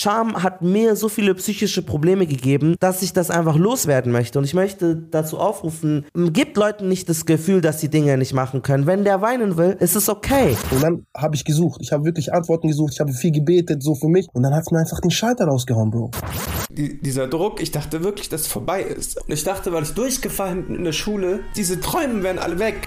Scham 0.00 0.44
hat 0.44 0.62
mir 0.62 0.94
so 0.94 1.08
viele 1.08 1.34
psychische 1.34 1.82
Probleme 1.82 2.28
gegeben, 2.28 2.76
dass 2.78 3.02
ich 3.02 3.12
das 3.12 3.30
einfach 3.30 3.56
loswerden 3.56 4.12
möchte. 4.12 4.38
Und 4.38 4.44
ich 4.44 4.54
möchte 4.54 4.94
dazu 4.94 5.38
aufrufen, 5.38 6.06
gebt 6.14 6.56
Leuten 6.56 6.88
nicht 6.88 7.08
das 7.08 7.26
Gefühl, 7.26 7.60
dass 7.60 7.80
sie 7.80 7.88
Dinge 7.88 8.16
nicht 8.16 8.32
machen 8.32 8.62
können. 8.62 8.86
Wenn 8.86 9.02
der 9.02 9.22
weinen 9.22 9.56
will, 9.56 9.76
ist 9.80 9.96
es 9.96 10.08
okay. 10.08 10.56
Und 10.70 10.84
dann 10.84 11.04
habe 11.16 11.34
ich 11.34 11.44
gesucht. 11.44 11.80
Ich 11.82 11.90
habe 11.90 12.04
wirklich 12.04 12.32
Antworten 12.32 12.68
gesucht. 12.68 12.92
Ich 12.92 13.00
habe 13.00 13.12
viel 13.12 13.32
gebetet, 13.32 13.82
so 13.82 13.96
für 13.96 14.06
mich. 14.06 14.28
Und 14.32 14.44
dann 14.44 14.54
hat 14.54 14.62
es 14.66 14.70
mir 14.70 14.78
einfach 14.78 15.00
den 15.00 15.10
Schalter 15.10 15.46
rausgehauen, 15.46 15.90
Bro. 15.90 16.12
Die, 16.70 17.02
dieser 17.02 17.26
Druck, 17.26 17.60
ich 17.60 17.72
dachte 17.72 18.04
wirklich, 18.04 18.28
dass 18.28 18.42
es 18.42 18.46
vorbei 18.46 18.82
ist. 18.82 19.20
Und 19.20 19.32
ich 19.32 19.42
dachte, 19.42 19.72
weil 19.72 19.82
ich 19.82 19.94
durchgefallen 19.94 20.66
bin 20.66 20.76
in 20.76 20.84
der 20.84 20.92
Schule, 20.92 21.40
diese 21.56 21.80
Träume 21.80 22.22
werden 22.22 22.38
alle 22.38 22.60
weg. 22.60 22.86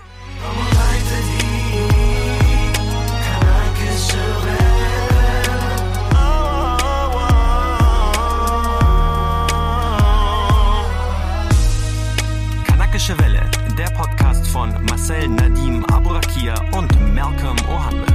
Von 14.52 14.74
Marcel 14.90 15.30
Nadim 15.30 15.86
Aburakia 15.86 16.56
und 16.74 16.92
Malcolm 17.14 17.56
Ohanwe. 17.70 18.11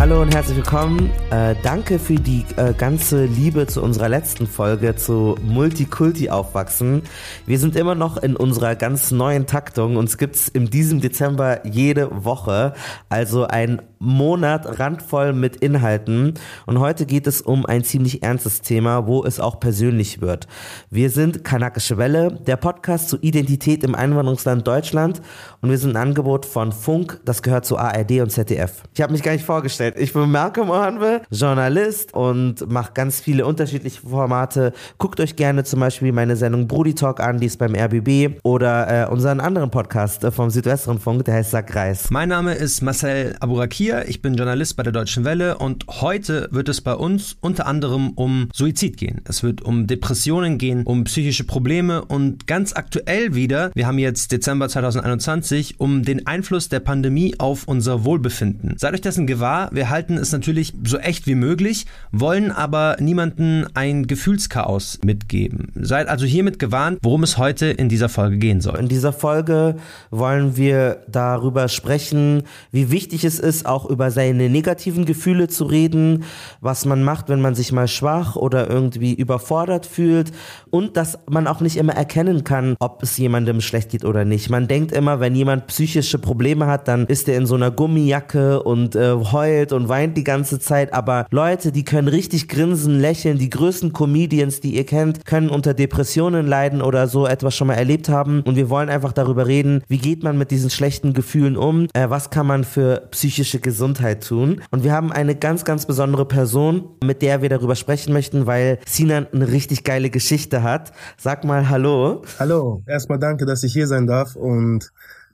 Hallo 0.00 0.22
und 0.22 0.34
herzlich 0.34 0.56
willkommen. 0.56 1.10
Äh, 1.30 1.54
danke 1.62 1.98
für 1.98 2.14
die 2.14 2.46
äh, 2.56 2.72
ganze 2.72 3.26
Liebe 3.26 3.66
zu 3.66 3.82
unserer 3.82 4.08
letzten 4.08 4.46
Folge 4.46 4.96
zu 4.96 5.36
Multikulti 5.42 6.30
aufwachsen. 6.30 7.02
Wir 7.44 7.58
sind 7.58 7.76
immer 7.76 7.94
noch 7.94 8.16
in 8.16 8.34
unserer 8.34 8.76
ganz 8.76 9.10
neuen 9.10 9.44
Taktung. 9.44 9.96
Uns 9.96 10.16
gibt's 10.16 10.48
in 10.48 10.70
diesem 10.70 11.02
Dezember 11.02 11.66
jede 11.66 12.24
Woche. 12.24 12.72
Also 13.10 13.46
ein 13.46 13.82
Monat 13.98 14.80
randvoll 14.80 15.34
mit 15.34 15.56
Inhalten. 15.56 16.32
Und 16.64 16.80
heute 16.80 17.04
geht 17.04 17.26
es 17.26 17.42
um 17.42 17.66
ein 17.66 17.84
ziemlich 17.84 18.22
ernstes 18.22 18.62
Thema, 18.62 19.06
wo 19.06 19.22
es 19.26 19.38
auch 19.38 19.60
persönlich 19.60 20.22
wird. 20.22 20.48
Wir 20.88 21.10
sind 21.10 21.44
Kanakische 21.44 21.98
Welle, 21.98 22.32
der 22.46 22.56
Podcast 22.56 23.10
zur 23.10 23.22
Identität 23.22 23.84
im 23.84 23.94
Einwanderungsland 23.94 24.66
Deutschland. 24.66 25.20
Und 25.60 25.68
wir 25.68 25.76
sind 25.76 25.90
ein 25.90 26.08
Angebot 26.08 26.46
von 26.46 26.72
Funk, 26.72 27.20
das 27.26 27.42
gehört 27.42 27.66
zu 27.66 27.76
ARD 27.76 28.22
und 28.22 28.30
ZDF. 28.30 28.82
Ich 28.94 29.02
habe 29.02 29.12
mich 29.12 29.22
gar 29.22 29.32
nicht 29.32 29.44
vorgestellt. 29.44 29.89
Ich 29.96 30.12
bin 30.12 30.30
Malcolm 30.30 30.70
Ohanwe, 30.70 31.22
Journalist 31.30 32.14
und 32.14 32.70
mache 32.70 32.92
ganz 32.94 33.20
viele 33.20 33.46
unterschiedliche 33.46 34.00
Formate. 34.00 34.72
Guckt 34.98 35.20
euch 35.20 35.36
gerne 35.36 35.64
zum 35.64 35.80
Beispiel 35.80 36.12
meine 36.12 36.36
Sendung 36.36 36.68
Brody 36.68 36.94
Talk 36.94 37.20
an, 37.20 37.38
die 37.38 37.46
ist 37.46 37.58
beim 37.58 37.74
RBB. 37.74 38.40
Oder 38.42 39.06
äh, 39.06 39.10
unseren 39.10 39.40
anderen 39.40 39.70
Podcast 39.70 40.24
äh, 40.24 40.30
vom 40.30 40.50
Südwestrundfunk, 40.50 41.24
der 41.24 41.34
heißt 41.34 41.50
Sack 41.50 41.74
Reis. 41.74 42.10
Mein 42.10 42.28
Name 42.28 42.54
ist 42.54 42.82
Marcel 42.82 43.36
Aburakia. 43.40 44.02
Ich 44.06 44.22
bin 44.22 44.34
Journalist 44.34 44.76
bei 44.76 44.82
der 44.82 44.92
Deutschen 44.92 45.24
Welle 45.24 45.58
und 45.58 45.86
heute 45.88 46.48
wird 46.50 46.68
es 46.68 46.80
bei 46.80 46.94
uns 46.94 47.36
unter 47.40 47.66
anderem 47.66 48.10
um 48.10 48.48
Suizid 48.52 48.96
gehen. 48.96 49.22
Es 49.24 49.42
wird 49.42 49.62
um 49.62 49.86
Depressionen 49.86 50.58
gehen, 50.58 50.84
um 50.84 51.04
psychische 51.04 51.44
Probleme 51.44 52.04
und 52.04 52.46
ganz 52.46 52.74
aktuell 52.74 53.34
wieder, 53.34 53.70
wir 53.74 53.86
haben 53.86 53.98
jetzt 53.98 54.32
Dezember 54.32 54.68
2021, 54.68 55.80
um 55.80 56.02
den 56.02 56.26
Einfluss 56.26 56.68
der 56.68 56.80
Pandemie 56.80 57.34
auf 57.38 57.64
unser 57.66 58.04
Wohlbefinden. 58.04 58.74
Seid 58.78 58.94
euch 58.94 59.00
dessen 59.00 59.26
gewahr, 59.26 59.70
wir 59.72 59.79
halten 59.88 60.18
es 60.18 60.32
natürlich 60.32 60.74
so 60.84 60.98
echt 60.98 61.26
wie 61.26 61.34
möglich, 61.34 61.86
wollen 62.12 62.50
aber 62.50 62.96
niemanden 63.00 63.66
ein 63.74 64.06
Gefühlschaos 64.06 64.98
mitgeben. 65.04 65.72
Seid 65.74 66.08
also 66.08 66.26
hiermit 66.26 66.58
gewarnt, 66.58 66.98
worum 67.02 67.22
es 67.22 67.38
heute 67.38 67.66
in 67.66 67.88
dieser 67.88 68.08
Folge 68.08 68.38
gehen 68.38 68.60
soll. 68.60 68.78
In 68.78 68.88
dieser 68.88 69.12
Folge 69.12 69.76
wollen 70.10 70.56
wir 70.56 71.02
darüber 71.08 71.68
sprechen, 71.68 72.42
wie 72.72 72.90
wichtig 72.90 73.24
es 73.24 73.38
ist, 73.38 73.66
auch 73.66 73.86
über 73.86 74.10
seine 74.10 74.50
negativen 74.50 75.04
Gefühle 75.04 75.48
zu 75.48 75.64
reden, 75.64 76.24
was 76.60 76.84
man 76.84 77.02
macht, 77.02 77.28
wenn 77.28 77.40
man 77.40 77.54
sich 77.54 77.72
mal 77.72 77.88
schwach 77.88 78.36
oder 78.36 78.68
irgendwie 78.68 79.14
überfordert 79.14 79.86
fühlt 79.86 80.32
und 80.70 80.96
dass 80.96 81.18
man 81.28 81.46
auch 81.46 81.60
nicht 81.60 81.76
immer 81.76 81.94
erkennen 81.94 82.44
kann, 82.44 82.76
ob 82.80 83.02
es 83.02 83.16
jemandem 83.16 83.60
schlecht 83.60 83.90
geht 83.90 84.04
oder 84.04 84.24
nicht. 84.24 84.50
Man 84.50 84.68
denkt 84.68 84.92
immer, 84.92 85.20
wenn 85.20 85.34
jemand 85.34 85.66
psychische 85.68 86.18
Probleme 86.18 86.66
hat, 86.66 86.88
dann 86.88 87.06
ist 87.06 87.28
er 87.28 87.36
in 87.36 87.46
so 87.46 87.54
einer 87.54 87.70
Gummijacke 87.70 88.62
und 88.62 88.96
äh, 88.96 89.12
heult 89.12 89.59
und 89.68 89.88
weint 89.88 90.16
die 90.16 90.24
ganze 90.24 90.58
Zeit, 90.58 90.92
aber 90.92 91.26
Leute, 91.30 91.72
die 91.72 91.84
können 91.84 92.08
richtig 92.08 92.48
grinsen, 92.48 92.98
lächeln, 92.98 93.38
die 93.38 93.50
größten 93.50 93.92
Comedians, 93.92 94.60
die 94.60 94.74
ihr 94.74 94.86
kennt, 94.86 95.24
können 95.24 95.50
unter 95.50 95.74
Depressionen 95.74 96.46
leiden 96.46 96.82
oder 96.82 97.06
so 97.06 97.26
etwas 97.26 97.54
schon 97.54 97.68
mal 97.68 97.74
erlebt 97.74 98.08
haben 98.08 98.42
und 98.42 98.56
wir 98.56 98.70
wollen 98.70 98.88
einfach 98.88 99.12
darüber 99.12 99.46
reden, 99.46 99.82
wie 99.88 99.98
geht 99.98 100.22
man 100.22 100.38
mit 100.38 100.50
diesen 100.50 100.70
schlechten 100.70 101.12
Gefühlen 101.12 101.56
um, 101.56 101.86
äh, 101.92 102.08
was 102.08 102.30
kann 102.30 102.46
man 102.46 102.64
für 102.64 103.08
psychische 103.10 103.60
Gesundheit 103.60 104.26
tun. 104.26 104.62
Und 104.70 104.84
wir 104.84 104.92
haben 104.92 105.12
eine 105.12 105.34
ganz, 105.34 105.64
ganz 105.64 105.86
besondere 105.86 106.26
Person, 106.26 106.88
mit 107.04 107.22
der 107.22 107.42
wir 107.42 107.48
darüber 107.48 107.76
sprechen 107.76 108.12
möchten, 108.12 108.46
weil 108.46 108.78
Sinan 108.86 109.26
eine 109.32 109.48
richtig 109.48 109.84
geile 109.84 110.10
Geschichte 110.10 110.62
hat. 110.62 110.92
Sag 111.16 111.44
mal 111.44 111.68
Hallo. 111.68 112.22
Hallo, 112.38 112.82
erstmal 112.86 113.18
danke, 113.18 113.46
dass 113.46 113.62
ich 113.62 113.72
hier 113.72 113.86
sein 113.86 114.06
darf 114.06 114.36
und 114.36 114.90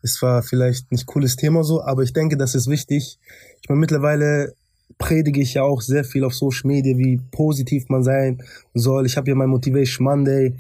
es 0.07 0.23
war 0.23 0.43
vielleicht 0.43 0.91
nicht 0.93 1.07
cooles 1.07 1.37
Thema 1.37 1.65
so, 1.65 1.83
aber 1.83 2.03
ich 2.03 2.13
denke, 2.13 2.37
das 2.37 2.55
ist 2.55 2.69
wichtig. 2.69 3.19
Ich 3.61 3.69
meine, 3.69 3.81
mittlerweile 3.81 4.55
predige 4.99 5.41
ich 5.41 5.55
ja 5.55 5.63
auch 5.63 5.83
sehr 5.83 6.05
viel 6.05 6.25
auf 6.25 6.35
Social 6.35 6.69
Media, 6.69 6.97
wie 6.97 7.21
positiv 7.33 7.89
man 7.89 8.05
sein 8.05 8.43
soll. 8.73 9.05
Ich 9.05 9.17
habe 9.17 9.29
ja 9.29 9.35
mein 9.35 9.49
Motivation 9.49 10.05
Monday 10.05 10.55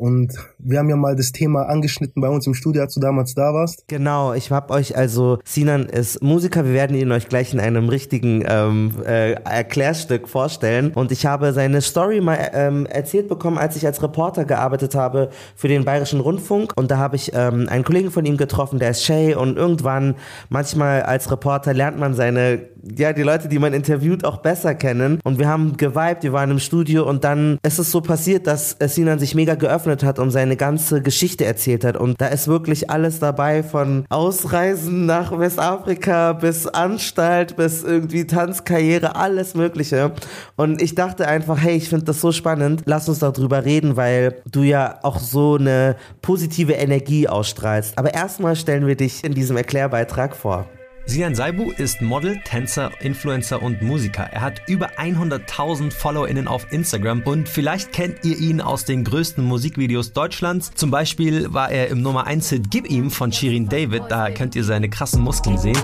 und 0.00 0.32
wir 0.58 0.78
haben 0.78 0.88
ja 0.88 0.96
mal 0.96 1.14
das 1.14 1.30
Thema 1.30 1.64
angeschnitten 1.64 2.22
bei 2.22 2.28
uns 2.28 2.46
im 2.46 2.54
Studio, 2.54 2.80
als 2.80 2.94
du 2.94 3.00
damals 3.00 3.34
da 3.34 3.52
warst. 3.52 3.84
Genau, 3.86 4.32
ich 4.32 4.50
habe 4.50 4.72
euch 4.72 4.96
also, 4.96 5.38
Sinan 5.44 5.84
ist 5.84 6.22
Musiker, 6.22 6.64
wir 6.64 6.72
werden 6.72 6.96
ihn 6.96 7.12
euch 7.12 7.28
gleich 7.28 7.52
in 7.52 7.60
einem 7.60 7.90
richtigen 7.90 8.42
ähm, 8.48 8.92
äh, 9.06 9.32
Erklärstück 9.32 10.26
vorstellen. 10.26 10.92
Und 10.94 11.12
ich 11.12 11.26
habe 11.26 11.52
seine 11.52 11.82
Story 11.82 12.22
mal 12.22 12.50
ähm, 12.54 12.86
erzählt 12.86 13.28
bekommen, 13.28 13.58
als 13.58 13.76
ich 13.76 13.84
als 13.84 14.02
Reporter 14.02 14.46
gearbeitet 14.46 14.94
habe 14.94 15.28
für 15.54 15.68
den 15.68 15.84
Bayerischen 15.84 16.20
Rundfunk. 16.20 16.72
Und 16.76 16.90
da 16.90 16.96
habe 16.96 17.16
ich 17.16 17.32
ähm, 17.34 17.68
einen 17.68 17.84
Kollegen 17.84 18.10
von 18.10 18.24
ihm 18.24 18.38
getroffen, 18.38 18.78
der 18.78 18.92
ist 18.92 19.04
Shay. 19.04 19.34
Und 19.34 19.58
irgendwann, 19.58 20.14
manchmal 20.48 21.02
als 21.02 21.30
Reporter, 21.30 21.74
lernt 21.74 21.98
man 21.98 22.14
seine, 22.14 22.62
ja, 22.96 23.12
die 23.12 23.22
Leute, 23.22 23.48
die 23.48 23.58
man 23.58 23.74
interviewt, 23.74 24.24
auch 24.24 24.38
besser 24.38 24.74
kennen. 24.74 25.20
Und 25.24 25.38
wir 25.38 25.48
haben 25.48 25.76
geweibt, 25.76 26.22
wir 26.22 26.32
waren 26.32 26.50
im 26.50 26.58
Studio 26.58 27.06
und 27.06 27.22
dann 27.22 27.58
ist 27.62 27.78
es 27.78 27.90
so 27.90 28.00
passiert, 28.00 28.46
dass 28.46 28.78
Sinan 28.80 29.18
sich 29.18 29.34
mega 29.34 29.56
geöffnet 29.56 29.89
hat 30.02 30.18
und 30.18 30.30
seine 30.30 30.56
ganze 30.56 31.02
Geschichte 31.02 31.44
erzählt 31.44 31.84
hat. 31.84 31.96
Und 31.96 32.20
da 32.20 32.26
ist 32.26 32.48
wirklich 32.48 32.90
alles 32.90 33.18
dabei, 33.18 33.62
von 33.62 34.04
Ausreisen 34.08 35.06
nach 35.06 35.36
Westafrika 35.36 36.32
bis 36.32 36.66
Anstalt, 36.66 37.56
bis 37.56 37.82
irgendwie 37.82 38.26
Tanzkarriere, 38.26 39.16
alles 39.16 39.54
Mögliche. 39.54 40.12
Und 40.56 40.80
ich 40.80 40.94
dachte 40.94 41.26
einfach, 41.26 41.60
hey, 41.60 41.76
ich 41.76 41.88
finde 41.88 42.06
das 42.06 42.20
so 42.20 42.32
spannend, 42.32 42.82
lass 42.86 43.08
uns 43.08 43.18
darüber 43.18 43.64
reden, 43.64 43.96
weil 43.96 44.42
du 44.50 44.62
ja 44.62 44.98
auch 45.02 45.18
so 45.18 45.56
eine 45.56 45.96
positive 46.22 46.72
Energie 46.72 47.28
ausstrahlst. 47.28 47.98
Aber 47.98 48.14
erstmal 48.14 48.56
stellen 48.56 48.86
wir 48.86 48.96
dich 48.96 49.24
in 49.24 49.34
diesem 49.34 49.56
Erklärbeitrag 49.56 50.34
vor. 50.36 50.66
Sinan 51.06 51.34
Saibu 51.34 51.72
ist 51.72 52.02
Model, 52.02 52.40
Tänzer, 52.44 52.92
Influencer 53.00 53.62
und 53.62 53.82
Musiker. 53.82 54.24
Er 54.24 54.42
hat 54.42 54.62
über 54.68 54.98
100.000 54.98 55.90
FollowerInnen 55.92 56.46
auf 56.46 56.72
Instagram 56.72 57.22
und 57.24 57.48
vielleicht 57.48 57.92
kennt 57.92 58.24
ihr 58.24 58.38
ihn 58.38 58.60
aus 58.60 58.84
den 58.84 59.04
größten 59.04 59.44
Musikvideos 59.44 60.12
Deutschlands. 60.12 60.72
Zum 60.74 60.90
Beispiel 60.90 61.52
war 61.52 61.70
er 61.70 61.88
im 61.88 62.02
Nummer 62.02 62.26
1 62.26 62.50
Hit 62.50 62.70
Gib 62.70 62.88
ihm 62.88 63.10
von 63.10 63.32
Shirin 63.32 63.68
David, 63.68 64.04
da 64.08 64.30
könnt 64.30 64.54
ihr 64.54 64.64
seine 64.64 64.88
krassen 64.88 65.22
Muskeln 65.22 65.58
sehen. 65.58 65.78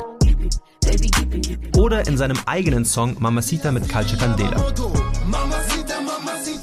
Oder 1.77 2.07
in 2.07 2.17
seinem 2.17 2.39
eigenen 2.47 2.85
Song 2.85 3.17
Mamacita 3.19 3.73
mit 3.73 3.89
Culture 3.89 4.19
Candela. 4.19 4.73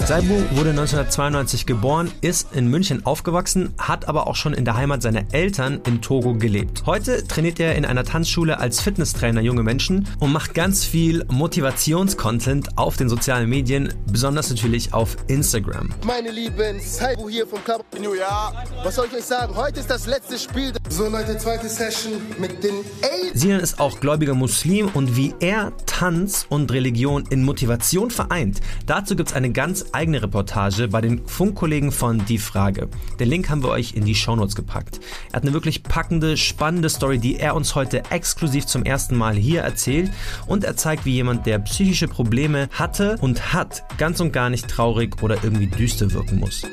Saibu 0.06 0.34
wurde 0.58 0.72
1992 0.72 1.66
geboren, 1.66 2.12
ist 2.20 2.54
in 2.54 2.68
München 2.68 3.06
aufgewachsen, 3.06 3.74
hat 3.78 4.10
aber 4.10 4.28
auch 4.28 4.36
schon 4.36 4.54
in 4.54 4.66
der 4.66 4.76
Heimat 4.76 5.02
seiner 5.02 5.34
Eltern 5.34 5.80
in 5.88 6.02
Togo 6.02 6.34
gelebt. 6.34 6.86
Heute 6.86 7.26
trainiert 7.26 7.58
er 7.62 7.76
in 7.76 7.86
einer 7.86 8.04
Tanzschule 8.04 8.60
als 8.60 8.82
Fitnesstrainer 8.82 9.40
junge 9.40 9.64
Menschen 9.64 10.06
und 10.20 10.34
macht 10.34 10.54
ganz 10.56 10.84
viel 10.84 11.24
Motivationscontent 11.30 12.78
auf 12.78 12.98
den 12.98 13.08
sozialen 13.08 13.50
Medien, 13.50 13.94
besonders 14.12 14.50
natürlich 14.50 14.94
auf 14.94 15.16
Instagram. 15.28 15.94
Meine 16.06 16.32
Lieben, 16.32 16.82
Saibu 16.82 17.30
hier 17.30 17.48
vom 17.48 17.64
Club 17.64 17.86
New 17.98 18.14
York. 18.14 18.56
Was 18.84 18.96
soll 18.96 19.06
ich 19.10 19.20
euch 19.20 19.24
sagen? 19.24 19.56
Heute 19.56 19.80
ist 19.80 19.90
das 19.90 20.06
letzte 20.06 20.38
Spiel. 20.38 20.74
So 20.90 21.08
Leute, 21.08 21.38
zweite 21.38 21.70
Session 21.70 22.12
mit 22.40 22.62
den 22.62 22.74
A. 23.04 23.34
Sinan 23.34 23.62
ist 23.62 23.80
auch 23.80 24.02
gläubiger 24.02 24.34
Muslim 24.34 24.90
und 24.94 25.16
wie 25.16 25.34
er 25.40 25.72
Tanz 25.86 26.46
und 26.50 26.74
Religion 26.74 27.24
in 27.30 27.46
Motivation 27.46 28.12
vereint, 28.12 28.60
dazu 28.86 29.16
gibt 29.16 29.30
es 29.30 29.36
eine 29.36 29.52
ganz 29.52 29.86
eigene 29.94 30.22
Reportage 30.22 30.88
bei 30.88 31.02
den 31.02 31.26
Funkkollegen 31.28 31.92
von 31.92 32.26
Die 32.26 32.38
Frage. 32.38 32.90
Den 33.20 33.30
Link 33.30 33.50
haben 33.50 33.64
wir 33.64 33.70
euch 33.70 33.94
in 33.94 34.06
die 34.06 34.16
Shownotes 34.16 34.56
gepackt. 34.56 35.00
Er 35.32 35.38
hat 35.38 35.44
eine 35.44 35.54
wirklich 35.54 35.84
packende, 35.84 36.38
spannende 36.38 36.90
Story, 36.90 37.20
die 37.20 37.40
er 37.40 37.56
uns 37.56 37.76
heute 37.76 38.04
exklusiv 38.10 38.66
zum 38.66 38.84
ersten 38.84 39.16
Mal 39.16 39.36
hier 39.36 39.62
erzählt 39.62 40.12
und 40.48 40.64
er 40.64 40.76
zeigt, 40.76 41.06
wie 41.06 41.14
jemand, 41.14 41.46
der 41.46 41.60
psychische 41.60 42.08
Probleme 42.08 42.70
hatte 42.72 43.18
und 43.22 43.54
hat, 43.54 43.84
ganz 43.98 44.20
und 44.20 44.34
gar 44.34 44.50
nicht 44.50 44.68
traurig 44.68 45.22
oder 45.22 45.44
irgendwie 45.44 45.68
düster 45.68 46.12
wirken 46.12 46.40
muss. 46.40 46.64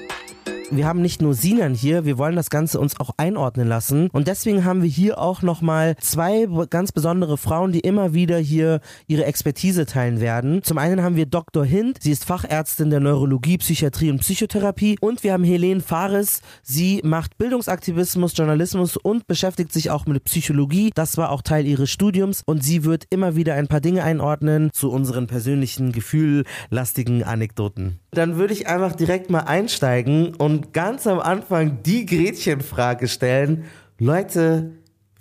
Wir 0.71 0.87
haben 0.87 1.03
nicht 1.03 1.21
nur 1.21 1.35
Sinan 1.35 1.75
hier, 1.75 2.05
wir 2.05 2.17
wollen 2.17 2.37
das 2.37 2.49
Ganze 2.49 2.79
uns 2.79 2.99
auch 3.01 3.11
einordnen 3.17 3.69
lassen. 3.69 4.09
Und 4.13 4.29
deswegen 4.29 4.65
haben 4.65 4.83
wir 4.83 4.89
hier 4.89 5.19
auch 5.19 5.43
nochmal 5.43 5.97
zwei 6.01 6.47
ganz 6.71 6.93
besondere 6.93 7.37
Frauen, 7.37 7.73
die 7.73 7.81
immer 7.81 8.15
wieder 8.15 8.39
hier 8.39 8.81
ihre 9.07 9.25
Expertise 9.25 9.87
teilen 9.87 10.21
werden. 10.21 10.63
Zum 10.63 10.79
einen 10.79 11.03
haben 11.03 11.17
wir 11.17 11.27
Dr. 11.27 11.65
Hind, 11.65 11.99
sie 12.01 12.13
ist 12.13 12.25
Fachärztin 12.25 12.91
der 12.91 13.01
Neurologie, 13.01 13.59
Psychiatrie 13.59 14.11
und 14.11 14.21
Psychotherapie. 14.21 14.97
Und 15.01 15.25
wir 15.25 15.33
haben 15.33 15.45
Helene 15.45 15.81
Fares, 15.81 16.41
sie 16.63 17.01
macht 17.03 17.37
Bildungsaktivismus, 17.39 18.37
Journalismus 18.37 18.97
und 18.97 19.27
beschäftigt 19.27 19.73
sich 19.73 19.91
auch 19.91 20.07
mit 20.07 20.25
Psychologie. 20.25 20.93
Das 20.95 21.17
war 21.17 21.31
auch 21.31 21.43
Teil 21.43 21.67
ihres 21.67 21.91
Studiums 21.91 22.43
und 22.47 22.63
sie 22.63 22.85
wird 22.85 23.07
immer 23.11 23.35
wieder 23.35 23.55
ein 23.55 23.67
paar 23.67 23.81
Dinge 23.81 24.05
einordnen 24.05 24.71
zu 24.73 24.91
unseren 24.91 25.27
persönlichen, 25.27 25.93
gefühllastigen 25.93 27.25
Anekdoten. 27.25 27.99
Dann 28.13 28.37
würde 28.37 28.53
ich 28.53 28.67
einfach 28.67 28.97
direkt 28.97 29.31
mal 29.31 29.41
einsteigen 29.41 30.35
und 30.35 30.73
ganz 30.73 31.07
am 31.07 31.21
Anfang 31.21 31.83
die 31.85 32.07
Gretchenfrage 32.07 33.07
stellen. 33.07 33.65
Leute, 33.99 34.73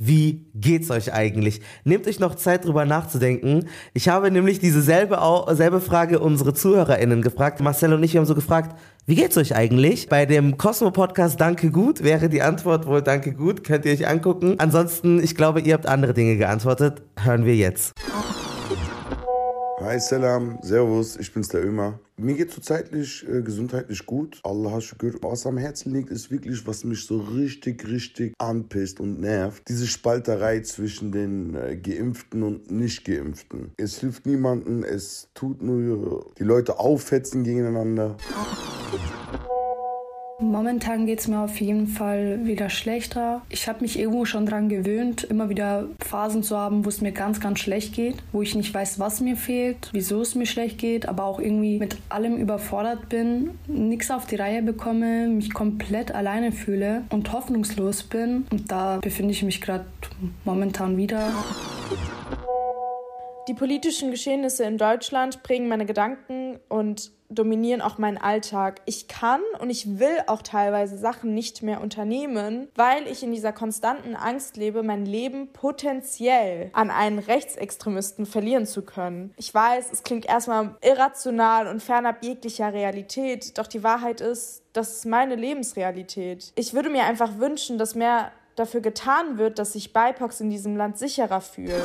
wie 0.02 0.46
geht's 0.56 0.90
euch 0.92 1.14
eigentlich? 1.14 1.60
Nehmt 1.84 2.08
euch 2.08 2.22
noch 2.22 2.36
Zeit 2.36 2.64
drüber 2.64 2.86
nachzudenken. 2.86 3.66
Ich 3.94 4.08
habe 4.08 4.32
nämlich 4.32 4.60
diese 4.60 4.82
selbe, 4.82 5.20
Frage 5.82 6.20
unsere 6.20 6.54
ZuhörerInnen 6.54 7.22
gefragt. 7.22 7.60
Marcel 7.60 7.94
und 7.94 8.02
ich 8.04 8.16
haben 8.16 8.26
so 8.26 8.34
gefragt, 8.34 8.80
wie 9.06 9.16
geht's 9.16 9.38
euch 9.38 9.56
eigentlich? 9.56 10.08
Bei 10.08 10.26
dem 10.26 10.58
Cosmo 10.58 10.92
Podcast 10.92 11.42
Danke 11.42 11.70
gut 11.70 12.02
wäre 12.02 12.30
die 12.30 12.42
Antwort 12.42 12.88
wohl 12.88 13.02
Danke 13.02 13.34
gut. 13.34 13.66
Könnt 13.66 13.84
ihr 13.84 13.92
euch 13.92 14.08
angucken. 14.08 14.56
Ansonsten, 14.58 15.22
ich 15.22 15.36
glaube, 15.36 15.60
ihr 15.60 15.74
habt 15.74 15.86
andere 15.86 16.14
Dinge 16.14 16.38
geantwortet. 16.38 17.02
Hören 17.22 17.44
wir 17.44 17.58
jetzt. 17.58 17.94
Hi 19.82 19.98
Salam, 19.98 20.60
Servus, 20.62 21.16
ich 21.16 21.34
bin's 21.34 21.48
der 21.48 21.64
Ömer. 21.64 22.00
Mir 22.18 22.36
geht 22.36 22.52
zurzeitig 22.52 23.26
äh, 23.30 23.42
gesundheitlich 23.42 24.06
gut. 24.06 24.42
Allah 24.44 24.82
Shukr. 24.82 25.14
Was 25.22 25.48
am 25.48 25.58
Herzen 25.58 25.94
liegt, 25.94 26.10
ist 26.10 26.30
wirklich, 26.30 26.68
was 26.68 26.84
mich 26.84 27.06
so 27.06 27.22
richtig, 27.22 27.88
richtig 27.88 28.34
anpisst 28.40 29.00
und 29.00 29.22
nervt. 29.22 29.64
Diese 29.70 29.88
Spalterei 29.88 30.60
zwischen 30.60 31.14
den 31.14 31.56
äh, 31.56 31.78
Geimpften 31.78 32.44
und 32.44 32.70
Nicht-Geimpften. 32.70 33.72
Es 33.78 34.00
hilft 34.00 34.26
niemanden, 34.26 34.84
es 34.84 35.30
tut 35.34 35.62
nur 35.62 36.30
die 36.38 36.44
Leute 36.44 36.78
aufhetzen 36.78 37.46
gegeneinander. 37.46 38.18
Momentan 40.42 41.06
geht 41.06 41.20
es 41.20 41.28
mir 41.28 41.42
auf 41.42 41.60
jeden 41.60 41.88
Fall 41.88 42.40
wieder 42.46 42.70
schlechter. 42.70 43.42
Ich 43.50 43.68
habe 43.68 43.82
mich 43.82 44.00
irgendwo 44.00 44.24
schon 44.24 44.46
daran 44.46 44.70
gewöhnt, 44.70 45.24
immer 45.26 45.50
wieder 45.50 45.88
Phasen 46.00 46.44
zu 46.44 46.58
haben, 46.58 46.86
wo 46.86 46.90
es 46.90 47.02
mir 47.02 47.12
ganz, 47.12 47.42
ganz 47.42 47.60
schlecht 47.60 47.94
geht, 47.94 48.16
wo 48.32 48.42
ich 48.42 48.56
nicht 48.56 48.74
weiß, 48.74 49.00
was 49.00 49.20
mir 49.20 49.36
fehlt, 49.36 49.90
wieso 49.92 50.22
es 50.22 50.36
mir 50.36 50.46
schlecht 50.46 50.78
geht, 50.78 51.10
aber 51.10 51.26
auch 51.26 51.40
irgendwie 51.40 51.78
mit 51.78 51.98
allem 52.08 52.38
überfordert 52.38 53.10
bin, 53.10 53.52
nichts 53.68 54.12
auf 54.12 54.28
die 54.28 54.38
Reihe 54.38 54.64
bekomme, 54.64 55.28
mich 55.28 55.54
komplett 55.54 56.16
alleine 56.16 56.54
fühle 56.54 57.04
und 57.10 57.34
hoffnungslos 57.34 58.04
bin. 58.04 58.48
Und 58.50 58.72
da 58.72 59.00
befinde 59.02 59.32
ich 59.32 59.44
mich 59.44 59.60
gerade 59.60 59.86
momentan 60.46 60.96
wieder. 60.96 61.34
Die 63.50 63.54
politischen 63.54 64.12
Geschehnisse 64.12 64.64
in 64.64 64.78
Deutschland 64.78 65.44
prägen 65.44 65.68
meine 65.68 65.86
Gedanken 65.86 66.60
und 66.70 67.12
dominieren 67.30 67.82
auch 67.82 67.98
meinen 67.98 68.18
Alltag. 68.18 68.82
Ich 68.86 69.08
kann 69.08 69.42
und 69.60 69.70
ich 69.70 70.00
will 70.00 70.18
auch 70.28 70.42
teilweise 70.42 70.98
Sachen 70.98 71.34
nicht 71.34 71.62
mehr 71.62 71.82
unternehmen, 71.82 72.68
weil 72.76 73.08
ich 73.08 73.24
in 73.24 73.32
dieser 73.32 73.54
konstanten 73.54 74.16
Angst 74.16 74.58
lebe, 74.58 74.84
mein 74.84 75.06
Leben 75.06 75.54
potenziell 75.54 76.70
an 76.74 76.90
einen 76.90 77.20
Rechtsextremisten 77.20 78.26
verlieren 78.26 78.66
zu 78.66 78.82
können. 78.82 79.34
Ich 79.38 79.54
weiß, 79.54 79.92
es 79.92 80.04
klingt 80.04 80.26
erstmal 80.26 80.76
irrational 80.82 81.68
und 81.68 81.82
fernab 81.82 82.24
jeglicher 82.24 82.74
Realität, 82.74 83.58
doch 83.58 83.68
die 83.68 83.84
Wahrheit 83.84 84.22
ist, 84.22 84.64
das 84.74 84.98
ist 84.98 85.06
meine 85.06 85.36
Lebensrealität. 85.36 86.52
Ich 86.56 86.74
würde 86.74 86.90
mir 86.90 87.04
einfach 87.04 87.38
wünschen, 87.38 87.78
dass 87.78 87.96
mehr 87.96 88.32
dafür 88.56 88.82
getan 88.82 89.38
wird, 89.38 89.60
dass 89.60 89.74
sich 89.74 89.94
BIPOX 89.94 90.42
in 90.42 90.50
diesem 90.50 90.76
Land 90.76 90.98
sicherer 90.98 91.42
fühlen. 91.42 91.82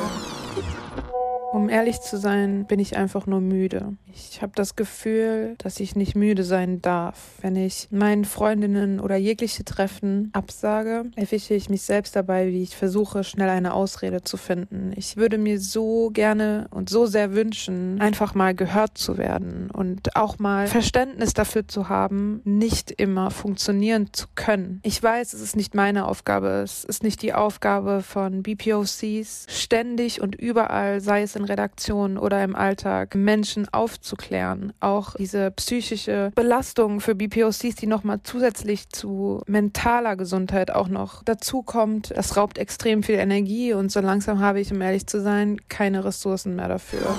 Um 1.51 1.69
ehrlich 1.69 2.01
zu 2.01 2.17
sein, 2.17 2.65
bin 2.65 2.79
ich 2.79 2.97
einfach 2.97 3.27
nur 3.27 3.41
müde. 3.41 3.93
Ich 4.13 4.41
habe 4.41 4.53
das 4.55 4.75
Gefühl, 4.75 5.55
dass 5.57 5.79
ich 5.79 5.95
nicht 5.95 6.15
müde 6.15 6.43
sein 6.43 6.81
darf. 6.81 7.17
Wenn 7.41 7.55
ich 7.55 7.87
meinen 7.91 8.25
Freundinnen 8.25 8.99
oder 8.99 9.15
jegliche 9.17 9.65
Treffen 9.65 10.29
absage, 10.33 11.05
erwische 11.15 11.53
ich 11.53 11.69
mich 11.69 11.81
selbst 11.81 12.15
dabei, 12.15 12.47
wie 12.47 12.63
ich 12.63 12.75
versuche, 12.75 13.23
schnell 13.23 13.49
eine 13.49 13.73
Ausrede 13.73 14.23
zu 14.23 14.37
finden. 14.37 14.93
Ich 14.95 15.17
würde 15.17 15.37
mir 15.37 15.59
so 15.59 16.11
gerne 16.11 16.67
und 16.71 16.89
so 16.89 17.05
sehr 17.05 17.33
wünschen, 17.33 17.99
einfach 17.99 18.35
mal 18.35 18.55
gehört 18.55 18.97
zu 18.97 19.17
werden 19.17 19.69
und 19.71 20.15
auch 20.15 20.39
mal 20.39 20.67
Verständnis 20.67 21.33
dafür 21.33 21.67
zu 21.67 21.89
haben, 21.89 22.41
nicht 22.45 22.91
immer 22.91 23.31
funktionieren 23.31 24.09
zu 24.13 24.27
können. 24.35 24.79
Ich 24.83 25.01
weiß, 25.01 25.33
es 25.33 25.41
ist 25.41 25.55
nicht 25.55 25.75
meine 25.75 26.07
Aufgabe, 26.07 26.61
es 26.63 26.83
ist 26.85 27.03
nicht 27.03 27.21
die 27.21 27.33
Aufgabe 27.33 28.01
von 28.01 28.43
BPOCs, 28.43 29.47
ständig 29.49 30.21
und 30.21 30.35
überall, 30.35 31.01
sei 31.01 31.21
es 31.21 31.34
in 31.35 31.45
Redaktionen 31.45 32.17
oder 32.17 32.43
im 32.43 32.55
Alltag 32.55 33.15
Menschen 33.15 33.67
aufzuklären. 33.73 34.73
Auch 34.79 35.15
diese 35.15 35.51
psychische 35.51 36.31
Belastung 36.35 37.01
für 37.01 37.15
BPOCs, 37.15 37.75
die 37.75 37.87
nochmal 37.87 38.19
zusätzlich 38.23 38.89
zu 38.89 39.41
mentaler 39.47 40.15
Gesundheit 40.15 40.71
auch 40.71 40.87
noch 40.87 41.23
dazukommt, 41.23 42.13
das 42.15 42.37
raubt 42.37 42.57
extrem 42.57 43.03
viel 43.03 43.15
Energie 43.15 43.73
und 43.73 43.91
so 43.91 43.99
langsam 43.99 44.39
habe 44.39 44.59
ich, 44.59 44.71
um 44.71 44.81
ehrlich 44.81 45.07
zu 45.07 45.21
sein, 45.21 45.57
keine 45.69 46.05
Ressourcen 46.05 46.55
mehr 46.55 46.67
dafür. 46.67 47.15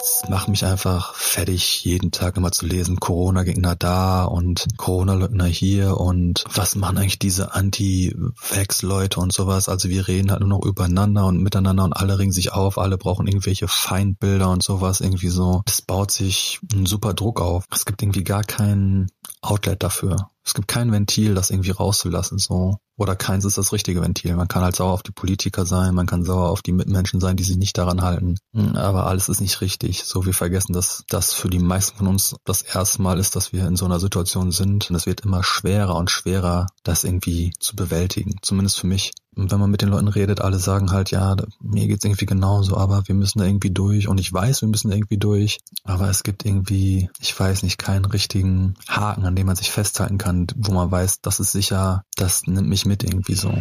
Es 0.00 0.28
macht 0.28 0.48
mich 0.48 0.64
einfach 0.64 1.14
fertig, 1.14 1.84
jeden 1.84 2.10
Tag 2.10 2.36
immer 2.36 2.52
zu 2.52 2.66
lesen, 2.66 3.00
Corona-Gegner 3.00 3.76
da 3.76 4.24
und 4.24 4.66
Corona-Leugner 4.76 5.46
hier 5.46 5.96
und 5.96 6.44
was 6.52 6.76
machen 6.76 6.98
eigentlich 6.98 7.18
diese 7.18 7.54
Anti-Vax-Leute 7.54 9.20
und 9.20 9.32
sowas. 9.32 9.68
Also 9.68 9.88
wir 9.88 10.06
reden 10.08 10.30
halt 10.30 10.40
nur 10.40 10.48
noch 10.48 10.64
übereinander 10.64 11.26
und 11.26 11.42
miteinander 11.42 11.84
und 11.84 11.92
alle 11.92 12.18
ringen 12.18 12.32
sich 12.32 12.52
auf, 12.52 12.78
alle 12.78 12.98
brauchen 12.98 13.26
irgendwelche 13.26 13.68
Feindbilder 13.68 14.50
und 14.50 14.62
sowas 14.62 15.00
irgendwie 15.00 15.28
so. 15.28 15.62
Es 15.66 15.82
baut 15.82 16.10
sich 16.10 16.60
ein 16.72 16.86
super 16.86 17.14
Druck 17.14 17.40
auf. 17.40 17.64
Es 17.72 17.84
gibt 17.84 18.02
irgendwie 18.02 18.24
gar 18.24 18.44
kein 18.44 19.08
Outlet 19.40 19.82
dafür. 19.82 20.30
Es 20.44 20.54
gibt 20.54 20.68
kein 20.68 20.92
Ventil, 20.92 21.34
das 21.34 21.50
irgendwie 21.50 21.70
rauszulassen, 21.70 22.38
so. 22.38 22.78
Oder 22.96 23.14
keins 23.14 23.44
ist 23.44 23.58
das 23.58 23.72
richtige 23.72 24.00
Ventil. 24.00 24.34
Man 24.36 24.48
kann 24.48 24.62
halt 24.62 24.76
sauer 24.76 24.92
auf 24.92 25.02
die 25.02 25.12
Politiker 25.12 25.66
sein, 25.66 25.94
man 25.94 26.06
kann 26.06 26.24
sauer 26.24 26.48
auf 26.48 26.62
die 26.62 26.72
Mitmenschen 26.72 27.20
sein, 27.20 27.36
die 27.36 27.44
sich 27.44 27.58
nicht 27.58 27.76
daran 27.76 28.02
halten. 28.02 28.36
Hm, 28.54 28.76
aber 28.76 29.06
alles 29.06 29.28
ist 29.28 29.40
nicht 29.40 29.60
richtig. 29.60 30.04
So, 30.04 30.24
wir 30.24 30.34
vergessen, 30.34 30.72
dass 30.72 31.04
das 31.08 31.32
für 31.34 31.50
die 31.50 31.58
meisten 31.58 31.98
von 31.98 32.06
uns 32.06 32.36
das 32.44 32.62
erste 32.62 33.02
Mal 33.02 33.18
ist, 33.18 33.36
dass 33.36 33.52
wir 33.52 33.66
in 33.66 33.76
so 33.76 33.84
einer 33.84 34.00
Situation 34.00 34.50
sind. 34.50 34.88
Und 34.88 34.96
es 34.96 35.06
wird 35.06 35.20
immer 35.20 35.42
schwerer 35.42 35.96
und 35.96 36.10
schwerer, 36.10 36.68
das 36.84 37.04
irgendwie 37.04 37.52
zu 37.58 37.76
bewältigen. 37.76 38.36
Zumindest 38.40 38.80
für 38.80 38.86
mich. 38.86 39.12
Und 39.36 39.52
wenn 39.52 39.60
man 39.60 39.70
mit 39.70 39.82
den 39.82 39.90
Leuten 39.90 40.08
redet, 40.08 40.40
alle 40.40 40.58
sagen 40.58 40.92
halt, 40.92 41.10
ja, 41.10 41.36
mir 41.60 41.86
geht's 41.86 42.06
irgendwie 42.06 42.24
genauso, 42.24 42.78
aber 42.78 43.06
wir 43.06 43.14
müssen 43.14 43.38
da 43.38 43.44
irgendwie 43.44 43.70
durch. 43.70 44.08
Und 44.08 44.18
ich 44.18 44.32
weiß, 44.32 44.62
wir 44.62 44.68
müssen 44.68 44.90
irgendwie 44.90 45.18
durch. 45.18 45.58
Aber 45.84 46.08
es 46.08 46.22
gibt 46.22 46.46
irgendwie, 46.46 47.10
ich 47.20 47.38
weiß 47.38 47.62
nicht, 47.62 47.76
keinen 47.76 48.06
richtigen 48.06 48.76
Haken, 48.88 49.26
an 49.26 49.36
dem 49.36 49.46
man 49.46 49.56
sich 49.56 49.70
festhalten 49.70 50.16
kann, 50.16 50.46
wo 50.56 50.72
man 50.72 50.90
weiß, 50.90 51.20
das 51.20 51.38
ist 51.38 51.52
sicher, 51.52 52.02
das 52.16 52.46
nimmt 52.46 52.68
mich 52.68 52.85
mit 52.86 53.04
irgendwie 53.04 53.34
so. 53.34 53.52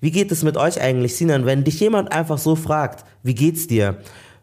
Wie 0.00 0.10
geht 0.10 0.32
es 0.32 0.42
mit 0.42 0.56
euch 0.56 0.80
eigentlich, 0.80 1.16
Sinan, 1.16 1.46
wenn 1.46 1.64
dich 1.64 1.78
jemand 1.80 2.12
einfach 2.12 2.38
so 2.38 2.56
fragt, 2.56 3.04
wie 3.22 3.34
geht's 3.34 3.66
dir? 3.66 3.98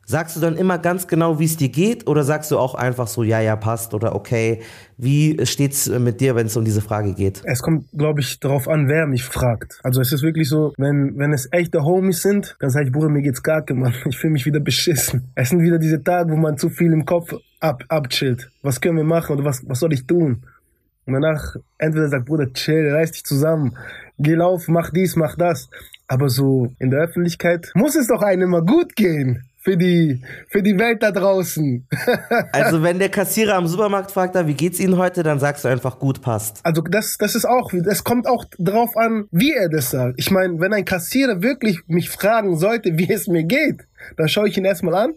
Sagst 0.10 0.38
du 0.38 0.40
dann 0.40 0.56
immer 0.56 0.78
ganz 0.78 1.08
genau, 1.08 1.38
wie 1.38 1.44
es 1.44 1.58
dir 1.58 1.68
geht, 1.68 2.08
oder 2.08 2.24
sagst 2.24 2.50
du 2.52 2.58
auch 2.58 2.76
einfach 2.76 3.08
so, 3.08 3.24
ja, 3.24 3.42
ja, 3.42 3.58
passt 3.58 3.94
oder 3.94 4.16
okay? 4.16 4.62
Wie 4.96 5.38
steht's 5.46 5.90
mit 5.90 6.22
dir, 6.22 6.34
wenn 6.34 6.48
es 6.48 6.56
um 6.56 6.64
diese 6.64 6.80
Frage 6.80 7.14
geht? 7.14 7.42
Es 7.44 7.62
kommt, 7.62 7.92
glaube 7.92 8.22
ich, 8.22 8.40
darauf 8.40 8.70
an, 8.70 8.88
wer 8.88 9.06
mich 9.06 9.26
fragt. 9.26 9.82
Also 9.84 10.00
es 10.00 10.14
ist 10.14 10.22
wirklich 10.22 10.48
so, 10.48 10.72
wenn, 10.78 11.18
wenn 11.18 11.34
es 11.34 11.50
echte 11.52 11.84
Homies 11.84 12.22
sind, 12.22 12.56
dann 12.62 12.70
sage 12.70 12.86
ich, 12.86 12.94
Bruder, 12.94 13.10
mir 13.10 13.22
geht's 13.22 13.44
gar 13.44 13.66
Mann. 13.74 13.94
Ich 14.06 14.18
fühle 14.18 14.32
mich 14.32 14.46
wieder 14.46 14.62
beschissen. 14.62 15.30
Es 15.36 15.50
sind 15.50 15.62
wieder 15.62 15.78
diese 15.78 16.02
Tage, 16.02 16.32
wo 16.32 16.38
man 16.38 16.58
zu 16.58 16.70
viel 16.70 16.94
im 16.94 17.04
Kopf 17.04 17.34
ab, 17.60 17.84
abchillt. 17.90 18.50
Was 18.62 18.80
können 18.80 18.96
wir 18.96 19.04
machen 19.04 19.36
oder 19.36 19.44
was, 19.44 19.68
was 19.68 19.82
soll 19.82 19.92
ich 19.92 20.08
tun? 20.08 20.44
Und 21.08 21.14
danach 21.14 21.56
entweder 21.78 22.10
sagt, 22.10 22.26
Bruder, 22.26 22.52
chill, 22.54 22.92
reiß 22.92 23.14
dich 23.14 23.24
zusammen, 23.24 23.78
geh 24.20 24.36
lauf, 24.36 24.68
mach 24.68 24.92
dies, 24.92 25.16
mach 25.16 25.36
das. 25.36 25.70
Aber 26.08 26.30
so 26.30 26.74
in 26.80 26.92
der 26.92 27.02
Öffentlichkeit 27.02 27.72
muss 27.76 27.96
es 27.96 28.08
doch 28.08 28.22
einem 28.22 28.44
immer 28.44 28.62
gut 28.62 28.96
gehen 28.96 29.44
für 29.68 29.78
die, 29.78 30.22
für 30.50 30.62
die 30.62 30.78
Welt 30.78 31.04
da 31.04 31.12
draußen. 31.12 31.88
also 32.52 32.84
wenn 32.84 33.00
der 33.00 33.10
Kassierer 33.10 33.56
am 33.56 33.68
Supermarkt 33.68 34.12
fragt, 34.12 34.36
wie 34.48 34.54
geht's 34.54 34.80
Ihnen 34.80 34.98
heute, 34.98 35.24
dann 35.24 35.40
sagst 35.40 35.66
du 35.66 35.70
einfach 35.70 36.00
gut 36.00 36.22
passt. 36.22 36.60
Also 36.64 36.82
das, 36.82 37.18
das 37.18 37.36
ist 37.36 37.46
auch, 37.46 37.74
es 37.74 38.04
kommt 38.04 38.28
auch 38.28 38.46
drauf 38.58 38.96
an, 38.96 39.26
wie 39.32 39.54
er 39.54 39.70
das 39.70 39.90
sagt. 39.92 40.16
Ich 40.18 40.32
meine, 40.32 40.60
wenn 40.60 40.74
ein 40.74 40.86
Kassierer 40.86 41.42
wirklich 41.42 41.80
mich 41.88 42.10
fragen 42.10 42.58
sollte, 42.58 42.98
wie 42.98 43.12
es 43.12 43.28
mir 43.28 43.44
geht, 43.44 43.86
dann 44.16 44.30
schaue 44.30 44.48
ich 44.48 44.58
ihn 44.58 44.66
erstmal 44.66 44.96
an 44.96 45.14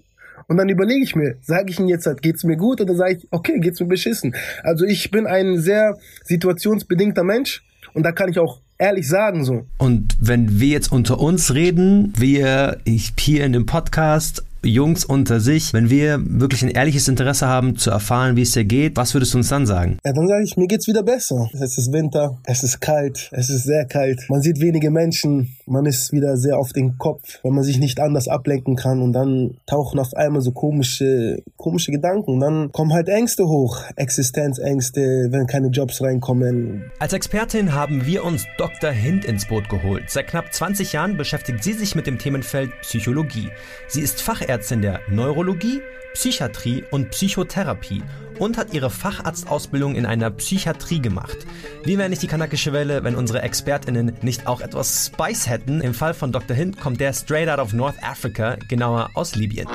und 0.49 0.57
dann 0.57 0.69
überlege 0.69 1.03
ich 1.03 1.15
mir, 1.15 1.37
sage 1.41 1.71
ich 1.71 1.79
ihm 1.79 1.89
jetzt, 1.89 2.07
halt, 2.07 2.23
geht's 2.23 2.45
mir 2.45 2.57
gut 2.57 2.81
oder 2.81 2.95
sage 2.95 3.15
ich, 3.15 3.29
okay, 3.31 3.59
geht's 3.61 3.81
mir 3.81 3.87
beschissen. 3.87 4.35
Also 4.63 4.85
ich 4.85 5.11
bin 5.11 5.27
ein 5.27 5.59
sehr 5.59 5.99
situationsbedingter 6.25 7.25
Mensch 7.25 7.63
und 7.95 8.05
da 8.05 8.13
kann 8.13 8.31
ich 8.31 8.39
auch 8.39 8.61
ehrlich 8.79 9.09
sagen 9.09 9.45
so. 9.45 9.67
Und 9.79 10.17
wenn 10.21 10.61
wir 10.61 10.69
jetzt 10.69 10.91
unter 10.91 11.21
uns 11.21 11.55
reden, 11.55 12.13
wir 12.17 12.79
hier 13.19 13.45
in 13.45 13.53
dem 13.53 13.67
Podcast 13.67 14.45
Jungs 14.63 15.05
unter 15.07 15.41
sich, 15.41 15.73
wenn 15.73 15.89
wir 15.89 16.21
wirklich 16.23 16.63
ein 16.63 16.69
ehrliches 16.69 17.09
Interesse 17.09 17.47
haben 17.47 17.77
zu 17.77 17.91
erfahren, 17.91 18.37
wie 18.37 18.43
es 18.43 18.53
dir 18.53 18.65
geht, 18.65 18.97
was 18.97 19.15
würdest 19.15 19.33
du 19.33 19.39
uns 19.39 19.49
dann 19.49 19.67
sagen? 19.67 19.99
Ja, 20.05 20.13
dann 20.13 20.29
sage 20.29 20.45
ich, 20.45 20.57
mir 20.57 20.67
geht's 20.67 20.87
wieder 20.87 21.03
besser. 21.03 21.49
Es 21.55 21.79
ist 21.79 21.93
Winter, 21.93 22.39
es 22.45 22.63
ist 22.63 22.81
kalt, 22.81 23.31
es 23.33 23.49
ist 23.49 23.65
sehr 23.65 23.87
kalt. 23.87 24.21
Man 24.29 24.43
sieht 24.43 24.61
wenige 24.61 24.91
Menschen, 24.91 25.57
man 25.67 25.87
ist 25.87 26.13
wieder 26.13 26.37
sehr 26.37 26.59
auf 26.59 26.73
den 26.73 26.99
Kopf, 26.99 27.39
weil 27.43 27.53
man 27.53 27.65
sich 27.65 27.79
nicht 27.79 28.01
anders 28.01 28.29
ablenken 28.29 28.77
kann 28.77 29.01
und 29.01 29.13
dann 29.13 29.57
tauchen 29.67 29.99
auf 29.99 30.13
einmal 30.15 30.43
so 30.43 30.53
komische, 30.53 31.43
komische 31.57 31.91
Gedanken. 31.91 32.39
Dann 32.39 32.71
kommen 32.73 32.93
halt 32.93 33.09
Ängste 33.09 33.47
hoch, 33.47 33.79
Existenzängste, 33.97 35.29
wenn 35.31 35.47
keine 35.47 35.69
Jobs 35.69 36.03
reinkommen. 36.03 36.85
Als 36.99 37.15
Expertin 37.15 37.73
haben 37.73 38.05
wir 38.05 38.25
uns 38.25 38.45
Dr. 38.59 38.91
Hind 38.91 39.25
ins 39.25 39.47
Boot 39.47 39.71
geholt. 39.71 40.05
Seit 40.09 40.27
knapp 40.27 40.53
20 40.53 40.93
Jahren 40.93 41.17
beschäftigt 41.17 41.65
sie 41.65 41.73
sich 41.73 41.95
mit 41.95 42.07
dem 42.07 42.19
Themenfeld 42.19 42.71
Psychologie. 42.83 43.49
Sie 43.89 44.03
ist 44.03 44.21
Fachärztin 44.21 44.50
der 44.59 45.01
Neurologie, 45.09 45.81
Psychiatrie 46.15 46.83
und 46.91 47.11
Psychotherapie 47.11 48.03
und 48.41 48.59
hat 48.59 48.75
ihre 48.75 48.91
Facharztausbildung 48.91 49.95
in 49.95 50.07
einer 50.07 50.31
Psychiatrie 50.31 51.01
gemacht. 51.01 51.39
Wie 51.85 51.99
wäre 51.99 52.09
nicht 52.09 52.23
die 52.23 52.27
kanakische 52.27 52.73
Welle, 52.73 53.05
wenn 53.05 53.15
unsere 53.15 53.43
ExpertInnen 53.43 54.17
nicht 54.23 54.47
auch 54.49 54.61
etwas 54.61 55.07
Spice 55.07 55.49
hätten? 55.49 55.81
Im 55.81 55.95
Fall 55.95 56.15
von 56.15 56.33
Dr. 56.33 56.57
Hind 56.57 56.81
kommt 56.81 57.01
der 57.01 57.13
straight 57.13 57.49
out 57.49 57.61
of 57.61 57.73
North 57.73 58.03
Africa, 58.03 58.57
genauer 58.69 59.11
aus 59.15 59.37
Libyen. 59.37 59.69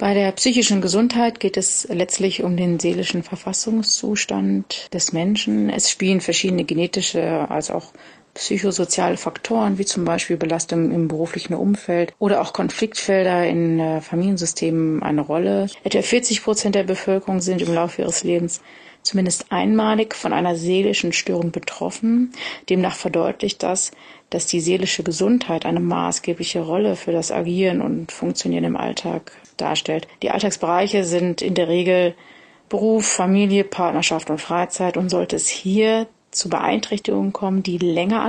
Bei 0.00 0.14
der 0.14 0.32
psychischen 0.32 0.80
Gesundheit 0.80 1.38
geht 1.38 1.56
es 1.56 1.86
letztlich 1.88 2.42
um 2.42 2.56
den 2.56 2.80
seelischen 2.80 3.22
Verfassungszustand 3.22 4.92
des 4.92 5.12
Menschen. 5.12 5.70
Es 5.70 5.90
spielen 5.90 6.20
verschiedene 6.20 6.64
genetische 6.64 7.48
als 7.50 7.70
auch 7.70 7.92
psychosoziale 8.34 9.16
Faktoren 9.16 9.78
wie 9.78 9.84
zum 9.84 10.04
Beispiel 10.04 10.36
Belastung 10.36 10.90
im 10.90 11.08
beruflichen 11.08 11.54
Umfeld 11.54 12.12
oder 12.18 12.42
auch 12.42 12.52
Konfliktfelder 12.52 13.46
in 13.46 13.78
äh, 13.80 14.00
Familiensystemen 14.00 15.02
eine 15.02 15.20
Rolle. 15.20 15.68
Etwa 15.84 16.02
40 16.02 16.42
Prozent 16.42 16.74
der 16.74 16.84
Bevölkerung 16.84 17.40
sind 17.40 17.62
im 17.62 17.72
Laufe 17.72 18.02
ihres 18.02 18.24
Lebens 18.24 18.60
zumindest 19.02 19.52
einmalig 19.52 20.14
von 20.14 20.32
einer 20.32 20.56
seelischen 20.56 21.12
Störung 21.12 21.52
betroffen. 21.52 22.32
Demnach 22.68 22.96
verdeutlicht 22.96 23.62
das, 23.62 23.92
dass 24.30 24.46
die 24.46 24.60
seelische 24.60 25.02
Gesundheit 25.02 25.66
eine 25.66 25.80
maßgebliche 25.80 26.60
Rolle 26.60 26.96
für 26.96 27.12
das 27.12 27.30
Agieren 27.30 27.80
und 27.80 28.10
Funktionieren 28.10 28.64
im 28.64 28.76
Alltag 28.76 29.32
darstellt. 29.56 30.08
Die 30.22 30.30
Alltagsbereiche 30.30 31.04
sind 31.04 31.42
in 31.42 31.54
der 31.54 31.68
Regel 31.68 32.14
Beruf, 32.68 33.06
Familie, 33.06 33.62
Partnerschaft 33.62 34.30
und 34.30 34.40
Freizeit 34.40 34.96
und 34.96 35.10
sollte 35.10 35.36
es 35.36 35.48
hier 35.48 36.08
zu 36.34 36.48
Beeinträchtigungen 36.48 37.32
kommen, 37.32 37.62
die 37.62 37.78
länger 37.78 38.22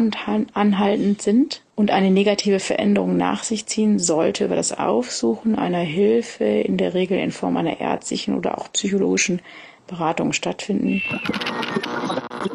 anhaltend 0.53 1.21
sind 1.21 1.61
und 1.75 1.91
eine 1.91 2.11
negative 2.11 2.59
Veränderung 2.59 3.17
nach 3.17 3.43
sich 3.43 3.65
ziehen, 3.65 3.99
sollte 3.99 4.45
über 4.45 4.55
das 4.55 4.71
Aufsuchen 4.71 5.55
einer 5.55 5.79
Hilfe 5.79 6.45
in 6.45 6.77
der 6.77 6.93
Regel 6.93 7.19
in 7.19 7.31
Form 7.31 7.57
einer 7.57 7.79
ärztlichen 7.79 8.35
oder 8.35 8.57
auch 8.57 8.71
psychologischen 8.71 9.41
Beratung 9.87 10.33
stattfinden. 10.33 11.01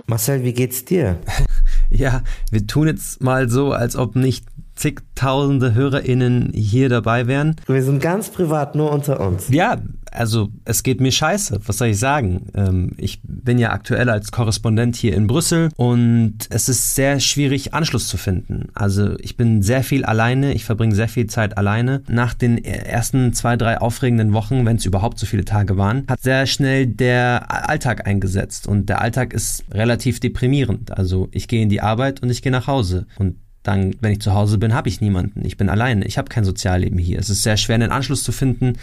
Marcel, 0.06 0.44
wie 0.44 0.52
geht's 0.52 0.84
dir? 0.84 1.18
Ja, 1.92 2.22
wir 2.52 2.68
tun 2.68 2.86
jetzt 2.86 3.20
mal 3.20 3.48
so, 3.48 3.72
als 3.72 3.96
ob 3.96 4.14
nicht 4.14 4.44
zigtausende 4.80 5.74
HörerInnen 5.74 6.52
hier 6.54 6.88
dabei 6.88 7.26
wären. 7.26 7.56
Wir 7.66 7.82
sind 7.82 8.00
ganz 8.00 8.30
privat 8.30 8.74
nur 8.74 8.90
unter 8.90 9.20
uns. 9.20 9.48
Ja, 9.50 9.76
also 10.10 10.48
es 10.64 10.82
geht 10.82 11.00
mir 11.00 11.12
scheiße, 11.12 11.60
was 11.66 11.78
soll 11.78 11.88
ich 11.88 11.98
sagen? 11.98 12.46
Ähm, 12.54 12.92
ich 12.96 13.20
bin 13.22 13.58
ja 13.58 13.72
aktuell 13.72 14.08
als 14.08 14.32
Korrespondent 14.32 14.96
hier 14.96 15.14
in 15.14 15.26
Brüssel 15.26 15.68
und 15.76 16.38
es 16.48 16.68
ist 16.68 16.94
sehr 16.94 17.20
schwierig, 17.20 17.74
Anschluss 17.74 18.08
zu 18.08 18.16
finden. 18.16 18.68
Also 18.74 19.18
ich 19.18 19.36
bin 19.36 19.62
sehr 19.62 19.84
viel 19.84 20.04
alleine, 20.04 20.54
ich 20.54 20.64
verbringe 20.64 20.94
sehr 20.94 21.08
viel 21.08 21.26
Zeit 21.26 21.58
alleine. 21.58 22.02
Nach 22.08 22.32
den 22.32 22.64
ersten 22.64 23.34
zwei, 23.34 23.56
drei 23.56 23.78
aufregenden 23.78 24.32
Wochen, 24.32 24.64
wenn 24.64 24.76
es 24.76 24.86
überhaupt 24.86 25.18
so 25.18 25.26
viele 25.26 25.44
Tage 25.44 25.76
waren, 25.76 26.06
hat 26.08 26.22
sehr 26.22 26.46
schnell 26.46 26.86
der 26.86 27.68
Alltag 27.68 28.06
eingesetzt 28.06 28.66
und 28.66 28.88
der 28.88 29.02
Alltag 29.02 29.34
ist 29.34 29.64
relativ 29.70 30.20
deprimierend. 30.20 30.96
Also 30.96 31.28
ich 31.32 31.48
gehe 31.48 31.62
in 31.62 31.68
die 31.68 31.82
Arbeit 31.82 32.22
und 32.22 32.30
ich 32.30 32.40
gehe 32.40 32.50
nach 32.50 32.66
Hause 32.66 33.06
und 33.18 33.36
dann, 33.62 33.94
wenn 34.00 34.12
ich 34.12 34.20
zu 34.20 34.32
Hause 34.32 34.58
bin, 34.58 34.74
habe 34.74 34.88
ich 34.88 35.00
niemanden. 35.00 35.44
Ich 35.44 35.56
bin 35.56 35.68
alleine. 35.68 36.06
Ich 36.06 36.16
habe 36.16 36.28
kein 36.28 36.44
Sozialleben 36.44 36.98
hier. 36.98 37.18
Es 37.18 37.28
ist 37.28 37.42
sehr 37.42 37.56
schwer, 37.56 37.74
einen 37.74 37.92
Anschluss 37.92 38.22
zu 38.22 38.32
finden, 38.32 38.74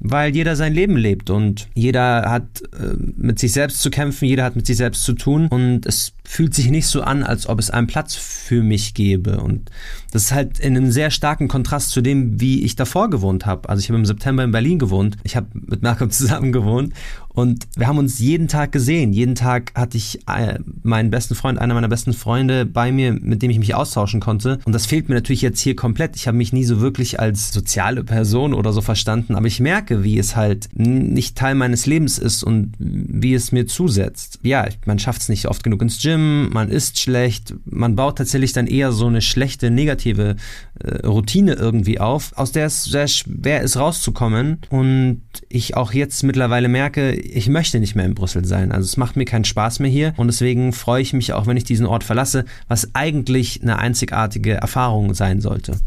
weil 0.00 0.34
jeder 0.34 0.54
sein 0.54 0.74
Leben 0.74 0.96
lebt 0.96 1.30
und 1.30 1.68
jeder 1.74 2.30
hat 2.30 2.62
äh, 2.72 2.94
mit 3.16 3.38
sich 3.38 3.52
selbst 3.52 3.80
zu 3.80 3.90
kämpfen, 3.90 4.26
jeder 4.26 4.44
hat 4.44 4.54
mit 4.54 4.66
sich 4.66 4.76
selbst 4.76 5.02
zu 5.04 5.14
tun 5.14 5.48
und 5.48 5.86
es 5.86 6.12
fühlt 6.24 6.54
sich 6.54 6.70
nicht 6.70 6.86
so 6.86 7.02
an, 7.02 7.24
als 7.24 7.48
ob 7.48 7.58
es 7.58 7.70
einen 7.70 7.86
Platz 7.86 8.14
für 8.14 8.62
mich 8.62 8.94
gäbe. 8.94 9.40
Und 9.40 9.70
das 10.10 10.24
ist 10.24 10.32
halt 10.32 10.58
in 10.58 10.76
einem 10.76 10.90
sehr 10.90 11.10
starken 11.10 11.48
Kontrast 11.48 11.90
zu 11.90 12.00
dem, 12.00 12.40
wie 12.40 12.64
ich 12.64 12.76
davor 12.76 13.08
gewohnt 13.08 13.46
habe. 13.46 13.68
Also 13.68 13.80
ich 13.80 13.88
habe 13.88 13.98
im 13.98 14.04
September 14.04 14.44
in 14.44 14.50
Berlin 14.50 14.78
gewohnt. 14.78 15.16
Ich 15.22 15.36
habe 15.36 15.46
mit 15.52 15.82
Malcolm 15.82 16.10
zusammen 16.18 16.52
gewohnt 16.52 16.92
und 17.28 17.68
wir 17.76 17.86
haben 17.86 17.98
uns 17.98 18.18
jeden 18.18 18.48
Tag 18.48 18.72
gesehen. 18.72 19.12
Jeden 19.12 19.36
Tag 19.36 19.72
hatte 19.74 19.96
ich 19.96 20.20
äh, 20.26 20.58
meinen 20.82 21.10
besten 21.10 21.34
Freund, 21.34 21.58
einer 21.58 21.74
meiner 21.74 21.88
besten 21.88 22.12
Freunde 22.12 22.66
bei 22.66 22.90
mir, 22.90 23.12
mit 23.12 23.42
dem 23.42 23.50
ich 23.50 23.58
mich 23.58 23.74
austauschen 23.74 24.20
konnte. 24.20 24.58
Und 24.64 24.72
das 24.72 24.86
fehlt 24.86 25.08
mir 25.08 25.14
natürlich 25.14 25.42
jetzt 25.42 25.60
hier 25.60 25.76
komplett. 25.76 26.16
Ich 26.16 26.26
habe 26.26 26.36
mich 26.36 26.52
nie 26.52 26.64
so 26.64 26.80
wirklich 26.80 27.20
als 27.20 27.52
soziale 27.52 28.02
Person 28.02 28.54
oder 28.54 28.72
so 28.72 28.80
verstanden, 28.80 29.36
aber 29.36 29.46
ich 29.46 29.60
merke, 29.60 30.02
wie 30.02 30.18
es 30.18 30.34
halt 30.34 30.68
nicht 30.74 31.36
Teil 31.36 31.54
meines 31.54 31.86
Lebens 31.86 32.18
ist 32.18 32.42
und 32.42 32.72
wie 32.78 33.34
es 33.34 33.52
mir 33.52 33.66
zusetzt. 33.66 34.40
Ja, 34.42 34.66
man 34.84 34.98
schafft 34.98 35.22
es 35.22 35.28
nicht 35.28 35.46
oft 35.46 35.62
genug 35.62 35.82
ins 35.82 36.00
Gym 36.00 36.08
Gym, 36.08 36.48
man 36.50 36.70
isst 36.70 36.98
schlecht, 36.98 37.54
man 37.66 37.94
baut 37.94 38.16
tatsächlich 38.16 38.52
dann 38.54 38.66
eher 38.66 38.92
so 38.92 39.06
eine 39.06 39.20
schlechte, 39.20 39.70
negative 39.70 39.97
äh, 40.06 41.06
Routine 41.06 41.54
irgendwie 41.54 42.00
auf, 42.00 42.32
aus 42.36 42.52
der 42.52 42.66
es 42.66 42.84
sehr 42.84 43.08
schwer 43.08 43.62
ist 43.62 43.76
rauszukommen. 43.76 44.60
Und 44.70 45.22
ich 45.48 45.76
auch 45.76 45.92
jetzt 45.92 46.22
mittlerweile 46.22 46.68
merke, 46.68 47.12
ich 47.12 47.48
möchte 47.48 47.80
nicht 47.80 47.94
mehr 47.94 48.04
in 48.04 48.14
Brüssel 48.14 48.44
sein. 48.44 48.72
Also 48.72 48.86
es 48.86 48.96
macht 48.96 49.16
mir 49.16 49.24
keinen 49.24 49.44
Spaß 49.44 49.80
mehr 49.80 49.90
hier 49.90 50.14
und 50.16 50.28
deswegen 50.28 50.72
freue 50.72 51.02
ich 51.02 51.12
mich 51.12 51.32
auch, 51.32 51.46
wenn 51.46 51.56
ich 51.56 51.64
diesen 51.64 51.86
Ort 51.86 52.04
verlasse, 52.04 52.44
was 52.68 52.94
eigentlich 52.94 53.62
eine 53.62 53.78
einzigartige 53.78 54.54
Erfahrung 54.54 55.14
sein 55.14 55.40
sollte. 55.40 55.78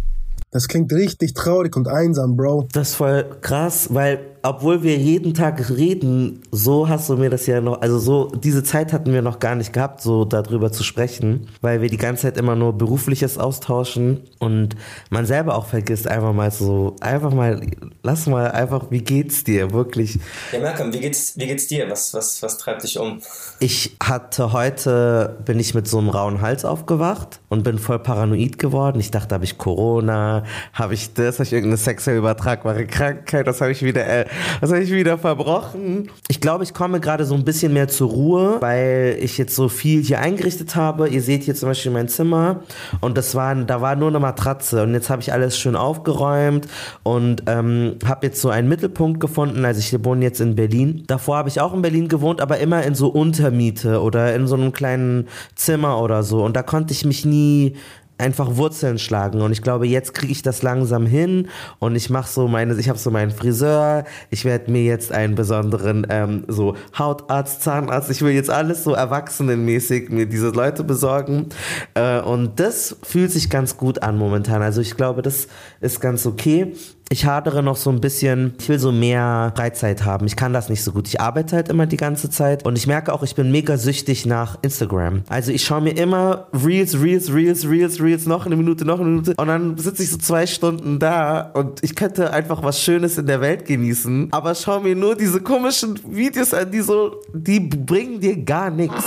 Das 0.52 0.68
klingt 0.68 0.92
richtig 0.92 1.34
traurig 1.34 1.78
und 1.78 1.88
einsam, 1.88 2.36
Bro. 2.36 2.68
Das 2.74 2.90
ist 2.90 2.96
voll 2.96 3.26
krass, 3.40 3.88
weil 3.94 4.20
obwohl 4.44 4.82
wir 4.82 4.98
jeden 4.98 5.34
Tag 5.34 5.70
reden, 5.70 6.42
so 6.52 6.90
hast 6.90 7.10
du 7.10 7.18
mir 7.18 7.30
das 7.30 7.46
ja 7.46 7.62
noch, 7.62 7.82
also 7.82 8.00
so, 8.00 8.32
diese 8.36 8.64
Zeit 8.64 8.92
hatten 8.92 9.14
wir 9.14 9.22
noch 9.22 9.40
gar 9.40 9.56
nicht 9.56 9.72
gehabt, 9.72 10.02
so 10.02 10.26
darüber 10.26 10.72
zu 10.72 10.84
sprechen, 10.84 11.48
weil 11.62 11.82
wir 11.82 11.90
die 11.90 11.98
ganze 11.98 12.24
Zeit 12.24 12.38
immer 12.38 12.56
nur 12.56 12.74
berufliches 12.74 13.38
austauschen 13.38 14.22
und 14.40 14.76
man 15.10 15.26
selber 15.26 15.56
auch 15.56 15.68
vergisst 15.68 16.08
einfach 16.08 16.34
mal 16.34 16.50
so, 16.50 16.96
einfach 17.02 17.32
mal, 17.34 17.62
lass 18.02 18.26
mal 18.26 18.50
einfach, 18.52 18.90
wie 18.90 19.02
geht's 19.02 19.44
dir, 19.44 19.72
wirklich. 19.72 20.18
Ja, 20.52 20.60
Malcolm, 20.60 20.92
wie 20.92 21.00
geht's, 21.00 21.38
wie 21.38 21.46
geht's 21.46 21.68
dir? 21.68 21.90
Was, 21.90 22.14
was, 22.14 22.42
was 22.42 22.58
treibt 22.58 22.84
dich 22.84 22.98
um? 22.98 23.20
Ich 23.60 23.96
hatte 24.02 24.54
heute, 24.54 25.38
bin 25.46 25.60
ich 25.60 25.76
mit 25.76 25.88
so 25.88 26.00
einem 26.00 26.10
rauen 26.10 26.42
Hals 26.42 26.66
aufgewacht 26.66 27.42
und 27.50 27.64
bin 27.64 27.78
voll 27.78 28.00
paranoid 28.00 28.58
geworden. 28.58 29.00
Ich 29.00 29.12
dachte, 29.12 29.36
habe 29.36 29.46
ich 29.46 29.60
Corona, 29.60 30.44
habe 30.74 30.96
ich 30.96 31.14
das, 31.14 31.36
habe 31.36 31.44
ich 31.44 31.54
irgendeine 31.54 31.78
sexuell 31.78 32.18
übertragbare 32.18 32.88
Krankheit, 32.88 33.46
das 33.46 33.62
habe 33.62 33.72
ich 33.72 33.84
wieder, 33.84 34.08
äh, 34.08 34.26
das 34.60 34.72
habe 34.72 34.82
ich 34.82 34.92
wieder 34.92 35.18
verbrochen. 35.18 36.10
Ich 36.28 36.42
glaube, 36.42 36.64
ich 36.64 36.74
komme 36.74 37.00
gerade 37.00 37.26
so 37.26 37.36
ein 37.36 37.44
bisschen 37.44 37.74
mehr 37.74 37.88
zur 37.88 38.10
Ruhe, 38.10 38.58
weil 38.60 39.18
ich 39.20 39.38
jetzt 39.38 39.56
so 39.56 39.70
viel 39.70 40.04
hier 40.04 40.20
eingerichtet 40.20 40.76
habe. 40.76 41.10
Ihr 41.10 41.22
seht 41.22 41.44
hier 41.44 41.56
zum 41.56 41.70
Beispiel 41.70 41.92
mein 41.92 42.08
Zimmer 42.08 42.62
und 43.00 43.18
das 43.18 43.36
war, 43.36 43.56
da 43.56 43.82
war 43.82 43.96
nur 43.96 44.10
eine 44.10 44.20
Matratze 44.20 44.84
und 44.84 44.94
jetzt 44.94 45.10
habe 45.10 45.22
ich 45.22 45.34
alles 45.34 45.58
schön 45.58 45.76
aufgeräumt 45.76 46.68
und 47.04 47.44
ähm, 47.48 47.96
habe 48.06 48.28
jetzt 48.28 48.42
so 48.42 48.50
einen 48.50 48.70
Mittelpunkt 48.70 49.20
gefunden. 49.20 49.66
Also 49.66 49.80
ich 49.80 50.06
wohne 50.06 50.24
jetzt 50.24 50.42
in 50.42 50.56
Berlin. 50.56 51.04
Davor 51.08 51.38
habe 51.38 51.50
ich 51.50 51.60
auch 51.60 51.74
in 51.74 51.82
Berlin 51.82 52.08
gewohnt, 52.08 52.42
aber 52.42 52.60
immer 52.60 52.84
in 52.84 52.96
so 52.96 53.08
Untermiete 53.08 54.02
oder 54.02 54.34
in 54.36 54.48
so 54.48 54.56
einem 54.56 54.74
kleinen 54.74 55.28
Zimmer 55.56 56.02
oder 56.02 56.24
so. 56.24 56.44
Und 56.44 56.56
da 56.56 56.64
konnte 56.64 56.94
ich 56.94 57.06
mich 57.06 57.26
nie 57.26 57.76
einfach 58.22 58.56
Wurzeln 58.56 59.00
schlagen. 59.00 59.42
Und 59.42 59.52
ich 59.52 59.62
glaube, 59.62 59.88
jetzt 59.88 60.14
kriege 60.14 60.32
ich 60.32 60.42
das 60.42 60.62
langsam 60.62 61.06
hin. 61.06 61.50
Und 61.80 61.96
ich 61.96 62.10
mache 62.10 62.30
so 62.32 62.48
meine, 62.48 62.74
ich 62.76 62.90
habe 62.90 63.00
so 63.00 63.12
meinen 63.12 63.32
Friseur, 63.32 64.06
ich 64.30 64.46
werde 64.46 64.72
mir 64.72 64.84
jetzt 64.84 65.12
einen 65.12 65.36
besonderen 65.36 66.08
ähm, 66.10 66.44
so 66.48 66.76
Hautarzt, 66.98 67.62
Zahnarzt, 67.62 68.10
ich 68.10 68.22
will 68.22 68.32
jetzt 68.32 68.50
alles 68.50 68.84
so 68.84 68.94
erwachsenenmäßig 68.94 70.10
mir 70.10 70.26
diese 70.26 70.50
Leute 70.50 70.84
besorgen. 70.84 71.48
Äh, 71.94 72.22
und 72.22 72.60
das 72.60 72.96
fühlt 73.04 73.32
sich 73.32 73.50
ganz 73.50 73.78
gut 73.78 74.04
an 74.04 74.18
momentan. 74.18 74.62
Also 74.62 74.82
ich 74.82 74.96
glaube, 74.96 75.22
das 75.22 75.48
ist 75.82 76.00
ganz 76.00 76.26
okay 76.26 76.74
ich 77.12 77.26
hadere 77.26 77.62
noch 77.62 77.76
so 77.76 77.90
ein 77.90 78.00
bisschen, 78.00 78.54
ich 78.58 78.70
will 78.70 78.80
so 78.80 78.92
mehr 78.94 79.52
Freizeit 79.56 80.06
haben. 80.06 80.26
Ich 80.28 80.38
kann 80.38 80.54
das 80.54 80.70
nicht 80.70 80.82
so 80.82 80.94
gut. 80.94 81.10
Ich 81.10 81.20
arbeite 81.20 81.58
halt 81.58 81.68
immer 81.68 81.86
die 81.86 81.98
ganze 81.98 82.30
Zeit 82.30 82.66
und 82.66 82.78
ich 82.78 82.88
merke 82.88 83.12
auch, 83.14 83.22
ich 83.22 83.36
bin 83.36 83.52
mega 83.52 83.78
süchtig 83.78 84.26
nach 84.26 84.58
Instagram. 84.62 85.24
Also 85.28 85.52
ich 85.52 85.64
schaue 85.64 85.82
mir 85.82 85.98
immer 85.98 86.48
Reels, 86.54 87.02
Reels, 87.02 87.34
Reels, 87.34 87.68
Reels, 87.68 88.02
Reels, 88.02 88.26
noch 88.28 88.46
eine 88.46 88.56
Minute, 88.56 88.86
noch 88.86 89.02
eine 89.02 89.10
Minute 89.10 89.34
und 89.36 89.48
dann 89.48 89.78
sitze 89.78 90.04
ich 90.04 90.10
so 90.10 90.18
zwei 90.18 90.48
Stunden 90.48 91.00
da 91.00 91.42
und 91.54 91.84
ich 91.84 91.96
könnte 91.96 92.32
einfach 92.32 92.64
was 92.64 92.82
Schönes 92.82 93.18
in 93.18 93.26
der 93.26 93.42
Welt 93.42 93.66
genießen, 93.66 94.30
aber 94.32 94.56
schau 94.56 94.80
mir 94.80 94.96
nur 94.96 95.16
diese 95.16 95.42
komischen 95.42 96.00
Videos 96.08 96.54
an, 96.54 96.72
die 96.72 96.80
so, 96.80 97.20
die 97.34 97.60
bringen 97.60 98.22
dir 98.22 98.38
gar 98.38 98.70
nichts. 98.70 99.04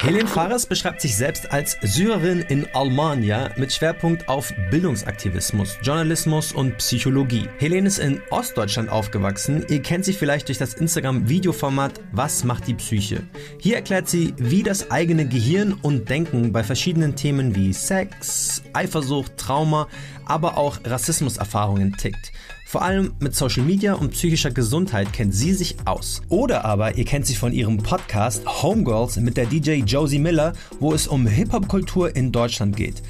Helene 0.00 0.28
Fares 0.28 0.64
beschreibt 0.64 1.00
sich 1.00 1.16
selbst 1.16 1.50
als 1.50 1.76
Syrerin 1.82 2.42
in 2.42 2.66
Almania 2.72 3.50
mit 3.56 3.72
Schwerpunkt 3.72 4.28
auf 4.28 4.52
Bildungsaktivismus, 4.70 5.76
Journalismus 5.82 6.52
und 6.52 6.78
Psychologie. 6.78 7.48
Helene 7.58 7.88
ist 7.88 7.98
in 7.98 8.22
Ostdeutschland 8.30 8.90
aufgewachsen. 8.90 9.66
Ihr 9.68 9.82
kennt 9.82 10.04
sie 10.04 10.12
vielleicht 10.12 10.48
durch 10.48 10.58
das 10.58 10.74
Instagram-Videoformat 10.74 12.00
Was 12.12 12.44
macht 12.44 12.68
die 12.68 12.74
Psyche? 12.74 13.24
Hier 13.58 13.74
erklärt 13.74 14.08
sie, 14.08 14.34
wie 14.36 14.62
das 14.62 14.90
eigene 14.92 15.26
Gehirn 15.26 15.72
und 15.82 16.08
Denken 16.08 16.52
bei 16.52 16.62
verschiedenen 16.62 17.16
Themen 17.16 17.56
wie 17.56 17.72
Sex, 17.72 18.62
Eifersucht, 18.72 19.36
Trauma, 19.36 19.88
aber 20.24 20.58
auch 20.58 20.78
Rassismuserfahrungen 20.84 21.96
tickt. 21.96 22.32
Vor 22.68 22.82
allem 22.82 23.14
mit 23.18 23.34
Social 23.34 23.64
Media 23.64 23.94
und 23.94 24.10
psychischer 24.10 24.50
Gesundheit 24.50 25.14
kennt 25.14 25.34
sie 25.34 25.54
sich 25.54 25.76
aus. 25.86 26.20
Oder 26.28 26.66
aber 26.66 26.98
ihr 26.98 27.06
kennt 27.06 27.24
sie 27.24 27.34
von 27.34 27.54
ihrem 27.54 27.78
Podcast 27.78 28.44
Homegirls 28.62 29.16
mit 29.16 29.38
der 29.38 29.46
DJ 29.46 29.84
Josie 29.86 30.18
Miller, 30.18 30.52
wo 30.78 30.92
es 30.92 31.06
um 31.06 31.26
Hip-Hop-Kultur 31.26 32.14
in 32.14 32.30
Deutschland 32.30 32.76
geht. 32.76 33.02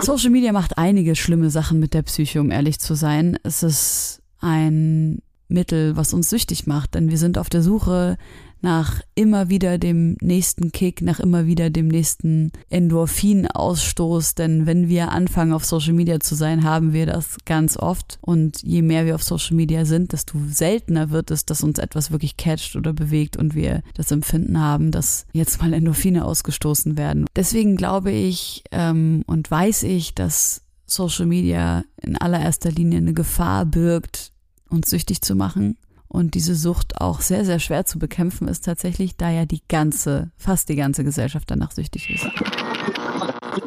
Social 0.00 0.30
Media 0.30 0.52
macht 0.52 0.78
einige 0.78 1.16
schlimme 1.16 1.50
Sachen 1.50 1.78
mit 1.80 1.92
der 1.92 2.00
Psyche, 2.00 2.40
um 2.40 2.50
ehrlich 2.50 2.78
zu 2.78 2.94
sein. 2.94 3.38
Es 3.42 3.62
ist 3.62 4.22
ein 4.40 5.18
Mittel, 5.48 5.94
was 5.98 6.14
uns 6.14 6.30
süchtig 6.30 6.66
macht, 6.66 6.94
denn 6.94 7.10
wir 7.10 7.18
sind 7.18 7.36
auf 7.36 7.50
der 7.50 7.60
Suche 7.60 8.16
nach 8.64 9.02
immer 9.14 9.50
wieder 9.50 9.78
dem 9.78 10.16
nächsten 10.20 10.72
Kick, 10.72 11.02
nach 11.02 11.20
immer 11.20 11.46
wieder 11.46 11.70
dem 11.70 11.86
nächsten 11.86 12.50
Endorphinausstoß. 12.70 14.34
Denn 14.34 14.66
wenn 14.66 14.88
wir 14.88 15.12
anfangen, 15.12 15.52
auf 15.52 15.64
Social 15.64 15.92
Media 15.92 16.18
zu 16.18 16.34
sein, 16.34 16.64
haben 16.64 16.92
wir 16.92 17.06
das 17.06 17.36
ganz 17.44 17.76
oft. 17.76 18.18
Und 18.22 18.62
je 18.62 18.82
mehr 18.82 19.04
wir 19.04 19.14
auf 19.14 19.22
Social 19.22 19.54
Media 19.54 19.84
sind, 19.84 20.12
desto 20.12 20.38
seltener 20.48 21.10
wird 21.10 21.30
es, 21.30 21.44
dass 21.44 21.62
uns 21.62 21.78
etwas 21.78 22.10
wirklich 22.10 22.36
catcht 22.36 22.74
oder 22.74 22.92
bewegt 22.92 23.36
und 23.36 23.54
wir 23.54 23.82
das 23.94 24.10
Empfinden 24.10 24.58
haben, 24.58 24.90
dass 24.90 25.26
jetzt 25.32 25.60
mal 25.60 25.72
Endorphine 25.72 26.24
ausgestoßen 26.24 26.96
werden. 26.96 27.26
Deswegen 27.36 27.76
glaube 27.76 28.10
ich 28.10 28.64
ähm, 28.72 29.22
und 29.26 29.50
weiß 29.50 29.82
ich, 29.84 30.14
dass 30.14 30.62
Social 30.86 31.26
Media 31.26 31.84
in 32.00 32.16
allererster 32.16 32.70
Linie 32.70 32.98
eine 32.98 33.12
Gefahr 33.12 33.66
birgt, 33.66 34.32
uns 34.70 34.88
süchtig 34.90 35.20
zu 35.20 35.34
machen 35.34 35.76
und 36.14 36.34
diese 36.34 36.54
Sucht 36.54 37.00
auch 37.00 37.20
sehr, 37.20 37.44
sehr 37.44 37.58
schwer 37.58 37.86
zu 37.86 37.98
bekämpfen 37.98 38.46
ist 38.46 38.64
tatsächlich, 38.64 39.16
da 39.16 39.30
ja 39.30 39.46
die 39.46 39.62
ganze, 39.68 40.30
fast 40.36 40.68
die 40.68 40.76
ganze 40.76 41.02
Gesellschaft 41.02 41.50
danach 41.50 41.72
süchtig 41.72 42.08
ist. 42.08 42.28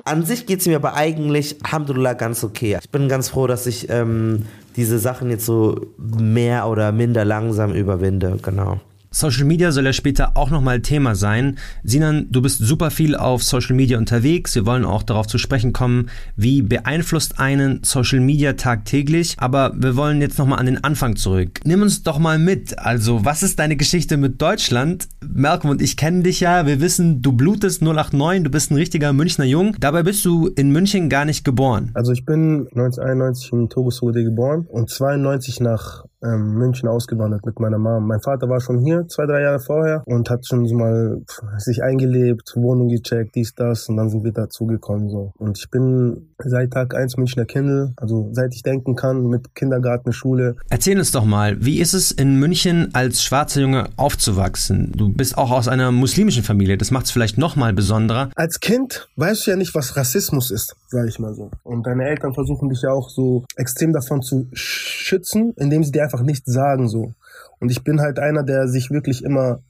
An 0.06 0.26
sich 0.26 0.46
geht 0.46 0.62
es 0.62 0.66
mir 0.66 0.78
aber 0.78 0.94
eigentlich, 0.94 1.58
Alhamdulillah, 1.64 2.14
ganz 2.14 2.46
okay. 2.46 2.78
Ich 2.82 2.90
bin 2.90 3.10
ganz 3.10 3.28
froh, 3.28 3.48
dass 3.48 3.68
ich 3.68 3.90
ähm, 3.90 4.46
diese 4.78 4.98
Sachen 4.98 5.30
jetzt 5.30 5.46
so 5.46 5.88
mehr 5.98 6.70
oder 6.70 6.94
minder 6.94 7.26
langsam 7.26 7.74
überwinde, 7.74 8.38
genau. 8.42 8.80
Social 9.12 9.46
Media 9.46 9.72
soll 9.72 9.86
ja 9.86 9.94
später 9.94 10.36
auch 10.36 10.50
nochmal 10.50 10.82
Thema 10.82 11.16
sein. 11.16 11.58
Sinan, 11.84 12.28
du 12.30 12.42
bist 12.42 12.60
super 12.60 12.92
viel 12.92 13.16
auf 13.16 13.44
Social 13.44 13.76
Media 13.76 13.98
unterwegs. 13.98 14.56
Wir 14.56 14.66
wollen 14.66 14.86
auch 14.86 15.04
darauf 15.04 15.28
zu 15.28 15.38
sprechen 15.38 15.74
kommen, 15.74 16.10
wie 16.36 16.62
beeinflusst 16.62 17.40
einen 17.40 17.84
Social 17.84 18.20
Media 18.20 18.54
tagtäglich. 18.54 19.36
Aber 19.38 19.74
wir 19.78 19.96
wollen 19.96 20.22
jetzt 20.22 20.38
nochmal 20.38 20.60
an 20.60 20.66
den 20.66 20.84
Anfang 20.84 21.16
zurück. 21.16 21.62
Nimm 21.64 21.82
uns 21.82 22.04
doch 22.04 22.20
mal 22.20 22.40
mit. 22.40 22.78
Also, 22.80 23.24
was 23.26 23.44
ist 23.44 23.60
deine 23.60 23.76
Geschichte 23.76 24.18
mit 24.18 24.42
Deutschland? 24.42 25.08
Malcolm 25.26 25.72
und 25.72 25.82
ich 25.82 25.98
kennen 25.98 26.24
dich 26.24 26.40
ja. 26.40 26.66
Wir 26.66 26.82
wissen, 26.82 27.22
du 27.22 27.32
blutest 27.32 27.82
089, 27.82 28.44
du 28.44 28.50
bist 28.50 28.72
ein 28.72 28.76
richtiger 28.76 29.14
Münchner 29.14 29.46
Jung. 29.46 29.76
Dabei 29.80 30.04
bist 30.04 30.26
du 30.26 30.48
in 30.48 30.72
München 30.72 31.10
gar 31.10 31.26
nicht 31.26 31.46
geboren. 31.46 31.92
Also, 31.94 32.12
ich 32.12 32.26
bin 32.26 32.68
1991 32.76 33.54
in 33.54 33.70
Togosode 33.70 34.24
geboren 34.24 34.66
und 34.70 34.90
92 34.90 35.60
nach 35.60 36.07
ähm, 36.24 36.56
München 36.56 36.90
ausgewandert 36.90 37.46
mit 37.46 37.60
meiner 37.60 37.78
Mom. 37.78 38.08
Mein 38.08 38.22
Vater 38.22 38.50
war 38.50 38.60
schon 38.60 38.80
hier, 38.80 39.08
zwei, 39.08 39.26
drei 39.26 39.42
Jahre 39.42 39.60
vorher 39.60 40.04
und 40.06 40.30
hat 40.30 40.46
schon 40.48 40.66
so 40.66 40.76
mal 40.76 41.22
sich 41.58 41.84
eingelebt, 41.84 42.54
Wohnung 42.56 42.88
gecheckt, 42.88 43.36
dies, 43.36 43.54
das 43.56 43.88
und 43.90 43.98
dann 43.98 44.10
sind 44.10 44.24
wir 44.24 44.32
dazugekommen 44.32 45.10
so. 45.10 45.32
Und 45.38 45.58
ich 45.58 45.70
bin 45.70 46.30
seit 46.40 46.72
Tag 46.72 46.96
eins 46.96 47.18
Münchner 47.18 47.46
Kindle, 47.46 47.94
also 47.98 48.30
seit 48.32 48.54
ich 48.54 48.64
denken 48.64 48.96
kann, 48.96 49.28
mit 49.28 49.56
Kindergarten, 49.56 50.12
Schule. 50.12 50.56
Erzähl 50.70 50.98
uns 50.98 51.12
doch 51.12 51.26
mal, 51.26 51.64
wie 51.64 51.80
ist 51.80 51.94
es 51.94 52.12
in 52.12 52.40
München 52.40 52.90
als 52.94 53.24
schwarzer 53.24 53.62
Junge 53.62 53.90
aufzuwachsen? 53.98 54.94
Du 54.96 55.10
bist 55.12 55.38
auch 55.38 55.52
aus 55.52 55.68
einer 55.68 55.92
muslimischen 55.92 56.44
Familie, 56.44 56.78
das 56.78 56.92
macht 56.92 57.06
es 57.06 57.12
vielleicht 57.12 57.38
noch 57.38 57.56
mal 57.56 57.74
besonderer. 57.74 58.30
Als 58.36 58.60
Kind 58.60 59.08
weißt 59.16 59.46
du 59.46 59.52
ja 59.52 59.58
nicht, 59.58 59.76
was 59.76 59.96
Rassismus 59.96 60.52
ist, 60.52 60.76
sage 60.88 61.10
ich 61.10 61.20
mal 61.20 61.34
so. 61.34 61.52
Und 61.64 61.86
deine 61.86 62.06
Eltern 62.06 62.34
versuchen 62.34 62.70
dich 62.70 62.82
ja 62.82 62.92
auch 62.92 63.10
so 63.10 63.46
extrem 63.56 63.94
davon 63.94 64.22
zu 64.22 64.48
schützen, 64.54 65.54
indem 65.58 65.84
sie 65.84 65.92
dir 65.92 66.07
einfach 66.08 66.24
nichts 66.24 66.52
sagen 66.52 66.88
so. 66.88 67.14
Und 67.60 67.70
ich 67.70 67.84
bin 67.84 68.00
halt 68.00 68.20
einer, 68.20 68.44
der 68.44 68.68
sich 68.68 68.92
wirklich 68.92 69.24
immer 69.24 69.62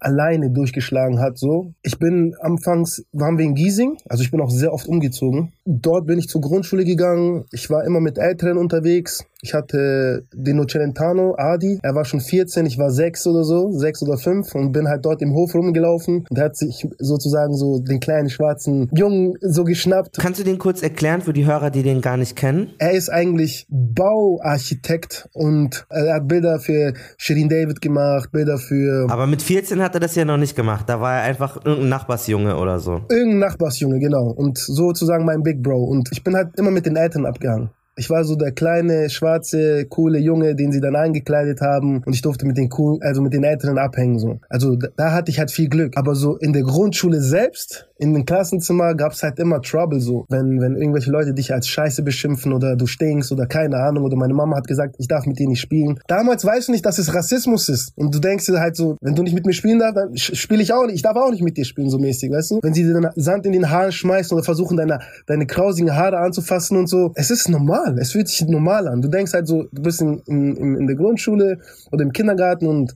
alleine 0.00 0.50
durchgeschlagen 0.50 1.20
hat 1.20 1.38
so. 1.38 1.74
Ich 1.82 1.98
bin 1.98 2.34
anfangs 2.40 3.04
waren 3.12 3.38
wir 3.38 3.44
in 3.44 3.54
Giesing, 3.54 3.98
also 4.08 4.22
ich 4.22 4.30
bin 4.30 4.40
auch 4.40 4.50
sehr 4.50 4.72
oft 4.72 4.88
umgezogen. 4.88 5.52
Dort 5.72 6.06
bin 6.06 6.18
ich 6.18 6.28
zur 6.28 6.40
Grundschule 6.40 6.84
gegangen. 6.84 7.44
Ich 7.52 7.70
war 7.70 7.84
immer 7.84 8.00
mit 8.00 8.18
Älteren 8.18 8.58
unterwegs. 8.58 9.24
Ich 9.42 9.54
hatte 9.54 10.24
Dino 10.34 10.66
Celentano, 10.66 11.34
Adi. 11.38 11.78
Er 11.82 11.94
war 11.94 12.04
schon 12.04 12.20
14, 12.20 12.66
ich 12.66 12.76
war 12.76 12.90
sechs 12.90 13.26
oder 13.26 13.44
so, 13.44 13.70
sechs 13.70 14.02
oder 14.02 14.18
fünf 14.18 14.54
und 14.54 14.72
bin 14.72 14.88
halt 14.88 15.04
dort 15.04 15.22
im 15.22 15.32
Hof 15.32 15.54
rumgelaufen. 15.54 16.26
Und 16.28 16.38
er 16.38 16.46
hat 16.46 16.56
sich 16.56 16.86
sozusagen 16.98 17.54
so 17.54 17.78
den 17.78 18.00
kleinen 18.00 18.28
schwarzen 18.28 18.90
Jungen 18.92 19.34
so 19.40 19.64
geschnappt. 19.64 20.18
Kannst 20.18 20.40
du 20.40 20.44
den 20.44 20.58
kurz 20.58 20.82
erklären 20.82 21.22
für 21.22 21.32
die 21.32 21.46
Hörer, 21.46 21.70
die 21.70 21.82
den 21.82 22.00
gar 22.00 22.16
nicht 22.16 22.34
kennen? 22.36 22.72
Er 22.78 22.92
ist 22.92 23.08
eigentlich 23.08 23.66
Bauarchitekt 23.70 25.28
und 25.32 25.86
er 25.88 26.14
hat 26.14 26.28
Bilder 26.28 26.58
für 26.58 26.94
Shirin 27.16 27.48
David 27.48 27.80
gemacht, 27.80 28.32
Bilder 28.32 28.58
für... 28.58 29.06
Aber 29.08 29.28
mit 29.28 29.40
14 29.40 29.80
hat 29.80 29.94
er 29.94 30.00
das 30.00 30.16
ja 30.16 30.24
noch 30.24 30.36
nicht 30.36 30.56
gemacht. 30.56 30.88
Da 30.88 31.00
war 31.00 31.14
er 31.14 31.22
einfach 31.22 31.64
irgendein 31.64 31.90
Nachbarsjunge 31.90 32.56
oder 32.56 32.78
so. 32.80 33.02
Irgendein 33.08 33.38
Nachbarsjunge, 33.38 34.00
genau. 34.00 34.30
Und 34.30 34.58
sozusagen 34.58 35.24
mein 35.24 35.42
Big 35.42 35.59
Bro. 35.62 35.84
Und 35.84 36.08
ich 36.12 36.24
bin 36.24 36.34
halt 36.34 36.58
immer 36.58 36.70
mit 36.70 36.86
den 36.86 36.96
Eltern 36.96 37.26
abgehangen. 37.26 37.70
Ich 37.96 38.08
war 38.08 38.24
so 38.24 38.34
der 38.34 38.52
kleine, 38.52 39.10
schwarze, 39.10 39.84
coole 39.86 40.18
Junge, 40.18 40.54
den 40.54 40.72
sie 40.72 40.80
dann 40.80 40.96
eingekleidet 40.96 41.60
haben 41.60 42.02
und 42.06 42.14
ich 42.14 42.22
durfte 42.22 42.46
mit 42.46 42.56
den 42.56 42.70
coolen, 42.70 43.02
also 43.02 43.20
mit 43.20 43.34
den 43.34 43.44
Älteren 43.44 43.76
abhängen 43.76 44.18
so. 44.18 44.40
Also 44.48 44.76
da, 44.76 44.88
da 44.96 45.12
hatte 45.12 45.30
ich 45.30 45.38
halt 45.38 45.50
viel 45.50 45.68
Glück. 45.68 45.96
Aber 45.96 46.14
so 46.14 46.36
in 46.36 46.54
der 46.54 46.62
Grundschule 46.62 47.20
selbst, 47.20 47.89
in 48.00 48.14
dem 48.14 48.24
Klassenzimmer 48.24 48.94
gab's 48.94 49.22
halt 49.22 49.38
immer 49.38 49.60
Trouble 49.60 50.00
so. 50.00 50.24
Wenn, 50.30 50.60
wenn 50.60 50.74
irgendwelche 50.74 51.10
Leute 51.10 51.34
dich 51.34 51.52
als 51.52 51.68
Scheiße 51.68 52.02
beschimpfen 52.02 52.52
oder 52.54 52.74
du 52.74 52.86
stinkst 52.86 53.30
oder 53.30 53.46
keine 53.46 53.76
Ahnung 53.76 54.04
oder 54.04 54.16
meine 54.16 54.32
Mama 54.32 54.56
hat 54.56 54.66
gesagt, 54.66 54.96
ich 54.98 55.06
darf 55.06 55.26
mit 55.26 55.38
dir 55.38 55.46
nicht 55.46 55.60
spielen. 55.60 56.00
Damals 56.08 56.44
weißt 56.44 56.68
du 56.68 56.72
nicht, 56.72 56.86
dass 56.86 56.98
es 56.98 57.14
Rassismus 57.14 57.68
ist. 57.68 57.92
Und 57.96 58.14
du 58.14 58.18
denkst 58.18 58.46
dir 58.46 58.58
halt 58.58 58.74
so, 58.74 58.96
wenn 59.02 59.14
du 59.14 59.22
nicht 59.22 59.34
mit 59.34 59.44
mir 59.44 59.52
spielen 59.52 59.78
darfst, 59.78 59.98
dann 59.98 60.16
spiele 60.16 60.62
ich 60.62 60.72
auch 60.72 60.86
nicht. 60.86 60.94
Ich 60.94 61.02
darf 61.02 61.16
auch 61.16 61.30
nicht 61.30 61.42
mit 61.42 61.58
dir 61.58 61.66
spielen, 61.66 61.90
so 61.90 61.98
mäßig, 61.98 62.30
weißt 62.30 62.52
du? 62.52 62.60
Wenn 62.62 62.72
sie 62.72 62.84
dir 62.84 62.94
dann 62.94 63.10
Sand 63.16 63.44
in 63.44 63.52
den 63.52 63.68
Haaren 63.70 63.92
schmeißen 63.92 64.34
oder 64.34 64.44
versuchen, 64.44 64.78
deine, 64.78 65.00
deine 65.26 65.46
krausigen 65.46 65.94
Haare 65.94 66.18
anzufassen 66.18 66.78
und 66.78 66.88
so. 66.88 67.12
Es 67.16 67.30
ist 67.30 67.50
normal. 67.50 67.98
Es 67.98 68.12
fühlt 68.12 68.28
sich 68.28 68.40
normal 68.48 68.88
an. 68.88 69.02
Du 69.02 69.08
denkst 69.08 69.34
halt 69.34 69.46
so, 69.46 69.64
du 69.70 69.82
bist 69.82 70.00
in, 70.00 70.22
in, 70.26 70.76
in 70.76 70.86
der 70.86 70.96
Grundschule 70.96 71.58
oder 71.92 72.02
im 72.02 72.12
Kindergarten 72.12 72.66
und 72.66 72.94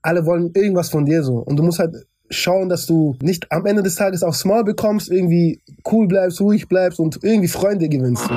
alle 0.00 0.24
wollen 0.24 0.52
irgendwas 0.54 0.88
von 0.88 1.04
dir 1.04 1.22
so. 1.22 1.36
Und 1.38 1.58
du 1.58 1.62
musst 1.62 1.78
halt 1.78 2.06
schauen, 2.30 2.68
dass 2.68 2.86
du 2.86 3.16
nicht 3.20 3.50
am 3.52 3.66
Ende 3.66 3.82
des 3.82 3.94
Tages 3.94 4.22
auch 4.22 4.34
Small 4.34 4.64
bekommst, 4.64 5.10
irgendwie 5.10 5.60
cool 5.90 6.06
bleibst, 6.06 6.40
ruhig 6.40 6.68
bleibst 6.68 6.98
und 6.98 7.22
irgendwie 7.22 7.48
Freunde 7.48 7.88
gewinnst. 7.88 8.28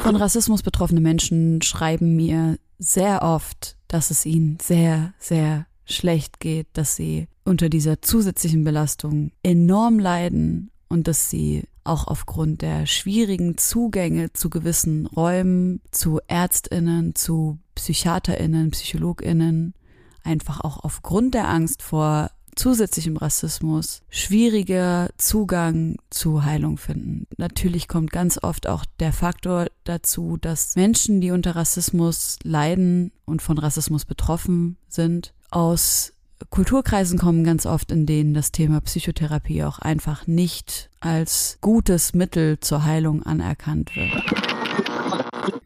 Von 0.00 0.16
Rassismus 0.16 0.62
betroffene 0.62 1.00
Menschen 1.00 1.62
schreiben 1.62 2.16
mir 2.16 2.56
sehr 2.78 3.22
oft, 3.22 3.76
dass 3.88 4.10
es 4.10 4.24
ihnen 4.26 4.58
sehr, 4.60 5.12
sehr 5.18 5.66
schlecht 5.84 6.40
geht, 6.40 6.66
dass 6.72 6.96
sie 6.96 7.28
unter 7.44 7.68
dieser 7.68 8.00
zusätzlichen 8.00 8.64
Belastung 8.64 9.32
enorm 9.42 9.98
leiden 9.98 10.70
und 10.88 11.08
dass 11.08 11.30
sie 11.30 11.64
auch 11.84 12.06
aufgrund 12.06 12.62
der 12.62 12.86
schwierigen 12.86 13.56
Zugänge 13.56 14.32
zu 14.32 14.50
gewissen 14.50 15.06
Räumen, 15.06 15.80
zu 15.90 16.20
Ärztinnen, 16.28 17.14
zu 17.14 17.58
Psychiaterinnen, 17.74 18.70
Psychologinnen, 18.70 19.74
einfach 20.22 20.60
auch 20.60 20.84
aufgrund 20.84 21.34
der 21.34 21.48
Angst 21.48 21.82
vor 21.82 22.30
zusätzlichem 22.56 23.16
Rassismus 23.16 24.02
schwieriger 24.08 25.10
Zugang 25.18 25.96
zu 26.10 26.44
Heilung 26.44 26.76
finden. 26.76 27.26
Natürlich 27.36 27.88
kommt 27.88 28.10
ganz 28.10 28.42
oft 28.42 28.66
auch 28.66 28.84
der 28.98 29.12
Faktor 29.12 29.66
dazu, 29.84 30.36
dass 30.40 30.76
Menschen, 30.76 31.20
die 31.20 31.30
unter 31.30 31.56
Rassismus 31.56 32.38
leiden 32.42 33.12
und 33.24 33.42
von 33.42 33.58
Rassismus 33.58 34.04
betroffen 34.04 34.76
sind, 34.88 35.32
aus 35.50 36.12
Kulturkreisen 36.48 37.18
kommen 37.18 37.44
ganz 37.44 37.66
oft, 37.66 37.92
in 37.92 38.06
denen 38.06 38.32
das 38.32 38.50
Thema 38.50 38.80
Psychotherapie 38.80 39.62
auch 39.64 39.78
einfach 39.78 40.26
nicht 40.26 40.88
als 41.00 41.58
gutes 41.60 42.14
Mittel 42.14 42.58
zur 42.60 42.84
Heilung 42.84 43.22
anerkannt 43.22 43.94
wird. 43.94 44.10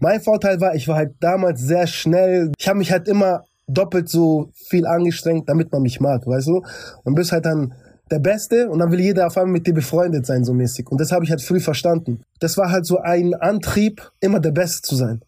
Mein 0.01 0.20
Vorteil 0.20 0.61
war, 0.61 0.75
ich 0.75 0.88
war 0.88 0.97
halt 0.97 1.14
damals 1.20 1.61
sehr 1.61 1.87
schnell. 1.87 2.53
Ich 2.59 2.68
habe 2.68 2.79
mich 2.79 2.90
halt 2.90 3.09
immer 3.09 3.44
doppelt 3.66 4.09
so 4.09 4.50
viel 4.68 4.87
angestrengt, 4.87 5.48
damit 5.48 5.72
man 5.72 5.83
mich 5.83 6.00
mag, 6.00 6.27
weißt 6.27 6.48
du? 6.48 6.62
Und 7.05 7.14
bist 7.14 7.33
halt 7.33 7.46
dann 7.46 7.74
der 8.11 8.18
Beste 8.18 8.68
und 8.68 8.81
dann 8.81 8.90
will 8.90 9.00
jeder 9.00 9.27
auf 9.27 9.37
einmal 9.37 9.53
mit 9.53 9.66
dir 9.66 9.74
befreundet 9.74 10.27
sein, 10.27 10.44
so 10.44 10.53
mäßig. 10.53 10.90
Und 10.90 11.00
das 11.00 11.11
habe 11.12 11.24
ich 11.24 11.31
halt 11.31 11.40
früh 11.40 11.61
verstanden. 11.61 12.22
Das 12.40 12.57
war 12.57 12.70
halt 12.70 12.87
so 12.87 12.98
ein 12.98 13.35
Antrieb, 13.35 14.11
immer 14.20 14.40
der 14.40 14.53
Beste 14.53 14.83
zu 14.83 14.96
sein. 14.96 15.22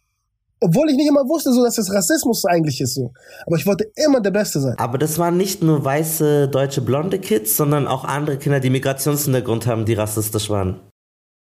Obwohl 0.60 0.88
ich 0.88 0.96
nicht 0.96 1.08
immer 1.08 1.28
wusste, 1.28 1.52
so, 1.52 1.62
dass 1.62 1.76
es 1.76 1.92
Rassismus 1.92 2.44
eigentlich 2.46 2.80
ist. 2.80 2.94
So. 2.94 3.12
Aber 3.46 3.56
ich 3.56 3.66
wollte 3.66 3.90
immer 3.94 4.20
der 4.20 4.30
Beste 4.30 4.60
sein. 4.60 4.74
Aber 4.78 4.96
das 4.96 5.18
waren 5.18 5.36
nicht 5.36 5.62
nur 5.62 5.84
weiße, 5.84 6.48
deutsche, 6.48 6.80
blonde 6.80 7.18
Kids, 7.18 7.56
sondern 7.56 7.86
auch 7.86 8.04
andere 8.04 8.38
Kinder, 8.38 8.60
die 8.60 8.70
Migrationshintergrund 8.70 9.66
haben, 9.66 9.84
die 9.84 9.94
rassistisch 9.94 10.48
waren. 10.48 10.80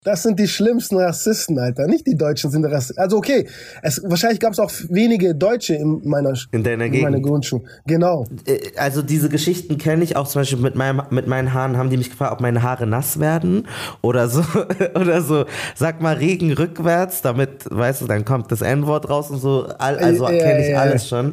Das 0.04 0.24
sind 0.24 0.40
die 0.40 0.48
schlimmsten 0.48 0.98
Rassisten, 0.98 1.60
Alter. 1.60 1.86
Nicht 1.86 2.08
die 2.08 2.16
Deutschen 2.16 2.50
sind 2.50 2.66
Rassisten. 2.66 2.98
Also 2.98 3.18
okay, 3.18 3.48
es, 3.84 4.02
wahrscheinlich 4.04 4.40
gab 4.40 4.52
es 4.52 4.58
auch 4.58 4.72
wenige 4.90 5.36
Deutsche 5.36 5.76
in 5.76 6.02
meiner, 6.04 6.34
in 6.52 6.64
deiner 6.64 6.86
in 6.86 7.04
meiner 7.04 7.20
Grundschule. 7.20 7.62
Genau. 7.86 8.26
Äh, 8.48 8.72
also 8.78 9.04
diese 9.04 9.30
Geschichten 9.30 9.78
kenne 9.78 10.04
ich 10.04 10.16
auch 10.16 10.28
zum 10.28 10.42
Beispiel 10.42 10.58
mit, 10.58 10.74
meinem, 10.74 11.04
mit 11.12 11.28
meinen 11.28 11.54
Haaren 11.54 11.78
haben 11.78 11.92
die 11.92 11.98
mich 11.98 12.10
gefragt, 12.10 12.34
ob 12.34 12.42
meine 12.42 12.64
Haare 12.64 12.88
nass 12.88 13.20
werden 13.20 13.68
oder 14.02 14.28
so. 14.28 14.44
oder 14.96 15.22
so, 15.22 15.46
sag 15.76 16.02
mal 16.02 16.16
Regen 16.16 16.52
rückwärts, 16.52 17.22
damit, 17.22 17.70
weißt 17.70 18.02
du, 18.02 18.08
dann 18.08 18.26
kommt 18.26 18.52
das 18.52 18.64
N-Wort 18.64 19.08
raus 19.08 19.30
und 19.30 19.38
so. 19.38 19.68
Also 19.78 20.26
kenne 20.26 20.68
ich 20.68 20.76
alles 20.76 21.08
schon. 21.08 21.32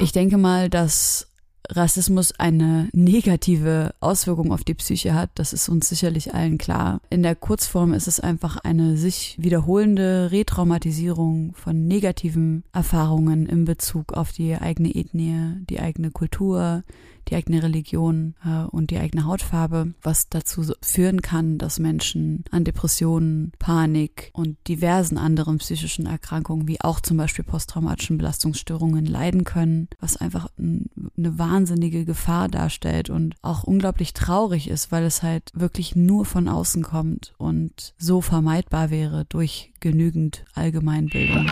Ich 0.00 0.12
denke 0.12 0.38
mal, 0.38 0.70
dass 0.70 1.26
Rassismus 1.70 2.32
eine 2.38 2.88
negative 2.92 3.94
Auswirkung 4.00 4.52
auf 4.52 4.64
die 4.64 4.74
Psyche 4.74 5.14
hat, 5.14 5.30
das 5.34 5.52
ist 5.52 5.68
uns 5.68 5.88
sicherlich 5.88 6.34
allen 6.34 6.58
klar. 6.58 7.00
In 7.10 7.22
der 7.22 7.34
Kurzform 7.34 7.92
ist 7.94 8.06
es 8.06 8.20
einfach 8.20 8.56
eine 8.58 8.96
sich 8.96 9.36
wiederholende 9.38 10.30
Retraumatisierung 10.30 11.54
von 11.54 11.86
negativen 11.86 12.64
Erfahrungen 12.72 13.46
in 13.46 13.64
Bezug 13.64 14.12
auf 14.12 14.32
die 14.32 14.54
eigene 14.56 14.94
Ethnie, 14.94 15.64
die 15.68 15.80
eigene 15.80 16.10
Kultur, 16.10 16.84
die 17.28 17.36
eigene 17.36 17.62
Religion 17.62 18.34
äh, 18.44 18.64
und 18.64 18.90
die 18.90 18.98
eigene 18.98 19.24
Hautfarbe, 19.24 19.94
was 20.02 20.28
dazu 20.28 20.72
führen 20.82 21.22
kann, 21.22 21.58
dass 21.58 21.78
Menschen 21.78 22.44
an 22.50 22.64
Depressionen, 22.64 23.52
Panik 23.58 24.30
und 24.32 24.56
diversen 24.68 25.18
anderen 25.18 25.58
psychischen 25.58 26.06
Erkrankungen, 26.06 26.68
wie 26.68 26.80
auch 26.80 27.00
zum 27.00 27.16
Beispiel 27.16 27.44
posttraumatischen 27.44 28.18
Belastungsstörungen, 28.18 29.06
leiden 29.06 29.44
können, 29.44 29.88
was 30.00 30.16
einfach 30.16 30.48
eine 30.58 31.38
wahnsinnige 31.38 32.04
Gefahr 32.04 32.48
darstellt 32.48 33.10
und 33.10 33.36
auch 33.42 33.64
unglaublich 33.64 34.12
traurig 34.12 34.68
ist, 34.68 34.92
weil 34.92 35.04
es 35.04 35.22
halt 35.22 35.50
wirklich 35.54 35.96
nur 35.96 36.24
von 36.24 36.48
außen 36.48 36.82
kommt 36.82 37.34
und 37.38 37.94
so 37.98 38.20
vermeidbar 38.20 38.90
wäre 38.90 39.24
durch 39.28 39.72
genügend 39.80 40.44
Allgemeinbildung. 40.54 41.50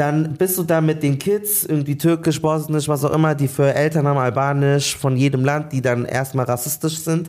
Dann 0.00 0.32
bist 0.32 0.56
du 0.56 0.62
da 0.62 0.80
mit 0.80 1.02
den 1.02 1.18
Kids, 1.18 1.62
irgendwie 1.62 1.98
türkisch, 1.98 2.40
bosnisch, 2.40 2.88
was 2.88 3.04
auch 3.04 3.12
immer, 3.12 3.34
die 3.34 3.48
für 3.48 3.74
Eltern 3.74 4.08
haben, 4.08 4.16
albanisch, 4.16 4.96
von 4.96 5.14
jedem 5.14 5.44
Land, 5.44 5.74
die 5.74 5.82
dann 5.82 6.06
erstmal 6.06 6.46
rassistisch 6.46 7.00
sind. 7.00 7.28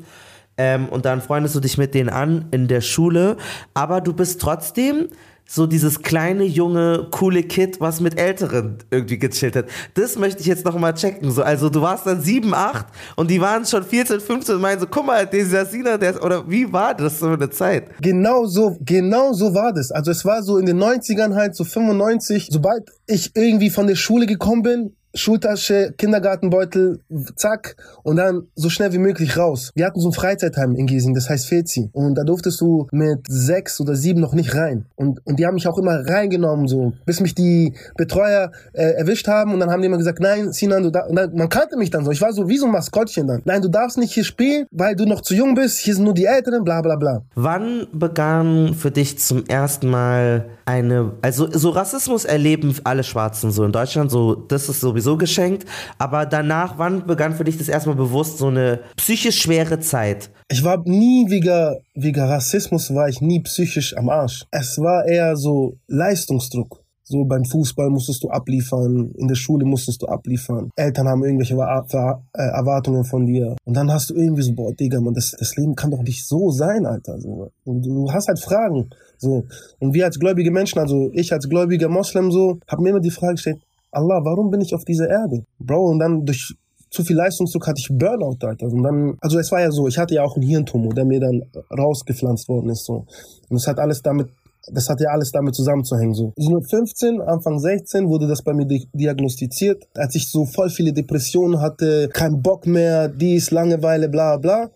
Ähm, 0.58 0.88
und 0.88 1.04
dann 1.04 1.22
freundest 1.22 1.54
du 1.54 1.60
dich 1.60 1.78
mit 1.78 1.94
denen 1.94 2.08
an 2.08 2.46
in 2.52 2.70
der 2.70 2.80
Schule. 2.80 3.36
Aber 3.74 4.00
du 4.00 4.14
bist 4.14 4.40
trotzdem 4.40 5.10
so 5.54 5.68
dieses 5.68 6.02
kleine, 6.02 6.46
junge, 6.46 7.08
coole 7.12 7.44
Kid, 7.44 7.82
was 7.82 8.00
mit 8.00 8.18
Älteren 8.18 8.78
irgendwie 8.90 9.20
gechillt 9.20 9.58
hat. 9.58 9.66
Das 9.96 10.18
möchte 10.18 10.40
ich 10.40 10.48
jetzt 10.48 10.64
noch 10.64 10.80
mal 10.80 10.94
checken. 10.94 11.30
So, 11.30 11.44
also 11.44 11.70
du 11.70 11.82
warst 11.82 12.08
dann 12.08 12.22
sieben, 12.22 12.54
acht 12.54 12.86
und 13.18 13.30
die 13.30 13.42
waren 13.42 13.66
schon 13.66 13.84
14, 13.84 14.22
15 14.22 14.56
und 14.56 14.62
meinen 14.62 14.80
so, 14.80 14.88
guck 14.90 15.06
mal, 15.06 15.28
dieser 15.28 15.66
Sina, 15.66 15.98
der 15.98 16.12
ist, 16.12 16.22
oder 16.22 16.50
wie 16.50 16.72
war 16.72 16.96
das 16.96 17.20
so 17.20 17.28
eine 17.28 17.50
Zeit? 17.50 17.90
Genau 18.02 18.46
so, 18.46 18.78
genau 18.80 19.34
so 19.34 19.54
war 19.54 19.74
das. 19.74 19.92
Also 19.92 20.12
es 20.12 20.24
war 20.24 20.42
so 20.42 20.58
in 20.58 20.66
den 20.66 20.82
90ern 20.82 21.36
halt, 21.36 21.54
so 21.54 21.66
95, 21.66 22.48
sobald 22.50 22.90
ich 23.08 23.36
irgendwie 23.36 23.70
von 23.70 23.88
der 23.88 23.96
Schule 23.96 24.28
gekommen 24.28 24.62
bin, 24.62 24.96
Schultasche, 25.14 25.94
Kindergartenbeutel, 25.98 27.00
zack, 27.36 27.76
und 28.04 28.16
dann 28.16 28.48
so 28.56 28.70
schnell 28.70 28.94
wie 28.94 28.98
möglich 28.98 29.38
raus. 29.38 29.72
Wir 29.76 29.86
hatten 29.86 30.00
so 30.00 30.10
ein 30.10 30.14
Freizeitheim 30.14 30.76
in 30.76 30.88
Giesing, 30.88 31.14
das 31.14 31.30
heißt 31.30 31.48
Fezi. 31.48 31.90
Und 31.94 32.16
da 32.16 32.24
durftest 32.24 32.62
du 32.62 32.88
mit 32.92 33.26
sechs 33.28 33.80
oder 33.82 33.96
sieben 33.96 34.22
noch 34.22 34.34
nicht 34.34 34.56
rein. 34.56 34.86
Und, 34.96 35.26
und 35.26 35.40
die 35.40 35.46
haben 35.46 35.56
mich 35.56 35.68
auch 35.68 35.78
immer 35.78 36.08
reingenommen, 36.08 36.68
so, 36.68 36.94
bis 37.06 37.20
mich 37.20 37.36
die 37.36 37.74
Betreuer 37.98 38.52
äh, 38.74 38.92
erwischt 38.94 39.28
haben. 39.28 39.54
Und 39.54 39.60
dann 39.60 39.70
haben 39.70 39.82
die 39.82 39.88
immer 39.88 39.98
gesagt, 39.98 40.20
nein, 40.20 40.52
Sinan, 40.54 40.84
du 40.84 40.92
da 40.92 41.06
und 41.06 41.16
dann, 41.16 41.34
man 41.36 41.50
kannte 41.50 41.78
mich 41.78 41.90
dann 41.90 42.06
so. 42.06 42.12
Ich 42.12 42.22
war 42.22 42.34
so 42.34 42.48
wie 42.48 42.58
so 42.58 42.66
ein 42.66 42.72
Maskottchen 42.72 43.28
dann. 43.28 43.42
Nein, 43.46 43.62
du 43.62 43.70
darfst 43.70 43.98
nicht 43.98 44.14
hier 44.14 44.24
spielen, 44.24 44.66
weil 44.72 44.96
du 44.96 45.06
noch 45.06 45.22
zu 45.22 45.36
jung 45.36 45.56
bist. 45.56 45.80
Hier 45.80 45.96
sind 45.96 46.06
nur 46.06 46.14
die 46.14 46.26
Älteren, 46.26 46.64
bla 46.64 46.82
bla 46.82 46.96
bla. 46.96 47.24
Wann 47.36 47.88
begann 47.92 48.74
für 48.74 48.92
dich 48.92 49.20
zum 49.20 49.46
ersten 49.46 49.90
Mal 49.90 50.46
eine, 50.66 51.14
also 51.22 51.50
so 51.52 51.70
Rassismus 51.70 52.24
erleben 52.24 52.76
alle 52.84 53.04
Schwarzen 53.04 53.52
so 53.52 53.64
in 53.64 53.72
Deutschland, 53.72 54.12
so, 54.12 54.36
das 54.36 54.70
ist 54.70 54.80
sowieso 54.80 55.01
sowieso 55.02 55.18
geschenkt. 55.18 55.66
Aber 55.98 56.26
danach, 56.26 56.78
wann 56.78 57.06
begann 57.06 57.34
für 57.34 57.44
dich 57.44 57.58
das 57.58 57.70
erstmal 57.70 57.96
bewusst 57.96 58.38
so 58.38 58.48
eine 58.48 58.80
psychisch 58.96 59.42
schwere 59.42 59.80
Zeit? 59.80 60.30
Ich 60.50 60.64
war 60.64 60.82
nie 60.86 61.30
wegen, 61.30 61.78
wegen 61.96 62.22
Rassismus, 62.22 62.94
war 62.94 63.10
ich 63.10 63.22
nie 63.22 63.42
psychisch 63.42 63.96
am 63.98 64.10
Arsch. 64.10 64.46
Es 64.52 64.78
war 64.78 65.06
eher 65.06 65.36
so 65.36 65.78
Leistungsdruck. 65.88 66.82
So 67.04 67.26
beim 67.26 67.44
Fußball 67.44 67.90
musstest 67.90 68.24
du 68.24 68.30
abliefern, 68.30 69.12
in 69.18 69.28
der 69.28 69.36
Schule 69.36 69.66
musstest 69.66 70.02
du 70.02 70.06
abliefern. 70.06 70.70
Eltern 70.78 71.10
haben 71.10 71.26
irgendwelche 71.26 71.56
äh, 71.56 72.42
Erwartungen 72.42 73.04
von 73.04 73.26
dir. 73.26 73.58
Und 73.66 73.76
dann 73.76 73.92
hast 73.92 74.12
du 74.12 74.14
irgendwie 74.14 74.44
so, 74.44 74.54
boah, 74.54 74.72
Digga, 74.74 75.02
man, 75.02 75.14
das, 75.14 75.32
das 75.38 75.58
Leben 75.58 75.76
kann 75.76 75.92
doch 75.92 76.04
nicht 76.04 76.26
so 76.26 76.52
sein, 76.52 76.86
Alter. 76.86 77.20
So. 77.20 77.50
Und 77.66 77.86
du 77.86 78.10
hast 78.14 78.30
halt 78.30 78.40
Fragen. 78.40 78.92
So. 79.18 79.46
Und 79.80 79.94
wir 79.94 80.06
als 80.06 80.20
gläubige 80.20 80.52
Menschen, 80.52 80.80
also 80.80 81.10
ich 81.12 81.34
als 81.34 81.50
gläubiger 81.50 81.90
Moslem 81.90 82.32
so, 82.32 82.60
habe 82.70 82.82
mir 82.82 82.92
immer 82.92 83.02
die 83.02 83.12
Frage 83.12 83.34
gestellt, 83.34 83.60
Allah, 83.92 84.22
warum 84.24 84.50
bin 84.50 84.62
ich 84.62 84.74
auf 84.74 84.86
dieser 84.86 85.10
Erde? 85.10 85.46
Bro, 85.60 85.86
und 85.86 86.00
dann 86.00 86.26
durch 86.26 86.56
zu 86.92 87.04
viel 87.06 87.16
Leistungsdruck 87.16 87.68
hatte 87.68 87.80
ich 87.80 87.88
Burnout, 87.90 88.46
Alter. 88.46 88.68
Und 88.68 88.84
dann, 88.84 89.18
also 89.22 89.40
es 89.40 89.52
war 89.52 89.62
ja 89.62 89.72
so, 89.72 89.88
ich 89.88 89.98
hatte 89.98 90.14
ja 90.14 90.24
auch 90.24 90.36
einen 90.36 90.46
Hirntumor, 90.46 90.94
der 90.94 91.06
mir 91.06 91.22
dann 91.22 91.44
rausgepflanzt 91.76 92.50
worden 92.50 92.70
ist, 92.70 92.86
so. 92.86 93.06
Und 93.50 93.58
es 93.58 93.66
hat 93.66 93.80
alles 93.80 94.02
damit, 94.02 94.28
das 94.68 94.90
hat 94.90 95.00
ja 95.00 95.10
alles 95.10 95.32
damit 95.32 95.56
zusammenzuhängen, 95.56 96.14
so. 96.14 96.34
Ich 96.36 96.50
bin 96.50 96.62
15, 96.62 97.22
Anfang 97.22 97.60
16 97.60 98.10
wurde 98.10 98.28
das 98.28 98.42
bei 98.44 98.54
mir 98.54 98.68
diagnostiziert, 98.94 99.88
als 99.96 100.16
ich 100.16 100.30
so 100.30 100.46
voll 100.46 100.70
viele 100.70 100.92
Depressionen 100.92 101.62
hatte, 101.62 102.10
kein 102.10 102.42
Bock 102.42 102.68
mehr, 102.68 103.08
dies, 103.08 103.52
Langeweile, 103.52 104.10
bla, 104.10 104.36
bla. 104.36 104.70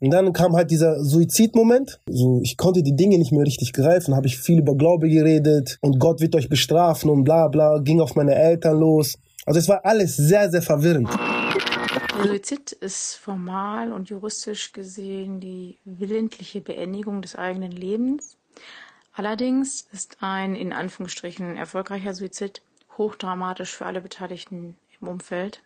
Und 0.00 0.10
dann 0.10 0.32
kam 0.32 0.56
halt 0.56 0.70
dieser 0.70 1.04
Suizidmoment. 1.04 2.00
So, 2.08 2.40
ich 2.42 2.56
konnte 2.56 2.82
die 2.82 2.96
Dinge 2.96 3.18
nicht 3.18 3.32
mehr 3.32 3.44
richtig 3.44 3.72
greifen, 3.72 4.16
habe 4.16 4.26
ich 4.26 4.38
viel 4.38 4.58
über 4.58 4.74
Glaube 4.74 5.08
geredet 5.08 5.78
und 5.82 5.98
Gott 5.98 6.20
wird 6.20 6.34
euch 6.34 6.48
bestrafen 6.48 7.10
und 7.10 7.24
bla 7.24 7.48
bla, 7.48 7.78
ging 7.78 8.00
auf 8.00 8.16
meine 8.16 8.34
Eltern 8.34 8.78
los. 8.78 9.18
Also 9.44 9.60
es 9.60 9.68
war 9.68 9.84
alles 9.84 10.16
sehr, 10.16 10.50
sehr 10.50 10.62
verwirrend. 10.62 11.08
Suizid 12.22 12.72
ist 12.72 13.14
formal 13.16 13.92
und 13.92 14.10
juristisch 14.10 14.72
gesehen 14.72 15.40
die 15.40 15.78
willentliche 15.84 16.60
Beendigung 16.60 17.22
des 17.22 17.36
eigenen 17.36 17.72
Lebens. 17.72 18.36
Allerdings 19.12 19.86
ist 19.92 20.18
ein 20.20 20.54
in 20.54 20.72
Anführungsstrichen 20.72 21.56
erfolgreicher 21.56 22.14
Suizid 22.14 22.62
hochdramatisch 22.96 23.74
für 23.74 23.86
alle 23.86 24.00
Beteiligten 24.00 24.76
im 25.00 25.08
Umfeld. 25.08 25.62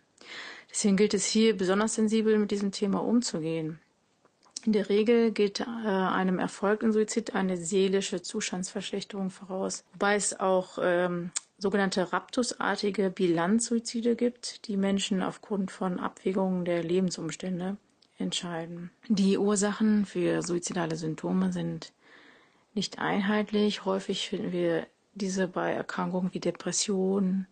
Deswegen 0.69 0.97
gilt 0.97 1.13
es 1.13 1.25
hier 1.25 1.55
besonders 1.55 1.95
sensibel 1.95 2.37
mit 2.37 2.51
diesem 2.51 2.71
Thema 2.71 3.03
umzugehen. 3.03 3.79
In 4.65 4.71
der 4.71 4.89
Regel 4.89 5.31
geht 5.31 5.59
äh, 5.59 5.63
einem 5.63 6.39
erfolgten 6.39 6.91
Suizid 6.91 7.35
eine 7.35 7.55
seelische 7.55 8.23
Zustandsverschlechterung 8.23 9.29
voraus, 9.29 9.83
wobei 9.93 10.15
es 10.15 10.39
auch 10.39 10.79
ähm, 10.81 11.29
sogenannte 11.59 12.11
raptusartige 12.11 13.11
Bilanzsuizide 13.11 14.15
gibt, 14.15 14.67
die 14.67 14.75
Menschen 14.75 15.21
aufgrund 15.21 15.69
von 15.69 15.99
Abwägungen 15.99 16.65
der 16.65 16.83
Lebensumstände 16.83 17.77
entscheiden. 18.17 18.89
Die 19.07 19.37
Ursachen 19.37 20.05
für 20.07 20.41
suizidale 20.41 20.95
Symptome 20.95 21.53
sind 21.53 21.93
nicht 22.73 22.97
einheitlich. 22.97 23.85
Häufig 23.85 24.27
finden 24.29 24.51
wir 24.51 24.87
diese 25.13 25.47
bei 25.47 25.73
Erkrankungen 25.73 26.33
wie 26.33 26.39
Depressionen, 26.39 27.47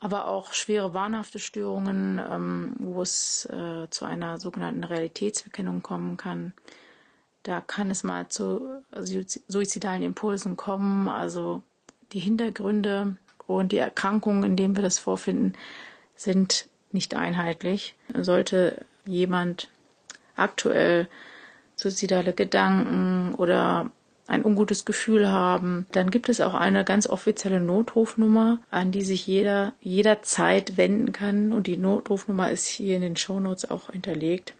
aber 0.00 0.26
auch 0.28 0.54
schwere 0.54 0.94
wahnhafte 0.94 1.38
Störungen, 1.38 2.18
ähm, 2.18 2.72
wo 2.78 3.02
es 3.02 3.46
äh, 3.46 3.88
zu 3.90 4.06
einer 4.06 4.40
sogenannten 4.40 4.82
Realitätsverkennung 4.82 5.82
kommen 5.82 6.16
kann. 6.16 6.54
Da 7.42 7.60
kann 7.60 7.90
es 7.90 8.02
mal 8.02 8.28
zu 8.28 8.82
suizidalen 9.48 10.02
Impulsen 10.02 10.56
kommen, 10.56 11.08
also 11.08 11.62
die 12.12 12.18
Hintergründe 12.18 13.16
und 13.46 13.72
die 13.72 13.78
Erkrankungen, 13.78 14.44
in 14.44 14.56
denen 14.56 14.76
wir 14.76 14.82
das 14.82 14.98
vorfinden, 14.98 15.54
sind 16.16 16.68
nicht 16.92 17.14
einheitlich. 17.14 17.94
Sollte 18.14 18.84
jemand 19.06 19.68
aktuell 20.36 21.08
suizidale 21.76 22.32
Gedanken 22.32 23.34
oder 23.34 23.90
ein 24.30 24.44
ungutes 24.44 24.84
Gefühl 24.84 25.28
haben, 25.30 25.86
dann 25.92 26.10
gibt 26.10 26.28
es 26.28 26.40
auch 26.40 26.54
eine 26.54 26.84
ganz 26.84 27.06
offizielle 27.08 27.60
Notrufnummer, 27.60 28.60
an 28.70 28.92
die 28.92 29.02
sich 29.02 29.26
jeder 29.26 29.72
jederzeit 29.80 30.76
wenden 30.76 31.12
kann. 31.12 31.52
Und 31.52 31.66
die 31.66 31.76
Notrufnummer 31.76 32.50
ist 32.50 32.66
hier 32.66 32.96
in 32.96 33.02
den 33.02 33.16
Shownotes 33.16 33.70
auch 33.70 33.90
hinterlegt. 33.90 34.54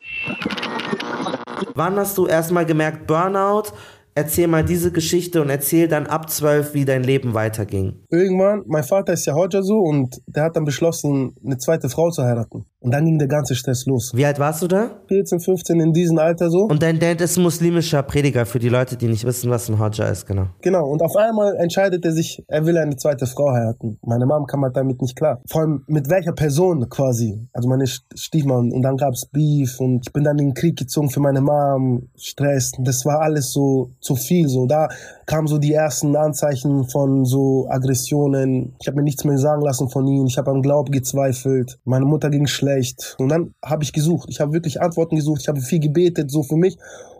Wann 1.75 1.97
hast 1.97 2.19
du 2.19 2.27
erstmal 2.27 2.67
gemerkt, 2.67 3.07
Burnout 3.07 3.73
erzähl 4.15 4.49
mal 4.49 4.65
diese 4.65 4.93
Geschichte 4.93 5.41
und 5.41 5.51
erzähl 5.51 5.89
dann 5.89 6.07
ab 6.07 6.31
zwölf, 6.31 6.75
wie 6.75 6.85
dein 6.85 7.05
Leben 7.05 7.35
weiterging. 7.35 8.01
Irgendwann, 8.11 8.63
mein 8.67 8.85
Vater 8.85 9.13
ist 9.13 9.27
ja 9.27 9.35
Hodja 9.35 9.63
so 9.63 9.79
und 9.79 10.21
der 10.27 10.45
hat 10.45 10.57
dann 10.57 10.65
beschlossen, 10.65 11.35
eine 11.45 11.59
zweite 11.59 11.89
Frau 11.89 12.11
zu 12.11 12.23
heiraten. 12.23 12.67
Und 12.81 12.93
dann 12.93 13.05
ging 13.05 13.19
der 13.19 13.29
ganze 13.29 13.55
Stress 13.55 13.85
los. 13.85 14.13
Wie 14.15 14.25
alt 14.25 14.39
warst 14.39 14.63
du 14.63 14.67
da? 14.67 15.03
14, 15.09 15.41
15 15.41 15.81
in 15.81 15.93
diesem 15.93 16.19
Alter 16.19 16.51
so. 16.51 16.61
Und 16.61 16.83
dein 16.83 16.99
Dad 16.99 17.21
ist 17.21 17.37
muslimischer 17.37 18.03
Prediger 18.03 18.47
für 18.47 18.59
die 18.59 18.71
Leute, 18.71 18.97
die 18.97 19.07
nicht 19.07 19.25
wissen, 19.25 19.51
was 19.51 19.69
ein 19.69 19.79
Hodja 19.79 20.07
ist, 20.07 20.27
genau. 20.27 20.47
Genau, 20.63 20.87
und 20.89 21.03
auf 21.03 21.15
einmal 21.15 21.57
entscheidet 21.57 22.07
er 22.07 22.13
sich, 22.13 22.43
er 22.49 22.65
will 22.65 22.79
eine 22.79 22.97
zweite 22.97 23.27
Frau 23.27 23.53
heiraten. 23.53 23.99
Meine 24.03 24.25
Mom 24.25 24.47
kam 24.47 24.63
halt 24.63 24.77
damit 24.77 25.03
nicht 25.03 25.15
klar. 25.15 25.43
Vor 25.47 25.61
allem 25.61 25.85
mit 25.89 26.09
welcher 26.09 26.33
Person 26.33 26.89
quasi. 26.89 27.47
Also 27.53 27.69
meine 27.69 27.87
Stiefmann. 27.87 28.73
Und 28.73 28.81
dann 28.81 28.97
gab's 28.97 29.27
Beef 29.27 29.79
und 29.79 30.07
ich 30.07 30.13
bin 30.13 30.25
dann 30.25 30.39
in 30.39 30.49
den 30.49 30.55
Krieg 30.55 30.79
gezogen 30.79 31.11
für 31.11 31.21
meine 31.21 31.43
Mom. 31.43 32.09
Stress. 32.17 32.73
Das 32.79 33.05
war 33.05 33.21
alles 33.21 33.53
so 33.53 33.91
zu 34.01 34.17
viel. 34.17 34.49
So 34.49 34.65
da 34.67 34.89
kamen 35.27 35.49
so 35.49 35.59
die 35.59 35.75
ersten 35.75 36.17
Anzeichen 36.17 36.89
von 36.89 37.27
so 37.27 37.67
Aggressionen. 37.69 38.75
Ich 38.81 38.87
habe 38.89 38.97
mir 38.97 39.03
nichts 39.03 39.25
mehr 39.25 39.37
sagen 39.37 39.61
lassen 39.63 39.91
von 39.91 40.07
ihnen. 40.07 40.27
Ich 40.27 40.39
habe 40.39 40.51
am 40.51 40.63
Glauben 40.63 40.91
gezweifelt. 40.93 41.79
Meine 41.85 42.07
Mutter 42.07 42.31
ging 42.31 42.47
schlecht. 42.47 42.70
Und 43.19 43.29
dann 43.29 43.55
habe 43.65 43.83
ich 43.85 43.93
gesucht. 43.93 44.29
Ich 44.31 44.41
habe 44.41 44.53
wirklich 44.53 44.81
Antworten 44.81 45.17
gesucht. 45.17 45.43
Ich 45.43 45.49
habe 45.49 45.61
viel 45.61 45.81
gebetet, 45.81 46.31
so 46.31 46.43
für 46.43 46.57
mich. 46.57 46.77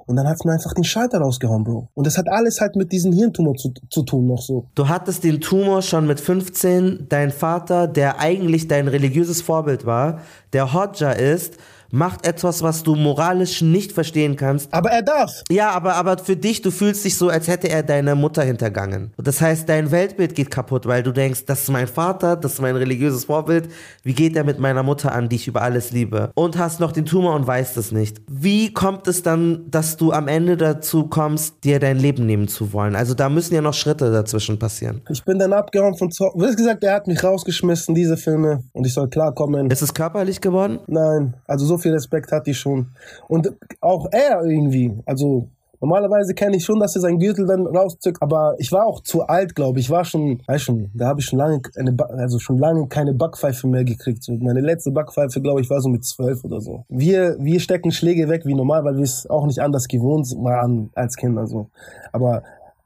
Und 0.07 0.17
dann 0.17 0.27
hat's 0.27 0.45
mir 0.45 0.53
einfach 0.53 0.73
den 0.73 0.83
Schalter 0.83 1.19
rausgehauen, 1.19 1.63
Bro. 1.63 1.89
Und 1.95 2.05
das 2.05 2.19
hat 2.19 2.29
alles 2.29 2.61
halt 2.61 2.75
mit 2.75 2.91
diesem 2.91 3.13
Hirntumor 3.13 3.55
zu, 3.55 3.73
zu 3.91 4.03
tun 4.03 4.27
noch 4.27 4.43
so. 4.43 4.67
Du 4.75 4.89
hattest 4.89 5.23
den 5.23 5.41
Tumor 5.41 5.83
schon 5.83 6.07
mit 6.07 6.19
15. 6.19 7.07
Dein 7.09 7.31
Vater, 7.31 7.87
der 7.87 8.19
eigentlich 8.19 8.67
dein 8.67 8.89
religiöses 8.89 9.41
Vorbild 9.41 9.87
war, 9.87 10.21
der 10.53 10.73
Hodja 10.73 11.13
ist, 11.13 11.59
macht 11.91 12.27
etwas, 12.27 12.63
was 12.63 12.83
du 12.83 12.95
moralisch 12.95 13.63
nicht 13.63 13.93
verstehen 13.93 14.37
kannst. 14.37 14.73
Aber 14.73 14.91
er 14.91 15.03
darf. 15.03 15.43
Ja, 15.51 15.71
aber, 15.71 15.95
aber 15.95 16.19
für 16.19 16.37
dich, 16.37 16.63
du 16.63 16.71
fühlst 16.71 17.05
dich 17.05 17.17
so, 17.17 17.29
als 17.29 17.49
hätte 17.49 17.69
er 17.69 17.83
deine 17.83 18.15
Mutter 18.15 18.43
hintergangen. 18.43 19.13
Das 19.17 19.41
heißt, 19.41 19.69
dein 19.69 19.91
Weltbild 19.91 20.35
geht 20.35 20.51
kaputt, 20.51 20.87
weil 20.87 21.03
du 21.03 21.13
denkst, 21.13 21.45
das 21.47 21.63
ist 21.63 21.71
mein 21.71 21.87
Vater, 21.87 22.37
das 22.37 22.55
ist 22.55 22.61
mein 22.61 22.77
religiöses 22.77 23.25
Vorbild. 23.25 23.69
Wie 24.03 24.15
geht 24.15 24.37
er 24.37 24.45
mit 24.45 24.59
meiner 24.59 24.83
Mutter 24.83 25.13
an, 25.13 25.29
die 25.29 25.37
ich 25.37 25.49
über 25.49 25.63
alles 25.63 25.91
liebe? 25.91 26.31
Und 26.35 26.59
hast 26.59 26.81
noch 26.81 26.93
den 26.93 27.07
Tumor 27.07 27.35
und 27.35 27.47
weißt 27.47 27.77
es 27.77 27.93
nicht. 27.93 28.21
Wie 28.29 28.73
kommt 28.73 29.07
es 29.09 29.23
dann, 29.23 29.71
dass 29.71 29.97
du 29.97 30.13
am 30.13 30.29
Ende 30.29 30.57
dazu 30.57 31.07
kommst, 31.07 31.65
dir 31.65 31.79
dein 31.79 31.99
Leben 31.99 32.27
nehmen 32.27 32.49
zu 32.49 32.73
wollen? 32.73 32.97
Also 32.97 33.15
da 33.15 33.29
müssen 33.29 33.55
ja 33.55 33.61
noch 33.61 33.75
Schritte 33.75 34.11
dazwischen 34.13 34.59
passieren. 34.59 35.03
Ich 35.11 35.25
bin 35.25 35.39
dann 35.39 35.53
abgehauen 35.53 35.97
von 35.97 36.11
zu 36.11 36.25
Wie 36.35 36.55
gesagt, 36.55 36.85
er 36.85 36.95
hat 36.95 37.07
mich 37.07 37.23
rausgeschmissen, 37.23 37.95
diese 37.95 38.17
Filme. 38.17 38.63
Und 38.73 38.87
ich 38.87 38.95
soll 38.95 39.09
klarkommen. 39.09 39.71
Ist 39.71 39.83
es 39.83 39.95
körperlich 39.95 40.41
geworden? 40.41 40.79
Nein. 40.87 41.35
Also 41.47 41.67
so 41.67 41.79
viel 41.81 41.93
Respekt 41.93 42.33
hatte 42.33 42.51
ich 42.51 42.59
schon. 42.59 42.89
Und 43.29 43.53
auch 43.81 44.07
er 44.13 44.45
irgendwie. 44.45 44.93
Also 45.07 45.49
normalerweise 45.81 46.35
kenne 46.35 46.57
ich 46.57 46.65
schon, 46.65 46.79
dass 46.79 46.95
er 46.95 47.01
seinen 47.01 47.19
Gürtel 47.19 47.47
dann 47.47 47.67
rauszückt, 47.67 48.23
aber 48.23 48.55
ich 48.59 48.71
war 48.71 48.87
auch 48.87 49.01
zu 49.01 49.23
alt, 49.23 49.55
glaube 49.55 49.81
ich. 49.81 49.87
Ich 49.87 49.91
war 49.91 50.05
schon, 50.05 50.43
weiß 50.47 50.63
schon, 50.63 50.91
da 50.95 51.07
habe 51.07 51.21
ich 51.21 51.27
schon 51.27 51.39
lange 51.39 51.63
eine, 51.77 51.97
also 52.19 52.39
schon 52.39 52.59
lange 52.59 52.87
keine 52.89 53.15
Backpfeife 53.15 53.67
mehr 53.67 53.85
gekriegt. 53.85 54.23
So, 54.23 54.35
meine 54.35 54.61
letzte 54.61 54.91
Backpfeife, 54.91 55.41
glaube 55.41 55.61
ich, 55.63 55.71
war 55.71 55.81
so 55.81 55.89
mit 55.89 56.05
zwölf 56.05 56.45
oder 56.45 56.61
so. 56.61 56.85
Wir, 56.89 57.37
wir 57.41 57.61
stecken 57.61 57.91
Schläge 57.91 58.29
weg 58.29 58.43
wie 58.45 58.55
normal, 58.55 58.85
weil 58.85 58.97
wir 58.97 59.05
es 59.05 59.29
auch 59.29 59.47
nicht 59.47 59.61
anders 59.61 59.89
gewohnt 59.89 60.27
waren 60.39 60.91
als 60.95 61.17
Kinder 61.17 61.47
so. 61.47 61.71
Aber 62.13 62.43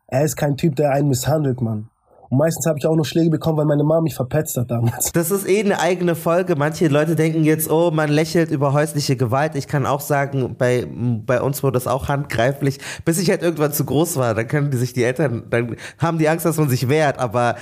er 0.07 0.25
ist 0.25 0.37
kein 0.37 0.57
Typ, 0.57 0.77
der 0.77 0.93
einen 0.93 1.09
misshandelt, 1.09 1.61
Mann. 1.61 1.91
Und 2.35 2.38
meistens 2.38 2.66
habe 2.66 2.81
ich 2.81 2.87
auch 2.87 2.97
noch 2.97 3.05
Schläge 3.05 3.31
bekommen, 3.31 3.59
weil 3.59 3.64
meine 3.64 3.85
Mama 3.85 4.01
mich 4.01 4.16
verpetzt 4.16 4.57
hat 4.57 4.68
damals. 4.68 5.12
Das 5.12 5.31
ist 5.31 5.49
eh 5.49 5.61
eine 5.61 5.79
eigene 5.79 6.16
Folge. 6.16 6.57
Manche 6.57 6.88
Leute 6.88 7.14
denken 7.14 7.44
jetzt, 7.44 7.70
oh, 7.70 7.92
man 7.92 8.11
lächelt 8.11 8.51
über 8.51 8.73
häusliche 8.73 9.14
Gewalt. 9.14 9.55
Ich 9.55 9.68
kann 9.68 9.87
auch 9.87 10.01
sagen, 10.01 10.57
bei, 10.59 10.85
bei 10.90 11.40
uns 11.40 11.62
wurde 11.62 11.75
das 11.75 11.87
auch 11.87 12.09
handgreiflich, 12.09 12.81
bis 13.05 13.20
ich 13.20 13.31
halt 13.31 13.42
irgendwann 13.42 13.73
zu 13.73 13.85
groß 13.85 14.16
war. 14.16 14.35
Dann 14.35 14.49
können 14.49 14.73
die 14.73 14.79
sich 14.79 14.92
die 14.92 15.05
Eltern, 15.05 15.44
dann 15.49 15.77
haben 15.99 16.18
die 16.18 16.29
Angst, 16.29 16.44
dass 16.44 16.57
man 16.57 16.68
sich 16.68 16.88
wehrt. 16.88 17.20
Aber 17.20 17.55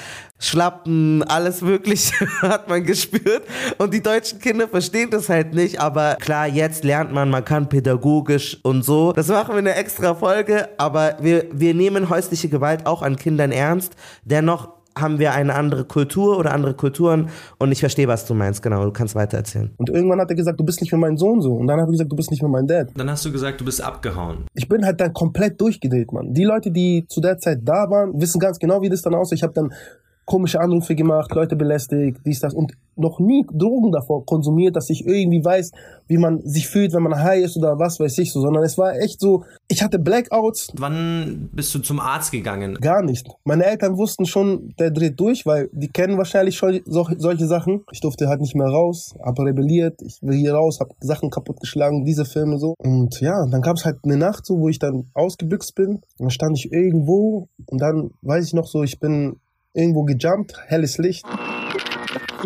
Schlappen, 0.43 1.23
alles 1.23 1.61
Mögliche 1.61 2.27
hat 2.43 2.69
man 2.69 2.83
gespürt. 2.83 3.45
Und 3.79 3.95
die 3.95 4.03
deutschen 4.03 4.41
Kinder 4.41 4.67
verstehen 4.67 5.09
das 5.11 5.29
halt 5.29 5.55
nicht. 5.55 5.81
Aber 5.81 6.17
klar, 6.17 6.49
jetzt 6.49 6.83
lernt 6.83 7.13
man, 7.13 7.31
man 7.31 7.45
kann 7.45 7.69
pädagogisch 7.69 8.59
und 8.65 8.85
so. 8.85 9.13
Das 9.13 9.29
machen 9.29 9.55
wir 9.55 9.61
in 9.61 9.69
einer 9.69 9.77
extra 9.77 10.17
Folge. 10.17 10.69
Aber 10.79 11.17
wir, 11.21 11.47
wir 11.53 11.75
nehmen 11.75 12.09
häusliche 12.09 12.49
Gewalt 12.49 12.87
auch 12.87 13.03
an 13.03 13.15
Kindern 13.15 13.53
ernst. 13.53 13.93
Dennoch 14.25 14.62
haben 14.97 15.19
wir 15.19 15.33
eine 15.33 15.55
andere 15.55 15.85
Kultur 15.85 16.39
oder 16.39 16.53
andere 16.53 16.75
Kulturen 16.75 17.29
und 17.59 17.73
ich 17.73 17.81
verstehe, 17.81 18.09
was 18.09 18.27
du 18.27 18.35
meinst, 18.35 18.63
genau, 18.63 18.85
du 18.85 18.93
kannst 18.93 19.15
weiter 19.15 19.39
erzählen. 19.39 19.71
Und 19.79 19.91
irgendwann 19.91 20.21
hat 20.21 20.31
er 20.31 20.37
gesagt, 20.37 20.61
du 20.61 20.65
bist 20.65 20.81
nicht 20.81 20.93
mehr 20.93 21.01
mein 21.01 21.17
Sohn 21.17 21.41
so. 21.41 21.55
Und 21.55 21.67
dann 21.67 21.81
hat 21.81 21.89
er 21.89 21.93
gesagt, 21.93 22.13
du 22.13 22.17
bist 22.17 22.31
nicht 22.31 22.43
mehr 22.43 22.51
mein 22.51 22.67
Dad. 22.67 22.89
Dann 22.95 23.11
hast 23.11 23.25
du 23.25 23.33
gesagt, 23.33 23.61
du 23.61 23.65
bist 23.65 23.83
abgehauen. 23.83 24.47
Ich 24.55 24.69
bin 24.69 24.85
halt 24.85 25.01
dann 25.01 25.13
komplett 25.13 25.61
durchgedreht, 25.61 26.13
Mann. 26.13 26.33
Die 26.33 26.45
Leute, 26.45 26.71
die 26.71 27.07
zu 27.09 27.21
der 27.21 27.39
Zeit 27.39 27.61
da 27.63 27.89
waren, 27.91 28.21
wissen 28.21 28.39
ganz 28.39 28.59
genau, 28.59 28.83
wie 28.83 28.89
das 28.89 29.03
dann 29.03 29.15
aussieht. 29.15 29.39
Ich 29.39 29.43
habe 29.43 29.55
dann 29.55 29.73
komische 30.25 30.61
Anrufe 30.61 30.95
gemacht, 30.95 31.35
Leute 31.35 31.57
belästigt, 31.57 32.19
dies, 32.25 32.41
das 32.41 32.55
und 32.55 32.73
noch 32.97 33.19
nie 33.21 33.47
Drogen 33.53 33.91
davor 33.91 34.25
konsumiert, 34.27 34.77
dass 34.77 34.91
ich 34.91 35.07
irgendwie 35.07 35.45
weiß, 35.45 35.73
wie 36.09 36.19
man 36.19 36.41
sich 36.45 36.69
fühlt, 36.69 36.93
wenn 36.93 37.03
man 37.03 37.19
high 37.19 37.43
ist 37.43 37.57
oder 37.57 37.79
was 37.79 37.99
weiß 37.99 38.19
ich 38.19 38.33
so, 38.33 38.41
sondern 38.41 38.65
es 38.65 38.77
war 38.77 38.97
echt 38.97 39.21
so, 39.21 39.45
ich 39.69 39.83
hatte 39.83 39.99
Blackouts. 39.99 40.73
Wann 40.77 41.49
bist 41.53 41.75
du 41.75 41.79
zum 41.79 42.01
Arzt 42.01 42.33
gegangen? 42.33 42.75
Gar 42.75 43.03
nicht. 43.03 43.29
Meine 43.45 43.65
Eltern 43.65 43.97
wussten 43.97 44.27
schon, 44.27 44.75
der 44.79 44.91
dreht 44.91 45.19
durch, 45.19 45.47
weil 45.47 45.71
die 45.73 45.89
kennen 45.89 46.19
wahrscheinlich 46.19 46.57
schon 46.57 46.81
so, 46.85 47.09
solche 47.17 47.47
Sachen. 47.47 47.83
Ich 47.91 48.01
durfte 48.01 48.29
halt 48.29 48.41
nicht 48.41 48.55
mehr 48.55 48.69
raus, 48.69 49.15
habe 49.25 49.45
rebelliert, 49.45 50.01
ich 50.03 50.19
will 50.21 50.37
hier 50.37 50.55
raus, 50.55 50.81
habe 50.81 50.95
Sachen 51.01 51.31
kaputtgeschlagen, 51.31 52.05
diese 52.05 52.25
Filme 52.25 52.59
so. 52.59 52.75
Und 52.79 53.21
ja, 53.21 53.47
dann 53.47 53.63
gab 53.63 53.77
es 53.77 53.85
halt 53.85 53.99
eine 54.03 54.17
Nacht 54.17 54.45
so, 54.45 54.59
wo 54.59 54.69
ich 54.69 54.79
dann 54.79 55.11
ausgebüxt 55.15 55.75
bin. 55.75 55.89
Und 55.89 56.03
dann 56.19 56.31
stand 56.31 56.59
ich 56.59 56.73
irgendwo 56.73 57.49
und 57.67 57.81
dann 57.81 58.11
weiß 58.21 58.47
ich 58.47 58.53
noch 58.53 58.67
so, 58.67 58.83
ich 58.83 59.01
bin 59.01 59.37
irgendwo 59.75 60.05
gejumpt, 60.05 60.55
helles 60.67 60.99
Licht. 60.99 61.25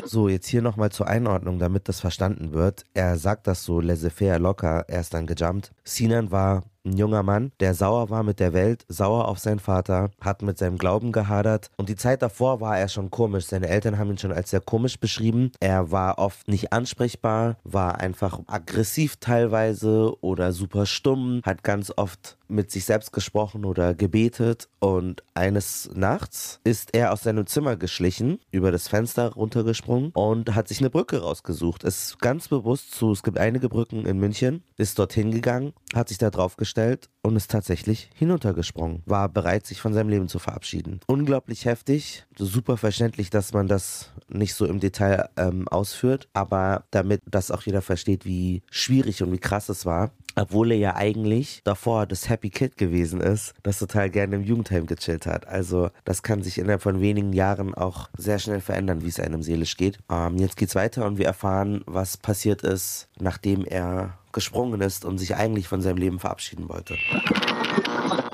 So, 0.05 0.29
jetzt 0.29 0.47
hier 0.47 0.63
nochmal 0.63 0.91
zur 0.91 1.09
Einordnung, 1.09 1.59
damit 1.59 1.89
das 1.89 2.01
verstanden 2.01 2.53
wird. 2.53 2.85
Er 2.95 3.17
sagt 3.17 3.47
das 3.47 3.65
so 3.65 3.81
laissez-faire 3.81 4.39
locker, 4.39 4.85
er 4.89 5.01
ist 5.01 5.15
dann 5.15 5.27
gejumpt. 5.27 5.73
Sinan 5.85 6.31
war 6.31 6.65
ein 6.87 6.97
junger 6.97 7.23
Mann, 7.23 7.51
der 7.61 7.75
sauer 7.75 8.11
war 8.11 8.23
mit 8.23 8.39
der 8.39 8.53
Welt, 8.53 8.85
sauer 8.89 9.27
auf 9.27 9.39
seinen 9.39 9.59
Vater, 9.59 10.11
hat 10.21 10.43
mit 10.43 10.57
seinem 10.57 10.79
Glauben 10.79 11.13
gehadert 11.13 11.71
und 11.77 11.89
die 11.89 11.97
Zeit 11.97 12.23
davor 12.23 12.61
war 12.61 12.79
er 12.79 12.89
schon 12.89 13.11
komisch. 13.11 13.47
Seine 13.47 13.69
Eltern 13.69 13.99
haben 13.99 14.11
ihn 14.11 14.19
schon 14.19 14.33
als 14.33 14.51
sehr 14.51 14.61
komisch 14.61 15.01
beschrieben. 15.01 15.51
Er 15.61 15.91
war 15.91 16.19
oft 16.19 16.47
nicht 16.47 16.73
ansprechbar, 16.73 17.57
war 17.65 17.99
einfach 17.99 18.39
aggressiv 18.47 19.17
teilweise 19.17 20.13
oder 20.21 20.53
super 20.53 20.87
stumm, 20.87 21.41
hat 21.45 21.65
ganz 21.65 21.93
oft 21.97 22.39
mit 22.49 22.71
sich 22.71 22.85
selbst 22.85 23.13
gesprochen 23.13 23.65
oder 23.65 23.95
gebetet 23.95 24.69
und 24.79 25.23
eines 25.35 25.91
Nachts 25.95 26.61
ist 26.65 26.95
er 26.95 27.13
aus 27.13 27.23
seinem 27.23 27.47
Zimmer 27.47 27.77
geschlichen, 27.77 28.39
über 28.51 28.73
das 28.73 28.89
Fenster 28.89 29.33
runtergesprungen 29.33 30.11
und 30.13 30.55
hat 30.55 30.69
sich 30.69 30.81
eine 30.81 30.91
Brücke 30.91 31.21
rausgesucht. 31.21 31.85
Ist 31.85 32.19
ganz 32.21 32.49
bewusst 32.49 32.93
zu, 32.93 33.13
es 33.13 33.23
gibt 33.23 33.39
einige 33.39 33.69
Brücken 33.69 34.07
in 34.07 34.19
München, 34.19 34.63
ist 34.77 34.99
dorthin 34.99 35.31
gegangen, 35.31 35.73
hat 35.95 36.09
sich 36.09 36.19
da 36.19 36.31
drauf 36.31 36.57
gestellt 36.57 37.09
und 37.23 37.37
ist 37.37 37.51
tatsächlich 37.51 38.11
hinuntergesprungen. 38.15 39.03
War 39.07 39.29
bereit, 39.29 39.67
sich 39.67 39.81
von 39.81 39.93
seinem 39.93 40.09
Leben 40.09 40.29
zu 40.29 40.39
verabschieden. 40.39 41.01
Unglaublich 41.07 41.65
heftig, 41.65 42.25
super 42.39 42.77
verständlich, 42.77 43.31
dass 43.31 43.53
man 43.53 43.69
das 43.69 44.13
nicht 44.29 44.55
so 44.55 44.67
im 44.67 44.81
Detail 44.81 45.29
ähm, 45.37 45.67
ausführt, 45.69 46.29
aber 46.33 46.85
damit 46.91 47.21
das 47.27 47.51
auch 47.51 47.63
jeder 47.63 47.83
versteht, 47.83 48.25
wie 48.25 48.63
schwierig 48.71 49.23
und 49.23 49.33
wie 49.33 49.39
krass 49.39 49.69
es 49.69 49.87
war, 49.87 50.13
obwohl 50.37 50.73
er 50.73 50.79
ja 50.79 50.97
eigentlich 50.97 51.63
davor 51.65 52.07
das 52.07 52.29
Happy 52.29 52.51
Kid 52.51 52.77
gewesen 52.77 53.21
ist, 53.21 53.55
das 53.63 53.79
total 53.79 54.11
gerne 54.11 54.37
im 54.37 54.43
Jugendheim 54.43 54.87
gechillt 54.87 55.27
hat. 55.27 55.49
Also 55.49 55.91
das 56.05 56.23
kann 56.23 56.43
sich 56.43 56.59
innerhalb 56.59 56.83
von 56.83 57.01
wenigen 57.01 57.33
Jahren 57.33 57.75
auch 57.75 58.09
sehr 58.17 58.39
schnell 58.39 58.61
verändern, 58.61 59.03
wie 59.03 59.09
es 59.09 59.19
einem 59.19 59.43
seelisch 59.43 59.77
geht. 59.77 59.99
Ähm, 60.11 60.37
jetzt 60.37 60.57
geht's 60.57 60.75
weiter 60.75 61.07
und 61.07 61.19
wir 61.19 61.27
erfahren, 61.27 61.83
was 61.87 62.17
passiert 62.17 62.63
ist, 62.63 63.09
nachdem 63.19 63.65
er 63.65 64.19
gesprungen 64.33 64.83
ist 64.83 65.05
und 65.05 65.19
sich 65.19 65.35
eigentlich 65.35 65.67
von 65.67 65.81
seinem 65.81 65.97
Leben 65.97 66.19
verabschieden 66.19 66.69
wollte. 66.69 66.95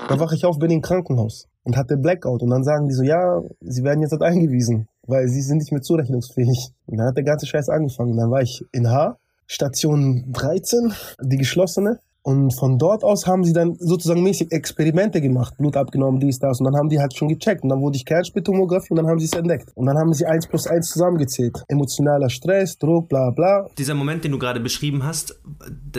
Dann 0.09 0.19
wache 0.19 0.35
ich 0.35 0.45
auf, 0.45 0.59
bin 0.59 0.69
im 0.69 0.81
Krankenhaus 0.81 1.47
und 1.63 1.77
hatte 1.77 1.95
Blackout 1.95 2.41
und 2.41 2.49
dann 2.49 2.63
sagen 2.63 2.87
die 2.87 2.93
so, 2.93 3.03
ja, 3.03 3.41
sie 3.61 3.83
werden 3.83 4.01
jetzt 4.01 4.11
halt 4.11 4.21
eingewiesen, 4.21 4.87
weil 5.07 5.27
sie 5.29 5.41
sind 5.41 5.59
nicht 5.59 5.71
mehr 5.71 5.81
zurechnungsfähig. 5.81 6.73
Und 6.85 6.97
dann 6.97 7.07
hat 7.07 7.17
der 7.17 7.23
ganze 7.23 7.45
Scheiß 7.45 7.69
angefangen. 7.69 8.17
Dann 8.17 8.29
war 8.29 8.41
ich 8.41 8.65
in 8.73 8.89
H, 8.89 9.17
Station 9.53 10.25
13, 10.33 10.93
die 11.21 11.37
geschlossene. 11.37 11.99
Und 12.23 12.51
von 12.53 12.79
dort 12.79 13.03
aus 13.03 13.27
haben 13.27 13.43
sie 13.43 13.53
dann 13.53 13.75
sozusagen 13.79 14.23
mäßig 14.23 14.51
Experimente 14.51 15.19
gemacht, 15.19 15.57
Blut 15.57 15.75
abgenommen, 15.75 16.19
dies, 16.19 16.39
das. 16.39 16.59
Und 16.59 16.65
dann 16.65 16.75
haben 16.75 16.89
die 16.89 16.99
halt 16.99 17.15
schon 17.15 17.27
gecheckt. 17.27 17.63
Und 17.63 17.69
dann 17.69 17.81
wurde 17.81 17.97
ich 17.97 18.05
Kernspintomographie 18.05 18.91
und 18.91 18.97
dann 18.97 19.07
haben 19.07 19.19
sie 19.19 19.25
es 19.25 19.33
entdeckt. 19.33 19.71
Und 19.75 19.85
dann 19.85 19.97
haben 19.97 20.13
sie 20.13 20.25
eins 20.25 20.47
plus 20.47 20.65
eins 20.65 20.89
zusammengezählt. 20.89 21.63
Emotionaler 21.67 22.29
Stress, 22.29 22.77
Druck, 22.77 23.09
bla 23.09 23.29
bla. 23.31 23.67
Dieser 23.77 23.93
Moment, 23.93 24.23
den 24.23 24.31
du 24.31 24.39
gerade 24.39 24.61
beschrieben 24.61 25.03
hast, 25.03 25.37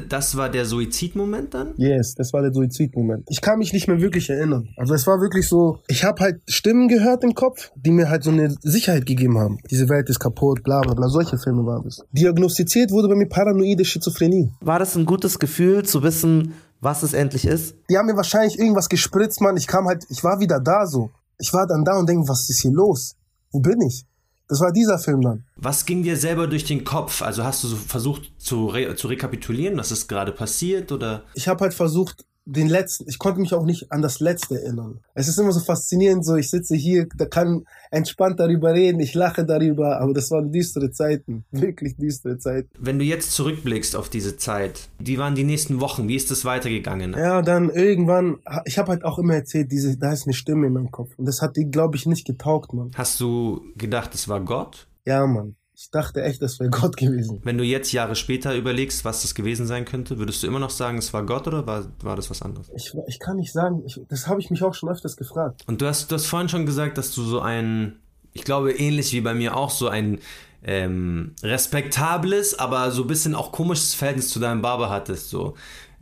das 0.08 0.36
war 0.36 0.48
der 0.48 0.64
Suizidmoment 0.64 1.52
dann? 1.52 1.74
Yes, 1.76 2.14
das 2.14 2.32
war 2.32 2.40
der 2.40 2.54
Suizidmoment. 2.54 3.24
Ich 3.28 3.42
kann 3.42 3.58
mich 3.58 3.74
nicht 3.74 3.86
mehr 3.86 4.00
wirklich 4.00 4.30
erinnern. 4.30 4.68
Also 4.78 4.94
es 4.94 5.06
war 5.06 5.20
wirklich 5.20 5.46
so, 5.46 5.80
ich 5.88 6.04
habe 6.04 6.22
halt 6.22 6.40
Stimmen 6.48 6.88
gehört 6.88 7.22
im 7.22 7.34
Kopf, 7.34 7.70
die 7.76 7.90
mir 7.90 8.08
halt 8.08 8.24
so 8.24 8.30
eine 8.30 8.54
Sicherheit 8.62 9.04
gegeben 9.04 9.38
haben. 9.38 9.58
Diese 9.70 9.90
Welt 9.90 10.08
ist 10.08 10.20
kaputt, 10.20 10.62
bla 10.62 10.80
bla 10.80 10.94
bla. 10.94 11.08
Solche 11.08 11.36
Filme 11.36 11.66
waren 11.66 11.86
es. 11.86 12.02
Diagnostiziert 12.12 12.90
wurde 12.92 13.08
bei 13.08 13.14
mir 13.14 13.28
paranoide 13.28 13.84
Schizophrenie. 13.84 14.50
War 14.60 14.78
das 14.78 14.96
ein 14.96 15.04
gutes 15.04 15.38
Gefühl 15.38 15.84
zu 15.84 16.02
wissen, 16.02 16.13
wissen, 16.14 16.54
was 16.80 17.02
es 17.02 17.12
endlich 17.12 17.46
ist? 17.46 17.74
Die 17.90 17.96
haben 17.96 18.06
mir 18.06 18.16
wahrscheinlich 18.16 18.58
irgendwas 18.58 18.88
gespritzt, 18.88 19.40
Mann. 19.40 19.56
Ich 19.56 19.66
kam 19.66 19.86
halt, 19.86 20.04
ich 20.10 20.22
war 20.22 20.40
wieder 20.40 20.60
da 20.60 20.86
so. 20.86 21.10
Ich 21.38 21.52
war 21.52 21.66
dann 21.66 21.84
da 21.84 21.98
und 21.98 22.08
denke, 22.08 22.28
was 22.28 22.48
ist 22.48 22.62
hier 22.62 22.70
los? 22.72 23.16
Wo 23.50 23.60
bin 23.60 23.80
ich? 23.80 24.04
Das 24.48 24.60
war 24.60 24.72
dieser 24.72 24.98
Film 24.98 25.22
dann. 25.22 25.44
Was 25.56 25.86
ging 25.86 26.02
dir 26.02 26.16
selber 26.16 26.46
durch 26.46 26.64
den 26.64 26.84
Kopf? 26.84 27.22
Also 27.22 27.44
hast 27.44 27.64
du 27.64 27.68
so 27.68 27.76
versucht 27.76 28.32
zu, 28.38 28.66
re 28.66 28.94
zu 28.94 29.08
rekapitulieren, 29.08 29.78
was 29.78 29.90
ist 29.90 30.06
gerade 30.06 30.32
passiert 30.32 30.92
oder? 30.92 31.24
Ich 31.32 31.48
habe 31.48 31.60
halt 31.60 31.72
versucht, 31.72 32.26
den 32.46 32.68
letzten, 32.68 33.08
ich 33.08 33.18
konnte 33.18 33.40
mich 33.40 33.54
auch 33.54 33.64
nicht 33.64 33.90
an 33.90 34.02
das 34.02 34.20
letzte 34.20 34.60
erinnern. 34.60 35.00
Es 35.14 35.28
ist 35.28 35.38
immer 35.38 35.52
so 35.52 35.60
faszinierend, 35.60 36.24
so 36.24 36.36
ich 36.36 36.50
sitze 36.50 36.76
hier, 36.76 37.06
da 37.16 37.26
kann 37.26 37.64
entspannt 37.90 38.38
darüber 38.38 38.72
reden, 38.74 39.00
ich 39.00 39.14
lache 39.14 39.44
darüber, 39.44 40.00
aber 40.00 40.12
das 40.12 40.30
waren 40.30 40.52
düstere 40.52 40.90
Zeiten, 40.90 41.44
wirklich 41.50 41.96
düstere 41.96 42.38
Zeiten. 42.38 42.68
Wenn 42.78 42.98
du 42.98 43.04
jetzt 43.04 43.32
zurückblickst 43.32 43.96
auf 43.96 44.08
diese 44.08 44.36
Zeit, 44.36 44.88
wie 44.98 45.18
waren 45.18 45.34
die 45.34 45.44
nächsten 45.44 45.80
Wochen, 45.80 46.08
wie 46.08 46.16
ist 46.16 46.30
das 46.30 46.44
weitergegangen? 46.44 47.14
Ja, 47.14 47.42
dann 47.42 47.70
irgendwann, 47.70 48.38
ich 48.64 48.78
habe 48.78 48.90
halt 48.92 49.04
auch 49.04 49.18
immer 49.18 49.34
erzählt, 49.34 49.72
diese, 49.72 49.96
da 49.96 50.12
ist 50.12 50.26
eine 50.26 50.34
Stimme 50.34 50.66
in 50.66 50.74
meinem 50.74 50.90
Kopf 50.90 51.12
und 51.16 51.26
das 51.26 51.40
hat 51.40 51.56
die, 51.56 51.70
glaube 51.70 51.96
ich, 51.96 52.06
nicht 52.06 52.26
getaugt, 52.26 52.74
Mann. 52.74 52.90
Hast 52.94 53.20
du 53.20 53.62
gedacht, 53.76 54.14
es 54.14 54.28
war 54.28 54.40
Gott? 54.40 54.88
Ja, 55.06 55.26
Mann. 55.26 55.56
Ich 55.76 55.90
dachte 55.90 56.22
echt, 56.22 56.40
das 56.40 56.60
wäre 56.60 56.70
Gott 56.70 56.96
gewesen. 56.96 57.40
Wenn 57.42 57.58
du 57.58 57.64
jetzt 57.64 57.90
Jahre 57.92 58.14
später 58.14 58.54
überlegst, 58.54 59.04
was 59.04 59.22
das 59.22 59.34
gewesen 59.34 59.66
sein 59.66 59.84
könnte, 59.84 60.18
würdest 60.18 60.42
du 60.42 60.46
immer 60.46 60.60
noch 60.60 60.70
sagen, 60.70 60.98
es 60.98 61.12
war 61.12 61.26
Gott 61.26 61.48
oder 61.48 61.66
war, 61.66 61.84
war 62.00 62.14
das 62.14 62.30
was 62.30 62.42
anderes? 62.42 62.70
Ich, 62.76 62.92
ich 63.08 63.18
kann 63.18 63.36
nicht 63.36 63.52
sagen, 63.52 63.82
ich, 63.84 64.00
das 64.08 64.28
habe 64.28 64.40
ich 64.40 64.50
mich 64.50 64.62
auch 64.62 64.74
schon 64.74 64.88
öfters 64.88 65.16
gefragt. 65.16 65.62
Und 65.66 65.82
du 65.82 65.86
hast, 65.86 66.10
du 66.10 66.14
hast 66.14 66.26
vorhin 66.26 66.48
schon 66.48 66.64
gesagt, 66.64 66.96
dass 66.96 67.12
du 67.12 67.22
so 67.22 67.40
ein, 67.40 67.96
ich 68.32 68.44
glaube 68.44 68.72
ähnlich 68.72 69.12
wie 69.12 69.20
bei 69.20 69.34
mir 69.34 69.56
auch, 69.56 69.70
so 69.70 69.88
ein 69.88 70.20
ähm, 70.62 71.34
respektables, 71.42 72.56
aber 72.56 72.92
so 72.92 73.02
ein 73.02 73.08
bisschen 73.08 73.34
auch 73.34 73.50
komisches 73.50 73.94
Verhältnis 73.94 74.28
zu 74.28 74.38
deinem 74.38 74.62
Barber 74.62 74.90
hattest. 74.90 75.28
So. 75.28 75.54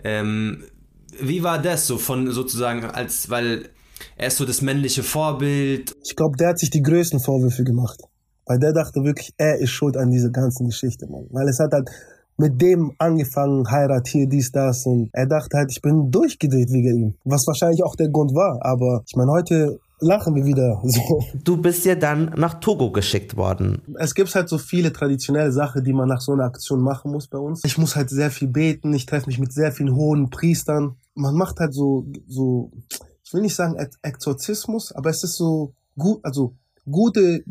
Ähm, 0.05 0.65
wie 1.19 1.43
war 1.43 1.61
das 1.61 1.87
so 1.87 1.97
von 1.97 2.31
sozusagen, 2.31 2.85
als, 2.85 3.31
weil 3.31 3.71
er 4.17 4.29
ist 4.29 4.37
so 4.37 4.45
das 4.45 4.61
männliche 4.61 5.03
Vorbild? 5.03 5.95
Ich 6.05 6.15
glaube, 6.15 6.37
der 6.37 6.51
hat 6.51 6.59
sich 6.59 6.71
die 6.71 6.83
größten 6.83 7.21
Vorwürfe 7.21 7.65
gemacht. 7.65 8.01
Weil 8.47 8.59
der 8.59 8.73
dachte 8.73 9.05
wirklich, 9.05 9.33
er 9.37 9.59
ist 9.59 9.71
schuld 9.71 9.97
an 9.97 10.11
dieser 10.11 10.31
ganzen 10.31 10.67
Geschichte, 10.67 11.07
Mann. 11.07 11.27
Weil 11.31 11.49
es 11.49 11.59
hat 11.59 11.73
halt 11.73 11.91
mit 12.37 12.61
dem 12.61 12.93
angefangen, 12.99 13.71
Heirat 13.71 14.09
hier, 14.09 14.29
dies, 14.29 14.51
das. 14.53 14.87
Und 14.87 15.11
er 15.13 15.27
dachte 15.27 15.57
halt, 15.57 15.71
ich 15.71 15.81
bin 15.81 16.11
durchgedreht 16.11 16.71
wegen 16.71 16.99
ihm. 16.99 17.15
Was 17.25 17.47
wahrscheinlich 17.47 17.83
auch 17.85 17.95
der 17.95 18.09
Grund 18.09 18.35
war. 18.35 18.59
Aber 18.63 19.03
ich 19.07 19.15
meine, 19.17 19.31
heute 19.31 19.79
lachen 20.01 20.35
wir 20.35 20.45
wieder 20.45 20.81
so. 20.85 21.23
Du 21.45 21.57
bist 21.57 21.85
ja 21.85 21.95
dann 21.95 22.33
nach 22.37 22.55
Togo 22.55 22.91
geschickt 22.91 23.37
worden. 23.37 23.81
Es 23.99 24.15
gibt 24.15 24.35
halt 24.35 24.49
so 24.49 24.59
viele 24.59 24.93
traditionelle 24.93 25.53
Sachen, 25.53 25.85
die 25.85 25.93
man 25.93 26.09
nach 26.09 26.21
so 26.21 26.33
einer 26.33 26.45
Aktion 26.45 26.81
machen 26.81 27.13
muss 27.13 27.29
bei 27.29 27.39
uns. 27.39 27.63
Ich 27.65 27.79
muss 27.79 27.97
halt 27.97 28.11
sehr 28.11 28.31
viel 28.31 28.49
beten. 28.49 28.93
Ich 28.93 29.07
treffe 29.07 29.27
mich 29.27 29.39
mit 29.39 29.53
sehr 29.53 29.73
vielen 29.73 29.95
hohen 29.95 30.31
Priestern. 30.31 30.97
Man 31.15 31.35
macht 31.35 31.61
halt 31.61 31.75
so, 31.75 32.07
so, 32.27 32.73
ich 33.23 33.33
will 33.33 33.43
nicht 33.43 33.55
sagen 33.55 33.77
Exorzismus, 34.03 34.93
aber 34.93 35.11
es 35.11 35.23
ist 35.23 35.37
so 35.37 35.75
gut, 35.97 36.21
also 36.25 36.55
gute 36.91 37.45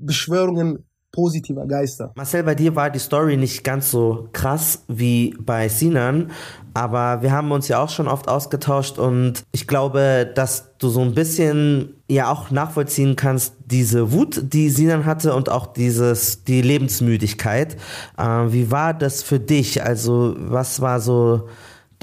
Beschwörungen 0.00 0.84
positiver 1.14 1.66
Geister. 1.66 2.12
Marcel, 2.16 2.42
bei 2.42 2.56
dir 2.56 2.74
war 2.74 2.90
die 2.90 2.98
Story 2.98 3.36
nicht 3.36 3.62
ganz 3.62 3.90
so 3.90 4.28
krass 4.32 4.84
wie 4.88 5.34
bei 5.38 5.68
Sinan, 5.68 6.32
aber 6.74 7.22
wir 7.22 7.30
haben 7.30 7.52
uns 7.52 7.68
ja 7.68 7.80
auch 7.80 7.88
schon 7.88 8.08
oft 8.08 8.28
ausgetauscht 8.28 8.98
und 8.98 9.44
ich 9.52 9.68
glaube, 9.68 10.30
dass 10.34 10.76
du 10.78 10.88
so 10.88 11.00
ein 11.02 11.14
bisschen 11.14 11.94
ja 12.10 12.32
auch 12.32 12.50
nachvollziehen 12.50 13.14
kannst, 13.14 13.54
diese 13.64 14.12
Wut, 14.12 14.52
die 14.52 14.70
Sinan 14.70 15.06
hatte 15.06 15.34
und 15.34 15.48
auch 15.50 15.68
dieses, 15.68 16.42
die 16.42 16.62
Lebensmüdigkeit. 16.62 17.76
Äh, 18.18 18.24
wie 18.48 18.72
war 18.72 18.92
das 18.92 19.22
für 19.22 19.38
dich? 19.38 19.84
Also, 19.84 20.34
was 20.36 20.80
war 20.80 21.00
so 21.00 21.48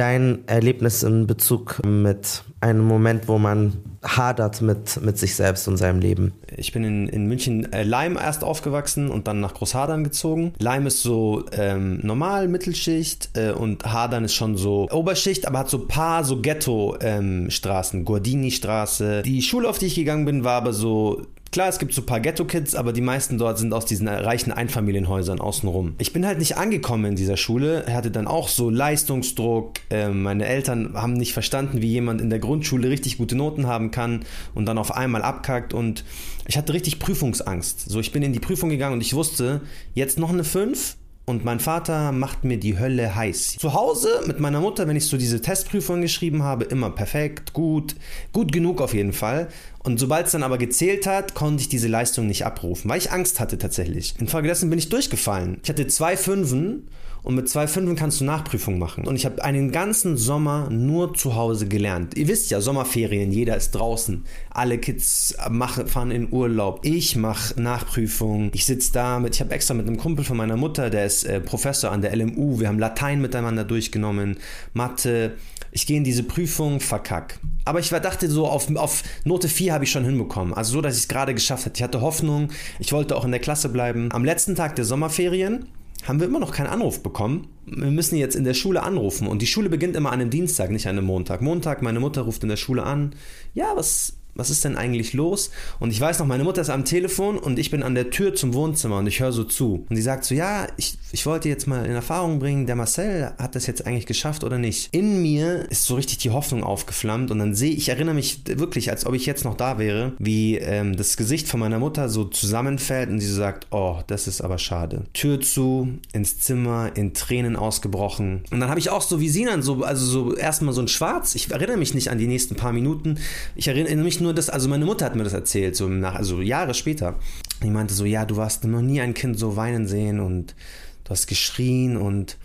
dein 0.02 0.48
Erlebnis 0.48 1.04
in 1.04 1.28
Bezug 1.28 1.80
mit 1.86 2.44
einem 2.60 2.88
Moment, 2.88 3.28
wo 3.28 3.38
man 3.38 3.78
hadert 4.02 4.60
mit, 4.60 5.00
mit 5.04 5.20
sich 5.20 5.36
selbst 5.36 5.68
und 5.68 5.78
seinem 5.78 6.00
Leben? 6.00 6.34
Ich 6.58 6.72
bin 6.72 6.84
in, 6.84 7.08
in 7.08 7.28
München 7.28 7.72
äh, 7.72 7.84
Leim 7.84 8.18
erst 8.18 8.44
aufgewachsen 8.44 9.12
und 9.12 9.28
dann 9.28 9.40
nach 9.42 9.54
Großhadern 9.54 10.04
gezogen. 10.04 10.54
Leim 10.58 10.88
ist 10.88 11.04
so 11.04 11.46
ähm, 11.52 12.00
normal, 12.02 12.48
Mittelschicht 12.48 13.30
äh, 13.38 13.52
und 13.52 13.86
Hadern 13.86 14.26
ist 14.26 14.34
schon 14.34 14.58
so 14.58 14.88
Oberschicht, 14.90 15.48
aber 15.48 15.60
hat 15.60 15.70
so 15.70 15.86
paar 15.86 16.24
so 16.24 16.42
Ghetto-Straßen, 16.42 18.00
ähm, 18.00 18.06
Gordini-Straße. 18.06 19.22
Die 19.22 19.44
Schule, 19.44 19.70
auf 19.70 19.78
die 19.78 19.86
ich 19.86 19.96
gegangen 19.96 20.26
bin, 20.26 20.44
war 20.44 20.54
aber 20.54 20.74
so 20.74 21.28
Klar, 21.52 21.68
es 21.68 21.80
gibt 21.80 21.94
so 21.94 22.02
ein 22.02 22.06
paar 22.06 22.22
Ghetto-Kids, 22.22 22.76
aber 22.76 22.94
die 22.94 23.02
meisten 23.02 23.38
dort 23.38 23.58
sind 23.58 23.74
aus 23.74 23.86
diesen 23.86 24.08
reichen 24.08 24.54
Einfamilienhäusern 24.54 25.42
außenrum. 25.42 25.96
Ich 25.98 26.14
bin 26.14 26.26
halt 26.26 26.40
nicht 26.40 26.56
angekommen 26.56 27.04
in 27.04 27.16
dieser 27.18 27.36
Schule, 27.36 27.86
hatte 27.90 28.10
dann 28.10 28.26
auch 28.26 28.48
so 28.48 28.70
Leistungsdruck. 28.70 29.74
Ähm, 29.90 30.24
meine 30.24 30.46
Eltern 30.46 30.94
haben 30.94 31.12
nicht 31.12 31.34
verstanden, 31.34 31.82
wie 31.82 31.90
jemand 31.90 32.22
in 32.22 32.30
der 32.30 32.40
Grundschule 32.40 32.90
richtig 32.90 33.18
gute 33.18 33.36
Noten 33.36 33.68
haben 33.68 33.92
kann 33.92 34.24
und 34.56 34.66
dann 34.66 34.78
auf 34.78 34.96
einmal 34.96 35.24
abkackt 35.24 35.74
und 35.74 36.06
ich 36.48 36.58
hatte 36.58 36.72
richtig 36.72 37.00
Prüfungsangst. 37.00 37.90
So, 37.90 38.00
ich 38.00 38.14
bin 38.14 38.24
in 38.24 38.32
die 38.32 38.40
Prüfung 38.40 38.70
gegangen 38.70 38.94
und 38.94 39.02
ich 39.02 39.14
wusste, 39.14 39.60
jetzt 39.94 40.18
noch 40.18 40.30
eine 40.30 40.46
5, 40.46 40.96
und 41.26 41.46
mein 41.46 41.60
Vater 41.60 42.12
macht 42.12 42.44
mir 42.44 42.58
die 42.58 42.80
Hölle 42.80 43.16
heiß. 43.16 43.58
Zu 43.60 43.74
Hause 43.74 44.22
mit 44.26 44.40
meiner 44.40 44.60
Mutter, 44.60 44.88
wenn 44.88 44.96
ich 44.96 45.06
so 45.08 45.18
diese 45.18 45.42
Testprüfung 45.42 46.02
geschrieben 46.02 46.44
habe, 46.44 46.66
immer 46.66 46.90
perfekt, 46.90 47.54
gut, 47.54 47.96
gut 48.34 48.52
genug 48.52 48.82
auf 48.82 48.94
jeden 48.94 49.14
Fall. 49.14 49.48
Und 49.80 50.00
sobald 50.00 50.26
es 50.26 50.32
dann 50.32 50.44
aber 50.44 50.58
gezählt 50.58 51.08
hat, 51.08 51.34
konnte 51.34 51.62
ich 51.62 51.70
diese 51.70 51.88
Leistung 51.88 52.28
nicht 52.28 52.46
abrufen, 52.46 52.90
weil 52.90 52.98
ich 52.98 53.12
Angst 53.12 53.40
hatte 53.40 53.58
tatsächlich. 53.58 54.16
Infolgedessen 54.20 54.70
bin 54.70 54.80
ich 54.80 54.90
durchgefallen. 54.90 55.60
Ich 55.64 55.70
hatte 55.70 55.88
zwei 55.88 56.18
Fünfen 56.18 56.88
und 57.24 57.36
mit 57.36 57.50
zwei 57.50 57.68
Fünfen 57.68 57.96
kannst 57.96 58.20
du 58.20 58.26
Nachprüfung 58.26 58.80
machen. 58.80 59.08
Und 59.08 59.16
ich 59.16 59.26
habe 59.26 59.44
einen 59.44 59.72
ganzen 59.72 60.18
Sommer 60.18 60.70
nur 60.70 61.14
zu 61.14 61.36
Hause 61.36 61.68
gelernt. 61.68 62.18
Ihr 62.18 62.28
wisst 62.28 62.50
ja, 62.50 62.62
Sommerferien, 62.62 63.32
jeder 63.32 63.56
ist 63.58 63.72
draußen. 63.72 64.26
Alle 64.50 64.78
Kids 64.78 65.36
machen, 65.50 65.88
fahren 65.88 66.12
in 66.12 66.32
Urlaub. 66.32 66.80
Ich 66.84 67.16
mache 67.16 67.62
Nachprüfung. 67.62 68.52
Ich 68.54 68.66
sitze 68.66 68.92
da 68.94 69.20
mit, 69.20 69.36
ich 69.36 69.42
habe 69.42 69.54
extra 69.54 69.74
mit 69.74 69.88
einem 69.88 69.98
Kumpel 69.98 70.26
von 70.26 70.38
meiner 70.38 70.58
Mutter, 70.58 70.90
der 70.90 71.06
ist 71.06 71.24
äh, 71.24 71.40
Professor 71.40 71.92
an 71.92 72.02
der 72.02 72.16
LMU. 72.16 72.60
Wir 72.60 72.68
haben 72.68 72.80
Latein 72.80 73.22
miteinander 73.22 73.64
durchgenommen, 73.64 74.38
Mathe. 74.74 75.34
Ich 75.74 75.88
gehe 75.88 75.96
in 75.96 76.04
diese 76.04 76.24
Prüfung, 76.24 76.82
verkack. 76.82 77.40
Aber 77.64 77.80
ich 77.80 77.90
dachte 77.90 78.30
so, 78.30 78.46
auf, 78.48 78.76
auf 78.76 79.04
Note 79.24 79.48
4 79.48 79.74
habe 79.74 79.86
ich 79.86 79.92
schon 79.92 80.04
hinbekommen. 80.04 80.54
Also 80.54 80.74
so, 80.74 80.82
dass 80.82 80.96
ich 80.96 81.04
es 81.04 81.08
gerade 81.08 81.34
geschafft 81.34 81.66
hatte. 81.66 81.78
Ich 81.78 81.84
hatte 81.84 82.02
Hoffnung, 82.02 82.50
ich 82.80 82.92
wollte 82.92 83.16
auch 83.16 83.24
in 83.24 83.32
der 83.32 83.40
Klasse 83.40 83.70
bleiben. 83.70 84.10
Am 84.12 84.26
letzten 84.26 84.56
Tag 84.56 84.76
der 84.76 84.84
Sommerferien 84.84 85.68
haben 86.08 86.20
wir 86.20 86.28
immer 86.28 86.40
noch 86.40 86.52
keinen 86.52 86.68
Anruf 86.68 87.04
bekommen. 87.04 87.48
Wir 87.66 87.92
müssen 87.92 88.16
jetzt 88.16 88.36
in 88.36 88.44
der 88.44 88.54
Schule 88.54 88.84
anrufen 88.84 89.28
und 89.28 89.42
die 89.42 89.48
Schule 89.48 89.70
beginnt 89.70 89.96
immer 89.96 90.12
an 90.12 90.22
einem 90.22 90.30
Dienstag, 90.30 90.72
nicht 90.72 90.88
an 90.88 90.98
einem 90.98 91.06
Montag. 91.06 91.42
Montag, 91.42 91.82
meine 91.82 92.00
Mutter 92.00 92.24
ruft 92.24 92.44
in 92.44 92.50
der 92.50 92.58
Schule 92.58 92.84
an. 92.84 93.16
Ja, 93.54 93.74
was, 93.76 94.21
was 94.36 94.50
ist 94.50 94.64
denn 94.64 94.78
eigentlich 94.78 95.14
los? 95.14 95.52
Und 95.80 95.92
ich 95.92 96.00
weiß 96.00 96.20
noch, 96.20 96.26
meine 96.26 96.44
Mutter 96.44 96.62
ist 96.62 96.70
am 96.70 96.86
Telefon 96.86 97.38
und 97.38 97.60
ich 97.60 97.72
bin 97.72 97.84
an 97.84 97.96
der 97.96 98.10
Tür 98.10 98.34
zum 98.36 98.54
Wohnzimmer 98.54 98.98
und 99.00 99.08
ich 99.08 99.20
höre 99.20 99.32
so 99.32 99.44
zu. 99.44 99.86
Und 99.90 99.96
sie 99.96 100.02
sagt 100.02 100.26
so, 100.26 100.36
ja, 100.36 100.68
ich, 100.78 100.98
ich 101.12 101.26
wollte 101.26 101.50
jetzt 101.50 101.68
mal 101.68 101.86
in 101.86 101.92
Erfahrung 101.92 102.40
bringen, 102.40 102.66
der 102.66 102.76
Marcel 102.76 103.32
hat 103.38 103.56
das 103.56 103.68
jetzt 103.68 103.86
eigentlich 103.86 104.06
geschafft 104.06 104.44
oder 104.44 104.58
nicht. 104.58 104.90
In 104.94 105.22
mir 105.22 105.70
ist 105.70 105.86
so 105.86 105.96
richtig 105.96 106.20
die 106.20 106.30
Hoffnung 106.30 106.64
aufgeflammt 106.64 107.32
und 107.32 107.40
dann 107.40 107.56
sehe 107.56 107.72
ich, 107.72 107.90
erinnere 107.90 108.16
mich 108.16 108.42
wirklich, 108.46 108.90
als 108.90 109.06
ob 109.06 109.14
ich 109.14 109.26
jetzt 109.26 109.44
noch 109.44 109.58
da 109.58 109.78
wäre, 109.78 110.14
wie 110.20 110.58
ähm, 110.58 110.96
das 110.96 111.18
Gesicht 111.18 111.48
von 111.48 111.60
meiner 111.60 111.80
Mutter 111.80 112.10
so 112.10 112.26
zusammenfällt 112.26 113.10
und 113.10 113.20
sie 113.20 113.32
sagt, 113.32 113.68
oh, 113.72 114.00
das 114.08 114.28
ist 114.28 114.42
aber 114.42 114.58
schade. 114.58 115.04
Tür 115.14 115.42
zu, 115.42 115.90
ins 116.14 116.40
Zimmer, 116.40 116.92
in 116.96 117.14
Tränen 117.14 117.56
ausgebrochen. 117.56 118.44
Und 118.52 118.60
dann 118.60 118.70
habe 118.70 118.80
ich 118.80 118.90
auch 118.90 119.02
so 119.02 119.20
wie 119.20 119.30
sie 119.30 119.46
dann 119.46 119.62
so, 119.62 119.84
also 119.84 120.06
so 120.06 120.36
erstmal 120.36 120.74
so 120.74 120.82
ein 120.82 120.88
Schwarz. 120.88 121.36
Ich 121.36 121.52
erinnere 121.52 121.78
mich 121.78 121.94
nicht 121.94 122.10
an 122.10 122.18
die 122.18 122.28
nächsten 122.28 122.56
paar 122.56 122.72
Minuten. 122.72 123.18
Ich 123.56 123.68
erinnere 123.68 123.96
mich 123.98 124.21
nur 124.22 124.34
das, 124.34 124.50
also 124.50 124.70
meine 124.70 124.86
Mutter 124.86 125.06
hat 125.06 125.16
mir 125.16 125.24
das 125.24 125.34
erzählt, 125.34 125.76
so 125.76 125.88
nach, 125.88 126.16
also 126.16 126.42
Jahre 126.42 126.74
später. 126.74 127.20
Die 127.64 127.70
meinte 127.70 127.94
so, 127.94 128.06
ja, 128.06 128.26
du 128.26 128.38
warst 128.38 128.64
noch 128.64 128.82
nie 128.82 129.02
ein 129.02 129.14
Kind 129.14 129.38
so 129.38 129.56
weinen 129.56 129.88
sehen 129.88 130.20
und 130.20 130.56
du 131.04 131.12
hast 131.12 131.28
geschrien 131.28 131.98
und 131.98 132.38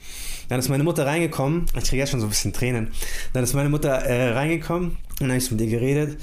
dann 0.48 0.58
ist 0.58 0.68
meine 0.68 0.84
Mutter 0.84 1.06
reingekommen. 1.06 1.66
Ich 1.76 1.84
kriege 1.84 2.00
ja 2.00 2.06
schon 2.06 2.20
so 2.20 2.26
ein 2.26 2.30
bisschen 2.30 2.52
Tränen. 2.52 2.88
Dann 3.32 3.44
ist 3.44 3.54
meine 3.54 3.68
Mutter 3.68 3.90
äh, 3.90 4.32
reingekommen 4.32 4.90
und 4.90 5.20
dann 5.20 5.30
habe 5.30 5.38
ich 5.38 5.50
mit 5.50 5.60
ihr 5.60 5.68
geredet 5.68 6.18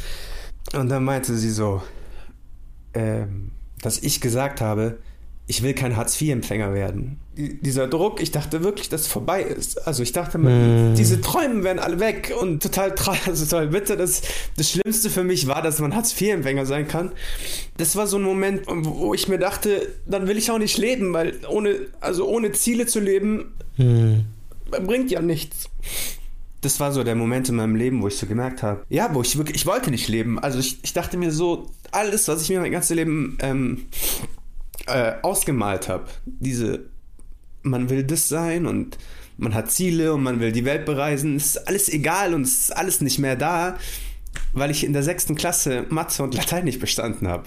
und 0.73 0.89
dann 0.89 1.03
meinte 1.03 1.35
sie 1.35 1.51
so, 1.51 1.81
äh, 2.93 3.25
dass 3.81 3.99
ich 3.99 4.21
gesagt 4.21 4.61
habe, 4.61 4.99
ich 5.45 5.61
will 5.61 5.73
kein 5.73 5.97
Hartz-IV-Empfänger 5.97 6.73
werden. 6.73 7.19
Dieser 7.35 7.87
Druck, 7.87 8.21
ich 8.21 8.31
dachte 8.31 8.63
wirklich, 8.63 8.87
dass 8.87 9.01
es 9.01 9.07
vorbei 9.07 9.41
ist. 9.41 9.87
Also 9.87 10.01
ich 10.01 10.13
dachte, 10.13 10.37
mm. 10.37 10.95
diese 10.95 11.19
Träume 11.19 11.63
werden 11.63 11.79
alle 11.79 11.99
weg 11.99 12.33
und 12.39 12.63
total 12.63 12.95
traurig. 12.95 13.21
Also 13.27 13.45
total 13.45 13.67
bitte. 13.67 13.97
Das, 13.97 14.21
das 14.55 14.69
Schlimmste 14.69 15.09
für 15.09 15.23
mich 15.23 15.47
war, 15.47 15.61
dass 15.61 15.79
man 15.79 15.95
Hartz-IV-Empfänger 15.95 16.65
sein 16.65 16.87
kann. 16.87 17.11
Das 17.77 17.95
war 17.95 18.07
so 18.07 18.17
ein 18.17 18.23
Moment, 18.23 18.63
wo 18.67 19.13
ich 19.13 19.27
mir 19.27 19.37
dachte, 19.37 19.89
dann 20.05 20.27
will 20.27 20.37
ich 20.37 20.49
auch 20.49 20.59
nicht 20.59 20.77
leben, 20.77 21.11
weil 21.13 21.39
ohne, 21.49 21.75
also 21.99 22.27
ohne 22.27 22.53
Ziele 22.53 22.85
zu 22.85 22.99
leben, 23.01 23.53
mm. 23.77 24.19
bringt 24.85 25.11
ja 25.11 25.21
nichts. 25.21 25.69
Das 26.61 26.79
war 26.79 26.93
so 26.93 27.03
der 27.03 27.15
Moment 27.15 27.49
in 27.49 27.55
meinem 27.55 27.75
Leben, 27.75 28.01
wo 28.01 28.07
ich 28.07 28.15
so 28.15 28.25
gemerkt 28.25 28.63
habe, 28.63 28.85
ja, 28.87 29.13
wo 29.13 29.21
ich 29.21 29.37
wirklich, 29.37 29.57
ich 29.57 29.65
wollte 29.65 29.91
nicht 29.91 30.07
leben. 30.07 30.39
Also 30.39 30.59
ich, 30.59 30.79
ich 30.83 30.93
dachte 30.93 31.17
mir 31.17 31.31
so, 31.31 31.69
alles, 31.91 32.29
was 32.29 32.41
ich 32.41 32.49
mir 32.49 32.61
mein 32.61 32.71
ganzes 32.71 32.95
Leben 32.95 33.37
ähm, 33.41 33.87
äh, 34.87 35.13
ausgemalt 35.21 35.87
habe. 35.89 36.05
Diese, 36.25 36.85
man 37.61 37.89
will 37.89 38.03
das 38.03 38.29
sein 38.29 38.65
und 38.65 38.97
man 39.37 39.53
hat 39.53 39.71
Ziele 39.71 40.13
und 40.13 40.23
man 40.23 40.39
will 40.39 40.51
die 40.51 40.65
Welt 40.65 40.85
bereisen. 40.85 41.35
Es 41.35 41.45
ist 41.55 41.67
alles 41.67 41.89
egal 41.89 42.33
und 42.33 42.43
es 42.43 42.53
ist 42.53 42.75
alles 42.75 43.01
nicht 43.01 43.19
mehr 43.19 43.35
da, 43.35 43.77
weil 44.53 44.71
ich 44.71 44.83
in 44.83 44.93
der 44.93 45.03
sechsten 45.03 45.35
Klasse 45.35 45.85
Mathe 45.89 46.21
und 46.23 46.35
Latein 46.35 46.65
nicht 46.65 46.79
bestanden 46.79 47.27
habe. 47.27 47.43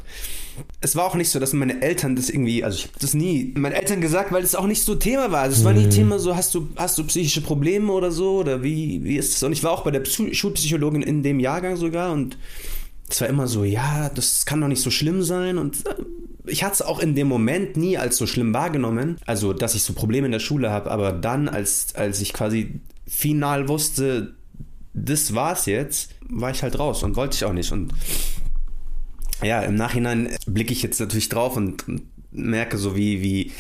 Es 0.81 0.97
war 0.97 1.05
auch 1.05 1.15
nicht 1.15 1.29
so, 1.29 1.39
dass 1.39 1.53
meine 1.53 1.83
Eltern 1.83 2.17
das 2.17 2.31
irgendwie, 2.31 2.65
also 2.65 2.79
ich 2.79 2.85
habe 2.85 2.95
das 2.99 3.13
nie 3.13 3.53
meinen 3.57 3.75
Eltern 3.75 4.01
gesagt, 4.01 4.33
weil 4.33 4.43
es 4.43 4.55
auch 4.55 4.67
nicht 4.67 4.83
so 4.83 4.95
Thema 4.95 5.31
war. 5.31 5.43
Also 5.43 5.59
es 5.59 5.65
war 5.65 5.75
nie 5.75 5.85
Mhm. 5.87 5.91
Thema 5.91 6.19
so, 6.19 6.35
hast 6.35 6.55
du, 6.55 6.69
hast 6.77 6.97
du 6.97 7.05
psychische 7.05 7.43
Probleme 7.43 7.93
oder 7.93 8.11
so 8.11 8.39
oder 8.39 8.63
wie, 8.63 9.05
wie 9.05 9.17
ist 9.17 9.35
es? 9.37 9.43
Und 9.43 9.53
ich 9.53 9.63
war 9.63 9.73
auch 9.73 9.85
bei 9.85 9.91
der 9.91 10.03
Psy- 10.03 10.33
Schulpsychologin 10.33 11.03
in 11.03 11.23
dem 11.23 11.41
Jahrgang 11.41 11.77
sogar 11.77 12.11
und 12.13 12.39
es 13.09 13.21
war 13.21 13.29
immer 13.29 13.47
so, 13.47 13.65
ja, 13.65 14.09
das 14.09 14.47
kann 14.47 14.61
doch 14.63 14.69
nicht 14.69 14.81
so 14.83 14.91
schlimm 14.91 15.23
sein 15.23 15.59
und 15.59 15.87
äh, 15.87 15.95
ich 16.47 16.63
hatte 16.65 16.75
es 16.75 16.83
auch 16.83 16.99
in 16.99 17.15
dem 17.15 17.29
Moment 17.29 17.77
nie 17.77 17.99
als 17.99 18.17
so 18.17 18.27
schlimm 18.27 18.55
wahrgenommen, 18.55 19.19
also 19.27 19.53
dass 19.53 19.75
ich 19.75 19.83
so 19.83 19.93
Probleme 19.93 20.27
in 20.27 20.33
der 20.33 20.41
Schule 20.41 20.71
habe, 20.71 20.91
aber 20.91 21.13
dann, 21.13 21.49
als, 21.49 21.95
als 21.95 22.21
ich 22.21 22.33
quasi 22.33 22.81
final 23.07 23.69
wusste, 23.69 24.35
das 24.95 25.35
war's 25.35 25.67
jetzt, 25.67 26.15
war 26.29 26.51
ich 26.51 26.63
halt 26.63 26.79
raus 26.79 27.03
und 27.03 27.17
wollte 27.17 27.37
ich 27.37 27.45
auch 27.45 27.53
nicht. 27.53 27.71
Und 27.73 27.93
ja, 29.43 29.61
im 29.61 29.75
Nachhinein 29.75 30.31
blicke 30.47 30.73
ich 30.73 30.83
jetzt 30.83 30.99
natürlich 30.99 31.29
drauf 31.29 31.57
und 31.57 31.87
und 31.87 32.03
merke 32.37 32.79
so, 32.79 32.97
wie, 32.97 33.23
wie 33.23 33.53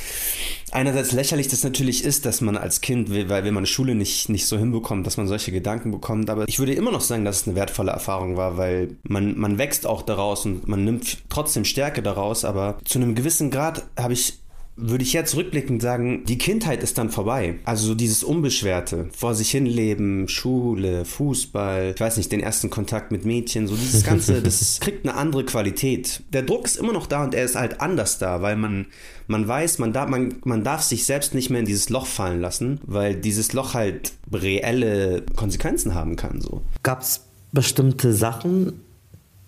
einerseits 0.72 1.12
lächerlich 1.12 1.48
das 1.48 1.64
natürlich 1.64 2.04
ist, 2.04 2.26
dass 2.26 2.40
man 2.40 2.56
als 2.56 2.80
Kind, 2.80 3.10
weil 3.10 3.44
wenn 3.44 3.54
man 3.54 3.66
Schule 3.66 3.94
nicht, 3.94 4.28
nicht 4.28 4.46
so 4.46 4.58
hinbekommt, 4.58 5.06
dass 5.06 5.16
man 5.16 5.26
solche 5.26 5.52
Gedanken 5.52 5.90
bekommt. 5.90 6.30
Aber 6.30 6.46
ich 6.48 6.58
würde 6.58 6.74
immer 6.74 6.92
noch 6.92 7.00
sagen, 7.00 7.24
dass 7.24 7.42
es 7.42 7.46
eine 7.46 7.56
wertvolle 7.56 7.92
Erfahrung 7.92 8.36
war, 8.36 8.56
weil 8.56 8.96
man, 9.02 9.38
man 9.38 9.58
wächst 9.58 9.86
auch 9.86 10.02
daraus 10.02 10.44
und 10.44 10.68
man 10.68 10.84
nimmt 10.84 11.18
trotzdem 11.28 11.64
Stärke 11.64 12.02
daraus. 12.02 12.44
Aber 12.44 12.78
zu 12.84 12.98
einem 12.98 13.14
gewissen 13.14 13.50
Grad 13.50 13.86
habe 13.98 14.12
ich 14.12 14.38
würde 14.76 15.04
ich 15.04 15.14
jetzt 15.14 15.34
rückblickend 15.34 15.80
sagen, 15.80 16.24
die 16.26 16.36
Kindheit 16.36 16.82
ist 16.82 16.98
dann 16.98 17.08
vorbei. 17.08 17.58
Also 17.64 17.88
so 17.88 17.94
dieses 17.94 18.22
Unbeschwerte, 18.22 19.08
vor 19.16 19.34
sich 19.34 19.50
hinleben, 19.50 20.28
Schule, 20.28 21.06
Fußball, 21.06 21.92
ich 21.94 22.00
weiß 22.00 22.18
nicht, 22.18 22.30
den 22.30 22.40
ersten 22.40 22.68
Kontakt 22.68 23.10
mit 23.10 23.24
Mädchen, 23.24 23.66
so 23.66 23.74
dieses 23.74 24.04
Ganze, 24.04 24.42
das 24.42 24.78
kriegt 24.80 25.06
eine 25.06 25.16
andere 25.16 25.44
Qualität. 25.44 26.22
Der 26.32 26.42
Druck 26.42 26.66
ist 26.66 26.76
immer 26.76 26.92
noch 26.92 27.06
da 27.06 27.24
und 27.24 27.34
er 27.34 27.44
ist 27.44 27.56
halt 27.56 27.80
anders 27.80 28.18
da, 28.18 28.42
weil 28.42 28.56
man, 28.56 28.86
man 29.28 29.48
weiß, 29.48 29.78
man 29.78 29.94
darf, 29.94 30.10
man, 30.10 30.36
man 30.44 30.62
darf 30.62 30.82
sich 30.82 31.06
selbst 31.06 31.34
nicht 31.34 31.48
mehr 31.48 31.60
in 31.60 31.66
dieses 31.66 31.88
Loch 31.88 32.06
fallen 32.06 32.42
lassen, 32.42 32.80
weil 32.84 33.16
dieses 33.16 33.54
Loch 33.54 33.72
halt 33.72 34.12
reelle 34.30 35.22
Konsequenzen 35.36 35.94
haben 35.94 36.16
kann, 36.16 36.42
so. 36.42 36.60
Gab 36.82 37.00
es 37.00 37.22
bestimmte 37.52 38.12
Sachen, 38.12 38.80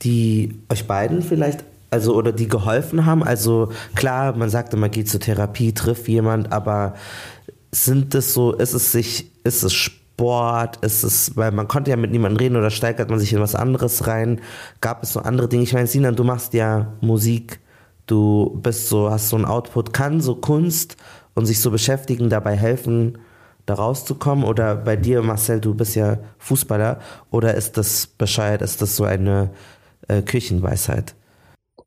die 0.02 0.54
euch 0.70 0.86
beiden 0.86 1.20
vielleicht, 1.20 1.64
also 1.90 2.14
oder 2.14 2.32
die 2.32 2.48
geholfen 2.48 3.06
haben? 3.06 3.22
Also 3.22 3.72
klar, 3.94 4.36
man 4.36 4.50
sagte, 4.50 4.76
man 4.76 4.90
geht 4.90 5.08
zur 5.08 5.20
Therapie, 5.20 5.72
trifft 5.72 6.08
jemand, 6.08 6.52
aber 6.52 6.94
sind 7.70 8.14
es 8.14 8.34
so, 8.34 8.52
ist 8.52 8.74
es 8.74 8.92
sich, 8.92 9.30
ist 9.44 9.62
es 9.62 9.72
Sport, 9.72 10.78
ist 10.84 11.04
es, 11.04 11.36
weil 11.36 11.52
man 11.52 11.68
konnte 11.68 11.90
ja 11.90 11.96
mit 11.96 12.10
niemandem 12.10 12.38
reden 12.38 12.56
oder 12.56 12.70
steigert 12.70 13.10
man 13.10 13.18
sich 13.18 13.32
in 13.32 13.40
was 13.40 13.54
anderes 13.54 14.06
rein? 14.06 14.40
Gab 14.80 15.02
es 15.02 15.12
so 15.12 15.20
andere 15.20 15.48
Dinge? 15.48 15.62
Ich 15.62 15.74
meine, 15.74 15.86
Sinan, 15.86 16.16
du 16.16 16.24
machst 16.24 16.54
ja 16.54 16.92
Musik, 17.00 17.60
du 18.06 18.58
bist 18.62 18.88
so, 18.88 19.10
hast 19.10 19.28
so 19.28 19.36
ein 19.36 19.44
Output, 19.44 19.92
kann 19.92 20.20
so 20.20 20.34
Kunst 20.34 20.96
und 21.34 21.46
sich 21.46 21.60
so 21.60 21.70
beschäftigen, 21.70 22.30
dabei 22.30 22.56
helfen, 22.56 23.18
da 23.66 23.74
rauszukommen? 23.74 24.44
Oder 24.44 24.76
bei 24.76 24.96
dir, 24.96 25.22
Marcel, 25.22 25.60
du 25.60 25.74
bist 25.74 25.94
ja 25.94 26.18
Fußballer, 26.38 26.98
oder 27.30 27.54
ist 27.54 27.76
das 27.76 28.06
bescheuert, 28.06 28.62
ist 28.62 28.82
das 28.82 28.96
so 28.96 29.04
eine 29.04 29.50
äh, 30.08 30.22
Küchenweisheit? 30.22 31.14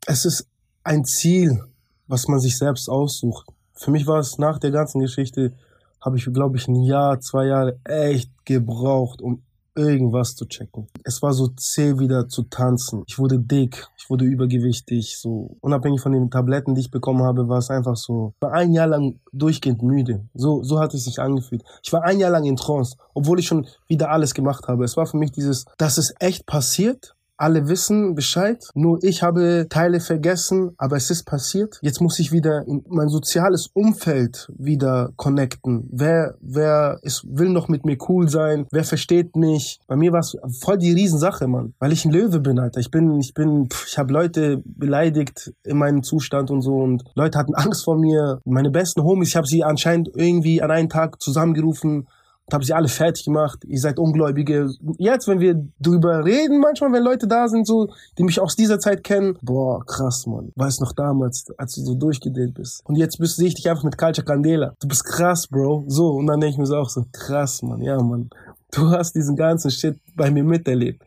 Es 0.07 0.25
ist 0.25 0.47
ein 0.83 1.05
Ziel, 1.05 1.63
was 2.07 2.27
man 2.27 2.39
sich 2.39 2.57
selbst 2.57 2.89
aussucht. 2.89 3.47
Für 3.73 3.91
mich 3.91 4.07
war 4.07 4.19
es 4.19 4.37
nach 4.39 4.57
der 4.57 4.71
ganzen 4.71 4.99
Geschichte, 4.99 5.53
habe 6.01 6.17
ich, 6.17 6.25
glaube 6.25 6.57
ich, 6.57 6.67
ein 6.67 6.81
Jahr, 6.81 7.19
zwei 7.19 7.45
Jahre 7.45 7.79
echt 7.85 8.31
gebraucht, 8.45 9.21
um 9.21 9.43
irgendwas 9.75 10.35
zu 10.35 10.45
checken. 10.45 10.87
Es 11.03 11.21
war 11.21 11.33
so 11.33 11.47
zäh 11.49 11.99
wieder 11.99 12.27
zu 12.27 12.43
tanzen. 12.43 13.03
Ich 13.07 13.19
wurde 13.19 13.39
dick, 13.39 13.87
ich 13.97 14.09
wurde 14.09 14.25
übergewichtig, 14.25 15.17
so 15.17 15.55
unabhängig 15.61 16.01
von 16.01 16.11
den 16.11 16.29
Tabletten, 16.29 16.75
die 16.75 16.81
ich 16.81 16.91
bekommen 16.91 17.23
habe, 17.23 17.47
war 17.47 17.59
es 17.59 17.69
einfach 17.69 17.95
so. 17.95 18.33
Ich 18.37 18.41
war 18.41 18.53
ein 18.53 18.73
Jahr 18.73 18.87
lang 18.87 19.19
durchgehend 19.31 19.81
müde. 19.81 20.25
So, 20.33 20.63
so 20.63 20.79
hat 20.79 20.93
es 20.93 21.05
sich 21.05 21.19
angefühlt. 21.19 21.63
Ich 21.83 21.93
war 21.93 22.03
ein 22.03 22.19
Jahr 22.19 22.31
lang 22.31 22.45
in 22.45 22.57
Trance, 22.57 22.97
obwohl 23.13 23.39
ich 23.39 23.47
schon 23.47 23.67
wieder 23.87 24.09
alles 24.09 24.33
gemacht 24.33 24.67
habe. 24.67 24.83
Es 24.83 24.97
war 24.97 25.05
für 25.05 25.17
mich 25.17 25.31
dieses, 25.31 25.65
dass 25.77 25.97
es 25.97 26.13
echt 26.19 26.45
passiert. 26.45 27.15
Alle 27.41 27.67
wissen 27.67 28.13
Bescheid, 28.13 28.69
nur 28.75 29.03
ich 29.03 29.23
habe 29.23 29.65
Teile 29.67 29.99
vergessen, 29.99 30.73
aber 30.77 30.97
es 30.97 31.09
ist 31.09 31.23
passiert. 31.23 31.79
Jetzt 31.81 31.99
muss 31.99 32.19
ich 32.19 32.31
wieder 32.31 32.67
in 32.67 32.85
mein 32.87 33.09
soziales 33.09 33.71
Umfeld 33.73 34.47
wieder 34.55 35.09
connecten. 35.15 35.89
Wer, 35.91 36.35
wer 36.39 36.99
ist, 37.01 37.25
will 37.27 37.49
noch 37.49 37.67
mit 37.67 37.83
mir 37.83 37.97
cool 38.07 38.29
sein? 38.29 38.67
Wer 38.69 38.83
versteht 38.83 39.35
mich? 39.35 39.79
Bei 39.87 39.95
mir 39.95 40.11
war 40.11 40.19
es 40.19 40.37
voll 40.61 40.77
die 40.77 40.93
Riesensache, 40.93 41.47
Mann. 41.47 41.73
Weil 41.79 41.93
ich 41.93 42.05
ein 42.05 42.11
Löwe 42.11 42.41
bin, 42.41 42.59
Alter. 42.59 42.79
Ich 42.79 42.91
bin, 42.91 43.19
ich 43.19 43.33
bin, 43.33 43.71
pff, 43.71 43.87
ich 43.87 43.97
habe 43.97 44.13
Leute 44.13 44.61
beleidigt 44.63 45.51
in 45.63 45.79
meinem 45.79 46.03
Zustand 46.03 46.51
und 46.51 46.61
so 46.61 46.75
und 46.75 47.05
Leute 47.15 47.39
hatten 47.39 47.55
Angst 47.55 47.85
vor 47.85 47.97
mir. 47.97 48.39
Meine 48.45 48.69
besten 48.69 49.01
Homies, 49.01 49.29
ich 49.29 49.35
habe 49.35 49.47
sie 49.47 49.63
anscheinend 49.63 50.11
irgendwie 50.13 50.61
an 50.61 50.69
einem 50.69 50.89
Tag 50.89 51.19
zusammengerufen 51.19 52.07
habe 52.51 52.65
sie 52.65 52.73
alle 52.73 52.87
fertig 52.87 53.25
gemacht. 53.25 53.63
Ihr 53.65 53.79
seid 53.79 53.99
Ungläubige. 53.99 54.71
Jetzt, 54.97 55.27
wenn 55.27 55.39
wir 55.39 55.65
drüber 55.79 56.25
reden, 56.25 56.59
manchmal, 56.59 56.91
wenn 56.91 57.03
Leute 57.03 57.27
da 57.27 57.47
sind, 57.47 57.65
so, 57.65 57.89
die 58.17 58.23
mich 58.23 58.39
aus 58.39 58.55
dieser 58.55 58.79
Zeit 58.79 59.03
kennen, 59.03 59.37
boah, 59.41 59.85
krass, 59.85 60.25
Mann. 60.27 60.51
Weiß 60.55 60.79
noch 60.79 60.93
damals, 60.93 61.45
als 61.57 61.75
du 61.75 61.81
so 61.81 61.95
durchgedreht 61.95 62.53
bist. 62.53 62.81
Und 62.85 62.97
jetzt 62.97 63.17
bist, 63.17 63.37
sehe 63.37 63.47
ich 63.47 63.55
dich 63.55 63.69
einfach 63.69 63.83
mit 63.83 63.97
Culture 63.97 64.25
Candela. 64.25 64.73
Du 64.81 64.87
bist 64.87 65.05
krass, 65.05 65.47
Bro. 65.47 65.85
So, 65.87 66.11
und 66.11 66.27
dann 66.27 66.39
denke 66.39 66.53
ich 66.53 66.57
mir 66.57 66.65
so 66.65 66.77
auch 66.77 66.89
so, 66.89 67.05
krass, 67.11 67.61
Mann. 67.61 67.81
Ja, 67.81 68.01
Mann. 68.01 68.29
Du 68.71 68.89
hast 68.89 69.13
diesen 69.13 69.35
ganzen 69.35 69.69
Shit 69.69 69.99
bei 70.15 70.31
mir 70.31 70.43
miterlebt. 70.43 71.03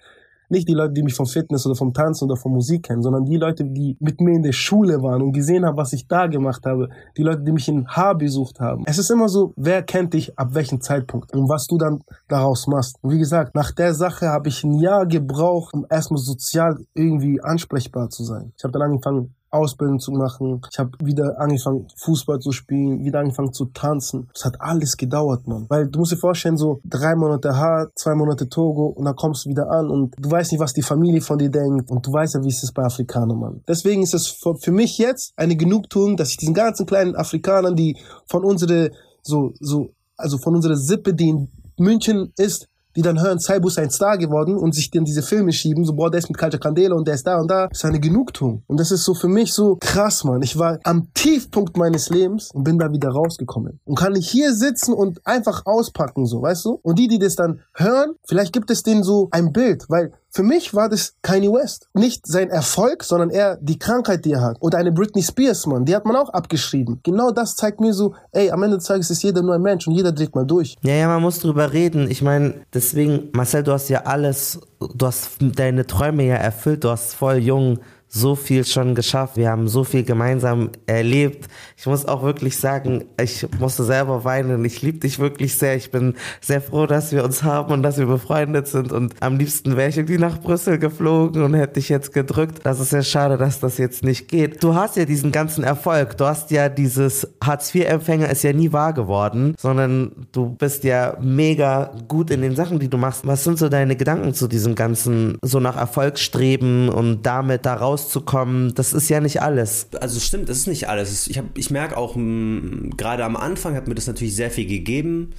Nicht 0.54 0.68
die 0.68 0.74
Leute, 0.74 0.92
die 0.92 1.02
mich 1.02 1.14
vom 1.14 1.26
Fitness 1.26 1.66
oder 1.66 1.74
vom 1.74 1.92
Tanzen 1.92 2.26
oder 2.26 2.36
von 2.36 2.52
Musik 2.52 2.84
kennen, 2.84 3.02
sondern 3.02 3.24
die 3.24 3.38
Leute, 3.38 3.64
die 3.64 3.96
mit 3.98 4.20
mir 4.20 4.36
in 4.36 4.44
der 4.44 4.52
Schule 4.52 5.02
waren 5.02 5.20
und 5.20 5.32
gesehen 5.32 5.66
haben, 5.66 5.76
was 5.76 5.92
ich 5.92 6.06
da 6.06 6.28
gemacht 6.28 6.64
habe. 6.64 6.90
Die 7.16 7.24
Leute, 7.24 7.42
die 7.42 7.50
mich 7.50 7.66
in 7.66 7.88
Haar 7.88 8.14
besucht 8.14 8.60
haben. 8.60 8.84
Es 8.86 8.98
ist 8.98 9.10
immer 9.10 9.28
so, 9.28 9.52
wer 9.56 9.82
kennt 9.82 10.14
dich 10.14 10.38
ab 10.38 10.54
welchem 10.54 10.80
Zeitpunkt 10.80 11.34
und 11.34 11.48
was 11.48 11.66
du 11.66 11.76
dann 11.76 12.04
daraus 12.28 12.68
machst. 12.68 12.98
Und 13.02 13.10
wie 13.10 13.18
gesagt, 13.18 13.56
nach 13.56 13.72
der 13.72 13.94
Sache 13.94 14.28
habe 14.28 14.48
ich 14.48 14.62
ein 14.62 14.74
Jahr 14.74 15.06
gebraucht, 15.06 15.74
um 15.74 15.86
erstmal 15.90 16.20
sozial 16.20 16.78
irgendwie 16.94 17.40
ansprechbar 17.40 18.10
zu 18.10 18.22
sein. 18.22 18.52
Ich 18.56 18.62
habe 18.62 18.70
dann 18.70 18.82
angefangen, 18.82 19.34
Ausbildung 19.54 20.00
zu 20.00 20.12
machen. 20.12 20.60
Ich 20.70 20.78
habe 20.78 20.90
wieder 21.02 21.40
angefangen, 21.40 21.86
Fußball 21.96 22.40
zu 22.40 22.52
spielen, 22.52 23.04
wieder 23.04 23.20
angefangen 23.20 23.52
zu 23.52 23.66
tanzen. 23.66 24.28
Das 24.32 24.44
hat 24.44 24.60
alles 24.60 24.96
gedauert, 24.96 25.46
Mann. 25.46 25.66
Weil 25.68 25.88
du 25.88 26.00
musst 26.00 26.12
dir 26.12 26.16
vorstellen, 26.16 26.56
so 26.56 26.80
drei 26.84 27.14
Monate 27.14 27.56
hart, 27.56 27.92
zwei 27.96 28.14
Monate 28.14 28.48
Togo 28.48 28.86
und 28.86 29.04
dann 29.04 29.16
kommst 29.16 29.46
du 29.46 29.50
wieder 29.50 29.70
an 29.70 29.88
und 29.88 30.14
du 30.18 30.30
weißt 30.30 30.52
nicht, 30.52 30.60
was 30.60 30.72
die 30.72 30.82
Familie 30.82 31.20
von 31.20 31.38
dir 31.38 31.50
denkt 31.50 31.90
und 31.90 32.06
du 32.06 32.12
weißt 32.12 32.34
ja, 32.34 32.42
wie 32.42 32.48
es 32.48 32.62
ist 32.62 32.72
bei 32.72 32.84
Afrikanern, 32.84 33.38
Mann. 33.38 33.60
Deswegen 33.68 34.02
ist 34.02 34.14
es 34.14 34.26
für, 34.28 34.72
mich 34.72 34.98
jetzt 34.98 35.32
eine 35.36 35.56
Genugtuung, 35.56 36.16
dass 36.16 36.30
ich 36.30 36.36
diesen 36.36 36.54
ganzen 36.54 36.86
kleinen 36.86 37.14
Afrikanern, 37.14 37.76
die 37.76 37.96
von 38.26 38.44
unserer, 38.44 38.90
so, 39.22 39.52
so, 39.60 39.90
also 40.16 40.38
von 40.38 40.54
unserer 40.56 40.76
Sippe, 40.76 41.14
die 41.14 41.28
in 41.28 41.48
München 41.78 42.32
ist, 42.36 42.68
die 42.96 43.02
dann 43.02 43.20
hören, 43.20 43.38
Saibu 43.38 43.68
ist 43.68 43.78
ein 43.78 43.90
Star 43.90 44.18
geworden 44.18 44.56
und 44.56 44.74
sich 44.74 44.90
dann 44.90 45.04
diese 45.04 45.22
Filme 45.22 45.52
schieben, 45.52 45.84
so, 45.84 45.94
boah, 45.94 46.10
der 46.10 46.18
ist 46.18 46.28
mit 46.28 46.38
Culture 46.38 46.60
Candela 46.60 46.94
und 46.94 47.06
der 47.06 47.14
ist 47.14 47.26
da 47.26 47.40
und 47.40 47.50
da, 47.50 47.68
das 47.68 47.78
ist 47.78 47.84
eine 47.84 48.00
Genugtuung. 48.00 48.62
Und 48.66 48.78
das 48.78 48.90
ist 48.90 49.04
so 49.04 49.14
für 49.14 49.28
mich 49.28 49.52
so 49.52 49.76
krass, 49.80 50.24
Mann. 50.24 50.42
Ich 50.42 50.58
war 50.58 50.78
am 50.84 51.12
Tiefpunkt 51.14 51.76
meines 51.76 52.10
Lebens 52.10 52.50
und 52.52 52.64
bin 52.64 52.78
da 52.78 52.92
wieder 52.92 53.10
rausgekommen. 53.10 53.80
Und 53.84 53.98
kann 53.98 54.14
ich 54.14 54.28
hier 54.28 54.54
sitzen 54.54 54.92
und 54.92 55.26
einfach 55.26 55.62
auspacken, 55.64 56.26
so, 56.26 56.42
weißt 56.42 56.64
du? 56.64 56.78
Und 56.82 56.98
die, 56.98 57.08
die 57.08 57.18
das 57.18 57.36
dann 57.36 57.60
hören, 57.74 58.14
vielleicht 58.26 58.52
gibt 58.52 58.70
es 58.70 58.82
denen 58.82 59.02
so 59.02 59.28
ein 59.30 59.52
Bild, 59.52 59.84
weil 59.88 60.12
für 60.34 60.42
mich 60.42 60.74
war 60.74 60.88
das 60.88 61.14
Kanye 61.22 61.48
West. 61.52 61.88
Nicht 61.94 62.26
sein 62.26 62.50
Erfolg, 62.50 63.04
sondern 63.04 63.30
eher 63.30 63.56
die 63.60 63.78
Krankheit, 63.78 64.24
die 64.24 64.32
er 64.32 64.40
hat. 64.40 64.56
Oder 64.58 64.78
eine 64.78 64.90
Britney 64.90 65.22
Spears, 65.22 65.64
Mann. 65.66 65.84
Die 65.84 65.94
hat 65.94 66.06
man 66.06 66.16
auch 66.16 66.28
abgeschrieben. 66.30 66.98
Genau 67.04 67.30
das 67.30 67.54
zeigt 67.54 67.80
mir 67.80 67.94
so, 67.94 68.16
ey, 68.32 68.50
am 68.50 68.64
Ende 68.64 68.78
des 68.78 68.86
Tages 68.86 69.10
ist 69.10 69.22
jeder 69.22 69.42
nur 69.42 69.54
ein 69.54 69.62
Mensch 69.62 69.86
und 69.86 69.94
jeder 69.94 70.10
dreht 70.10 70.34
mal 70.34 70.44
durch. 70.44 70.74
Ja, 70.82 70.94
ja, 70.94 71.06
man 71.06 71.22
muss 71.22 71.38
drüber 71.38 71.72
reden. 71.72 72.10
Ich 72.10 72.20
meine, 72.20 72.62
deswegen, 72.72 73.30
Marcel, 73.32 73.62
du 73.62 73.70
hast 73.70 73.88
ja 73.88 74.02
alles, 74.06 74.58
du 74.80 75.06
hast 75.06 75.36
deine 75.38 75.86
Träume 75.86 76.24
ja 76.24 76.34
erfüllt, 76.34 76.82
du 76.82 76.90
hast 76.90 77.14
voll 77.14 77.36
jung 77.36 77.78
so 78.14 78.36
viel 78.36 78.64
schon 78.64 78.94
geschafft. 78.94 79.36
Wir 79.36 79.50
haben 79.50 79.66
so 79.66 79.82
viel 79.82 80.04
gemeinsam 80.04 80.70
erlebt. 80.86 81.48
Ich 81.76 81.86
muss 81.86 82.06
auch 82.06 82.22
wirklich 82.22 82.56
sagen, 82.56 83.04
ich 83.20 83.46
musste 83.58 83.82
selber 83.82 84.24
weinen. 84.24 84.64
Ich 84.64 84.82
liebe 84.82 84.98
dich 84.98 85.18
wirklich 85.18 85.56
sehr. 85.56 85.74
Ich 85.74 85.90
bin 85.90 86.14
sehr 86.40 86.60
froh, 86.60 86.86
dass 86.86 87.10
wir 87.10 87.24
uns 87.24 87.42
haben 87.42 87.72
und 87.72 87.82
dass 87.82 87.98
wir 87.98 88.06
befreundet 88.06 88.68
sind. 88.68 88.92
Und 88.92 89.14
am 89.20 89.36
liebsten 89.36 89.76
wäre 89.76 89.88
ich 89.88 89.96
irgendwie 89.96 90.18
nach 90.18 90.40
Brüssel 90.40 90.78
geflogen 90.78 91.42
und 91.42 91.54
hätte 91.54 91.74
dich 91.74 91.88
jetzt 91.88 92.12
gedrückt. 92.12 92.60
Das 92.62 92.78
ist 92.78 92.92
ja 92.92 93.02
schade, 93.02 93.36
dass 93.36 93.58
das 93.58 93.78
jetzt 93.78 94.04
nicht 94.04 94.28
geht. 94.28 94.62
Du 94.62 94.76
hast 94.76 94.96
ja 94.96 95.06
diesen 95.06 95.32
ganzen 95.32 95.64
Erfolg. 95.64 96.16
Du 96.16 96.24
hast 96.24 96.52
ja 96.52 96.68
dieses 96.68 97.26
Hartz-IV-Empfänger 97.42 98.30
ist 98.30 98.44
ja 98.44 98.52
nie 98.52 98.72
wahr 98.72 98.92
geworden, 98.92 99.56
sondern 99.58 100.12
du 100.30 100.50
bist 100.50 100.84
ja 100.84 101.16
mega 101.20 101.90
gut 102.06 102.30
in 102.30 102.42
den 102.42 102.54
Sachen, 102.54 102.78
die 102.78 102.88
du 102.88 102.96
machst. 102.96 103.26
Was 103.26 103.42
sind 103.42 103.58
so 103.58 103.68
deine 103.68 103.96
Gedanken 103.96 104.34
zu 104.34 104.46
diesem 104.46 104.76
ganzen, 104.76 105.36
so 105.42 105.58
nach 105.58 105.76
Erfolg 105.76 106.20
streben 106.20 106.88
und 106.88 107.26
damit 107.26 107.66
da 107.66 107.74
rauszukommen? 108.04 108.74
Das 108.74 108.92
ist 108.92 109.08
ja 109.08 109.20
nicht 109.20 109.42
alles. 109.42 109.88
Also 110.00 110.20
stimmt, 110.20 110.48
das 110.48 110.58
ist 110.58 110.66
nicht 110.68 110.88
alles. 110.88 111.26
Ich, 111.28 111.38
hab- 111.38 111.56
ich 111.56 111.70
merke 111.70 111.96
auch, 111.96 112.14
gerade 112.14 113.24
am 113.24 113.36
Anfang 113.36 113.74
hat 113.74 113.88
mir 113.88 113.94
das 113.94 114.06
natürlich 114.06 114.36
sehr 114.36 114.50
viel 114.50 114.66
gegeben, 114.66 115.32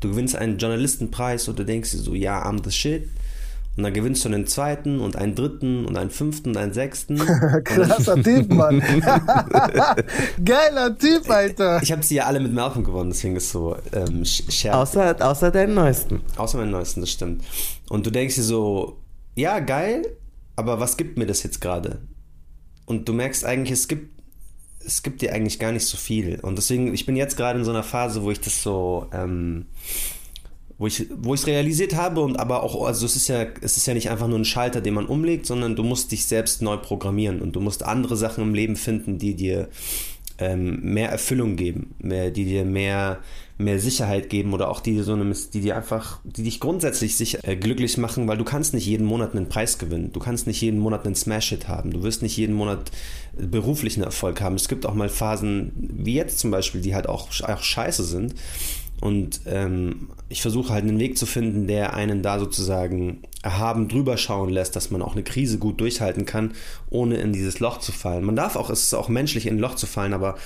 Du 0.00 0.10
gewinnst 0.10 0.36
einen 0.36 0.58
Journalistenpreis 0.58 1.48
und 1.48 1.58
du 1.58 1.64
denkst 1.64 1.90
dir 1.90 1.98
so, 1.98 2.14
ja, 2.14 2.40
I'm 2.48 2.62
the 2.62 2.70
shit. 2.70 3.08
Und 3.76 3.82
dann 3.82 3.92
gewinnst 3.92 4.24
du 4.24 4.28
einen 4.28 4.46
zweiten 4.46 5.00
und 5.00 5.16
einen 5.16 5.34
dritten 5.34 5.86
und 5.86 5.96
einen 5.96 6.10
fünften 6.10 6.50
und 6.50 6.56
einen 6.56 6.72
sechsten. 6.72 7.16
Krasser 7.64 8.22
Typ, 8.22 8.48
Mann. 8.52 8.80
Geiler 10.44 10.96
Typ, 10.96 11.28
Alter. 11.28 11.80
Ich 11.82 11.90
habe 11.92 12.02
sie 12.04 12.16
ja 12.16 12.26
alle 12.26 12.40
mit 12.40 12.52
Malcolm 12.52 12.84
gewonnen, 12.84 13.10
deswegen 13.10 13.36
ist 13.36 13.50
so 13.50 13.76
ähm, 13.92 14.24
Scherz. 14.24 14.74
Außer, 14.74 15.16
außer 15.20 15.50
deinen 15.50 15.74
neuesten. 15.74 16.20
Außer 16.36 16.58
meinen 16.58 16.70
neuesten, 16.70 17.00
das 17.00 17.10
stimmt. 17.10 17.42
Und 17.88 18.06
du 18.06 18.10
denkst 18.10 18.36
dir 18.36 18.42
so, 18.42 18.98
ja, 19.34 19.58
geil, 19.60 20.02
aber 20.58 20.80
was 20.80 20.96
gibt 20.96 21.16
mir 21.16 21.26
das 21.26 21.44
jetzt 21.44 21.60
gerade? 21.60 22.00
Und 22.84 23.08
du 23.08 23.12
merkst 23.12 23.44
eigentlich, 23.44 23.70
es 23.70 23.86
gibt, 23.86 24.20
es 24.84 25.04
gibt 25.04 25.22
dir 25.22 25.32
eigentlich 25.32 25.60
gar 25.60 25.70
nicht 25.70 25.86
so 25.86 25.96
viel. 25.96 26.40
Und 26.40 26.56
deswegen, 26.56 26.92
ich 26.92 27.06
bin 27.06 27.14
jetzt 27.14 27.36
gerade 27.36 27.60
in 27.60 27.64
so 27.64 27.70
einer 27.70 27.84
Phase, 27.84 28.24
wo 28.24 28.30
ich 28.32 28.40
das 28.40 28.60
so, 28.60 29.06
ähm, 29.12 29.66
wo 30.76 30.88
ich 30.88 31.06
wo 31.16 31.34
ich 31.34 31.42
es 31.42 31.46
realisiert 31.46 31.94
habe 31.94 32.20
und 32.20 32.38
aber 32.38 32.62
auch 32.62 32.84
also 32.86 33.04
es 33.04 33.16
ist 33.16 33.26
ja 33.26 33.46
es 33.60 33.76
ist 33.76 33.86
ja 33.86 33.94
nicht 33.94 34.10
einfach 34.10 34.28
nur 34.28 34.38
ein 34.38 34.44
Schalter, 34.44 34.80
den 34.80 34.94
man 34.94 35.06
umlegt, 35.06 35.44
sondern 35.44 35.74
du 35.74 35.82
musst 35.82 36.12
dich 36.12 36.26
selbst 36.26 36.62
neu 36.62 36.76
programmieren 36.76 37.40
und 37.40 37.56
du 37.56 37.60
musst 37.60 37.84
andere 37.84 38.16
Sachen 38.16 38.44
im 38.44 38.54
Leben 38.54 38.76
finden, 38.76 39.18
die 39.18 39.34
dir 39.34 39.68
ähm, 40.38 40.80
mehr 40.82 41.10
Erfüllung 41.10 41.56
geben, 41.56 41.96
mehr, 41.98 42.30
die 42.30 42.44
dir 42.44 42.64
mehr 42.64 43.18
mehr 43.58 43.80
Sicherheit 43.80 44.30
geben 44.30 44.54
oder 44.54 44.70
auch 44.70 44.80
die 44.80 45.00
so 45.00 45.12
eine, 45.12 45.34
die 45.52 45.60
dir 45.60 45.76
einfach, 45.76 46.20
die 46.22 46.44
dich 46.44 46.60
grundsätzlich 46.60 47.16
sicher, 47.16 47.40
äh, 47.42 47.56
glücklich 47.56 47.98
machen, 47.98 48.28
weil 48.28 48.38
du 48.38 48.44
kannst 48.44 48.72
nicht 48.72 48.86
jeden 48.86 49.06
Monat 49.06 49.34
einen 49.34 49.48
Preis 49.48 49.78
gewinnen, 49.78 50.12
du 50.12 50.20
kannst 50.20 50.46
nicht 50.46 50.60
jeden 50.60 50.78
Monat 50.78 51.04
einen 51.04 51.16
Smash-Hit 51.16 51.66
haben, 51.66 51.90
du 51.90 52.02
wirst 52.04 52.22
nicht 52.22 52.36
jeden 52.36 52.54
Monat 52.54 52.92
beruflichen 53.36 54.02
Erfolg 54.02 54.40
haben. 54.40 54.54
Es 54.54 54.68
gibt 54.68 54.86
auch 54.86 54.94
mal 54.94 55.08
Phasen 55.08 55.72
wie 55.76 56.14
jetzt 56.14 56.38
zum 56.38 56.50
Beispiel, 56.50 56.80
die 56.80 56.94
halt 56.94 57.08
auch, 57.08 57.28
auch 57.42 57.62
scheiße 57.62 58.04
sind. 58.04 58.34
Und 59.00 59.42
ähm, 59.46 60.08
ich 60.28 60.42
versuche 60.42 60.72
halt 60.72 60.84
einen 60.84 60.98
Weg 60.98 61.16
zu 61.16 61.26
finden, 61.26 61.66
der 61.66 61.94
einen 61.94 62.22
da 62.22 62.38
sozusagen 62.38 63.22
erhaben 63.42 63.86
drüber 63.86 64.16
schauen 64.16 64.50
lässt, 64.50 64.74
dass 64.74 64.90
man 64.90 65.00
auch 65.00 65.12
eine 65.12 65.22
Krise 65.22 65.58
gut 65.58 65.80
durchhalten 65.80 66.26
kann, 66.26 66.52
ohne 66.90 67.16
in 67.18 67.32
dieses 67.32 67.60
Loch 67.60 67.78
zu 67.78 67.92
fallen. 67.92 68.24
Man 68.24 68.34
darf 68.34 68.56
auch, 68.56 68.68
es 68.68 68.82
ist 68.82 68.94
auch 68.94 69.08
menschlich, 69.08 69.46
in 69.46 69.56
ein 69.56 69.60
Loch 69.60 69.76
zu 69.76 69.86
fallen, 69.86 70.12
aber 70.12 70.36